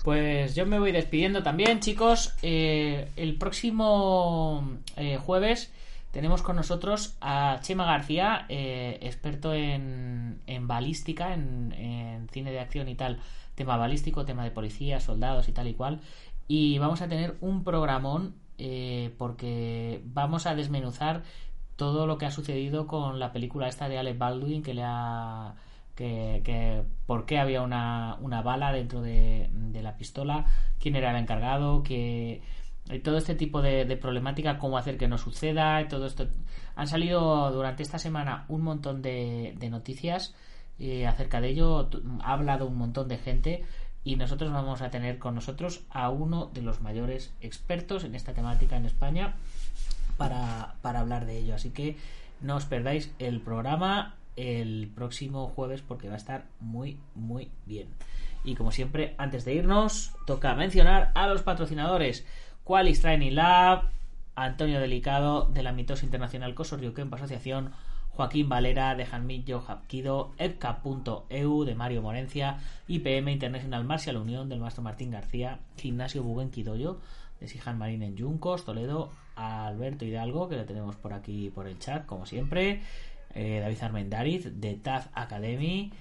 Pues 0.04 0.54
yo 0.54 0.66
me 0.66 0.78
voy 0.78 0.92
despidiendo 0.92 1.42
también, 1.42 1.80
chicos. 1.80 2.34
Eh, 2.42 3.08
el 3.16 3.36
próximo 3.36 4.78
eh, 4.96 5.18
jueves 5.18 5.72
tenemos 6.10 6.42
con 6.42 6.56
nosotros 6.56 7.16
a 7.20 7.58
Chema 7.62 7.84
García, 7.84 8.46
eh, 8.48 8.98
experto 9.02 9.52
en, 9.52 10.40
balística, 10.60 11.34
en, 11.34 11.72
en 11.72 12.28
cine 12.28 12.52
de 12.52 12.60
acción 12.60 12.88
y 12.88 12.94
tal, 12.94 13.18
tema 13.54 13.76
balístico, 13.76 14.24
tema 14.24 14.44
de 14.44 14.50
policía, 14.50 15.00
soldados 15.00 15.48
y 15.48 15.52
tal 15.52 15.66
y 15.66 15.74
cual. 15.74 16.00
Y 16.46 16.78
vamos 16.78 17.02
a 17.02 17.08
tener 17.08 17.36
un 17.40 17.64
programón 17.64 18.34
eh, 18.58 19.12
porque 19.18 20.02
vamos 20.04 20.46
a 20.46 20.54
desmenuzar 20.54 21.22
todo 21.76 22.06
lo 22.06 22.18
que 22.18 22.26
ha 22.26 22.30
sucedido 22.30 22.86
con 22.86 23.18
la 23.18 23.32
película 23.32 23.68
esta 23.68 23.88
de 23.88 23.98
Alec 23.98 24.16
Baldwin 24.16 24.62
que 24.62 24.74
le 24.74 24.82
ha 24.84 25.54
que, 25.94 26.42
que 26.44 26.82
por 27.06 27.26
qué 27.26 27.38
había 27.38 27.62
una, 27.62 28.16
una 28.20 28.42
bala 28.42 28.72
dentro 28.72 29.02
de, 29.02 29.48
de, 29.52 29.82
la 29.82 29.96
pistola, 29.96 30.46
quién 30.78 30.96
era 30.96 31.10
el 31.10 31.16
encargado, 31.16 31.82
que 31.82 32.42
todo 33.02 33.16
este 33.16 33.34
tipo 33.34 33.62
de, 33.62 33.84
de, 33.84 33.96
problemática, 33.96 34.58
cómo 34.58 34.76
hacer 34.76 34.98
que 34.98 35.08
no 35.08 35.18
suceda, 35.18 35.86
todo 35.88 36.06
esto. 36.06 36.28
Han 36.76 36.86
salido 36.86 37.50
durante 37.52 37.82
esta 37.82 37.98
semana 37.98 38.44
un 38.48 38.62
montón 38.62 39.00
de, 39.02 39.54
de 39.58 39.70
noticias 39.70 40.34
eh, 40.78 41.06
acerca 41.06 41.40
de 41.40 41.48
ello, 41.48 41.88
ha 42.22 42.32
hablado 42.32 42.66
un 42.66 42.76
montón 42.76 43.08
de 43.08 43.18
gente 43.18 43.64
y 44.02 44.16
nosotros 44.16 44.52
vamos 44.52 44.82
a 44.82 44.90
tener 44.90 45.18
con 45.18 45.34
nosotros 45.34 45.84
a 45.88 46.10
uno 46.10 46.50
de 46.52 46.62
los 46.62 46.80
mayores 46.80 47.32
expertos 47.40 48.04
en 48.04 48.14
esta 48.14 48.34
temática 48.34 48.76
en 48.76 48.84
España 48.84 49.36
para, 50.18 50.74
para 50.82 51.00
hablar 51.00 51.24
de 51.24 51.38
ello. 51.38 51.54
Así 51.54 51.70
que 51.70 51.96
no 52.40 52.56
os 52.56 52.66
perdáis 52.66 53.12
el 53.18 53.40
programa 53.40 54.16
el 54.36 54.90
próximo 54.94 55.48
jueves 55.48 55.82
porque 55.82 56.08
va 56.08 56.14
a 56.14 56.18
estar 56.18 56.46
muy 56.60 56.98
muy 57.14 57.50
bien. 57.66 57.88
Y 58.44 58.54
como 58.54 58.72
siempre, 58.72 59.14
antes 59.16 59.44
de 59.44 59.54
irnos, 59.54 60.12
toca 60.26 60.54
mencionar 60.54 61.12
a 61.14 61.26
los 61.26 61.42
patrocinadores 61.42 62.26
Qualis 62.62 63.00
Training 63.00 63.32
Lab, 63.32 63.90
Antonio 64.34 64.80
Delicado 64.80 65.46
de 65.46 65.62
la 65.62 65.72
Mitosa 65.72 66.04
Internacional 66.04 66.54
Cosorriuquempa 66.54 67.16
Asociación, 67.16 67.72
Joaquín 68.10 68.48
Valera 68.48 68.94
de 68.94 69.06
Janmillo 69.06 69.60
Japquido, 69.60 70.32
Epca.eu 70.38 71.64
de 71.64 71.74
Mario 71.74 72.02
Morencia, 72.02 72.58
IPM 72.86 73.32
International 73.32 73.84
Martial 73.84 74.16
Unión 74.18 74.48
del 74.48 74.60
Maestro 74.60 74.82
Martín 74.82 75.10
García, 75.10 75.60
Gimnasio 75.76 76.22
Buguen 76.22 76.50
Quidoyo 76.50 76.98
de 77.40 77.48
Sijan 77.48 77.78
Marín 77.78 78.02
en 78.02 78.16
Yuncos, 78.16 78.64
Toledo, 78.64 79.10
Alberto 79.36 80.04
Hidalgo, 80.04 80.48
que 80.48 80.56
lo 80.56 80.64
tenemos 80.64 80.96
por 80.96 81.12
aquí 81.12 81.50
por 81.50 81.66
el 81.66 81.78
chat, 81.78 82.06
como 82.06 82.26
siempre, 82.26 82.82
eh, 83.34 83.60
David 83.60 83.82
Armendariz 83.82 84.60
de 84.60 84.74
TAF 84.74 85.08
Academy 85.14 85.92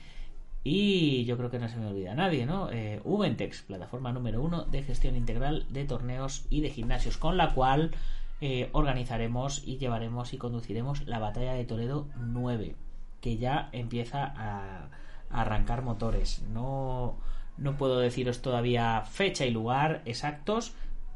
y 0.64 1.26
yo 1.26 1.38
creo 1.38 1.50
que 1.50 1.60
no 1.60 1.68
se 1.68 1.78
me 1.78 1.88
olvida 1.88 2.16
nadie, 2.16 2.46
¿no? 2.46 2.72
Eh, 2.72 3.02
Ubentex, 3.04 3.64
plataforma 3.64 4.14
número 4.14 4.42
uno 4.42 4.64
de 4.64 4.84
gestión 4.84 5.16
integral 5.16 5.66
de 5.70 5.84
torneos 5.84 6.46
y 6.50 6.62
de 6.62 6.70
gimnasios, 6.70 7.18
con 7.18 7.36
la 7.36 7.54
cual 7.54 7.92
eh, 8.40 8.70
organizaremos 8.72 9.62
y 9.66 9.78
llevaremos 9.78 10.34
y 10.34 10.38
conduciremos 10.38 11.06
la 11.06 11.20
batalla 11.20 11.54
de 11.54 11.66
Toledo 11.66 12.08
9, 12.16 12.76
que 13.20 13.38
ya 13.38 13.70
empieza 13.74 14.24
a, 14.24 14.90
a 15.30 15.42
arrancar 15.42 15.82
motores. 15.82 16.42
No, 16.44 17.18
no 17.58 17.76
puedo 17.76 18.00
deciros 18.00 18.42
todavía 18.42 19.02
fecha 19.02 19.46
y 19.46 19.52
lugar 19.52 20.02
exactos, 20.06 20.74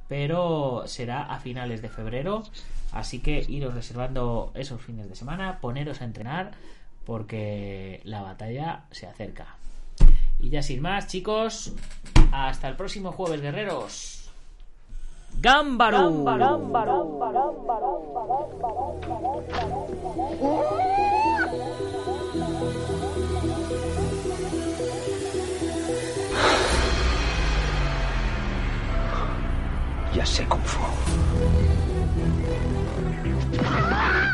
pero 0.09 0.84
será 0.88 1.24
a 1.24 1.39
finales 1.39 1.82
de 1.82 1.89
febrero 1.89 2.43
Así 2.98 3.20
que 3.20 3.45
iros 3.48 3.76
reservando 3.76 4.52
esos 4.56 4.82
fines 4.82 5.08
de 5.08 5.14
semana, 5.14 5.60
poneros 5.62 6.02
a 6.02 6.06
entrenar, 6.06 6.54
porque 7.06 8.02
la 8.06 8.24
batalla 8.24 8.86
se 8.89 9.06
acerca. 9.06 9.56
Y 10.39 10.50
ya 10.50 10.64
sin 10.64 10.82
más, 10.82 11.06
chicos, 11.06 11.74
hasta 12.32 12.68
el 12.68 12.76
próximo 12.76 13.12
jueves, 13.12 13.39
guerreros. 13.39 14.32
¡Gámbaro! 15.39 16.26
Ya 30.16 30.26
sé 30.26 30.48
cómo 30.48 30.64
fue. 30.64 31.76
Ah! 33.66 34.26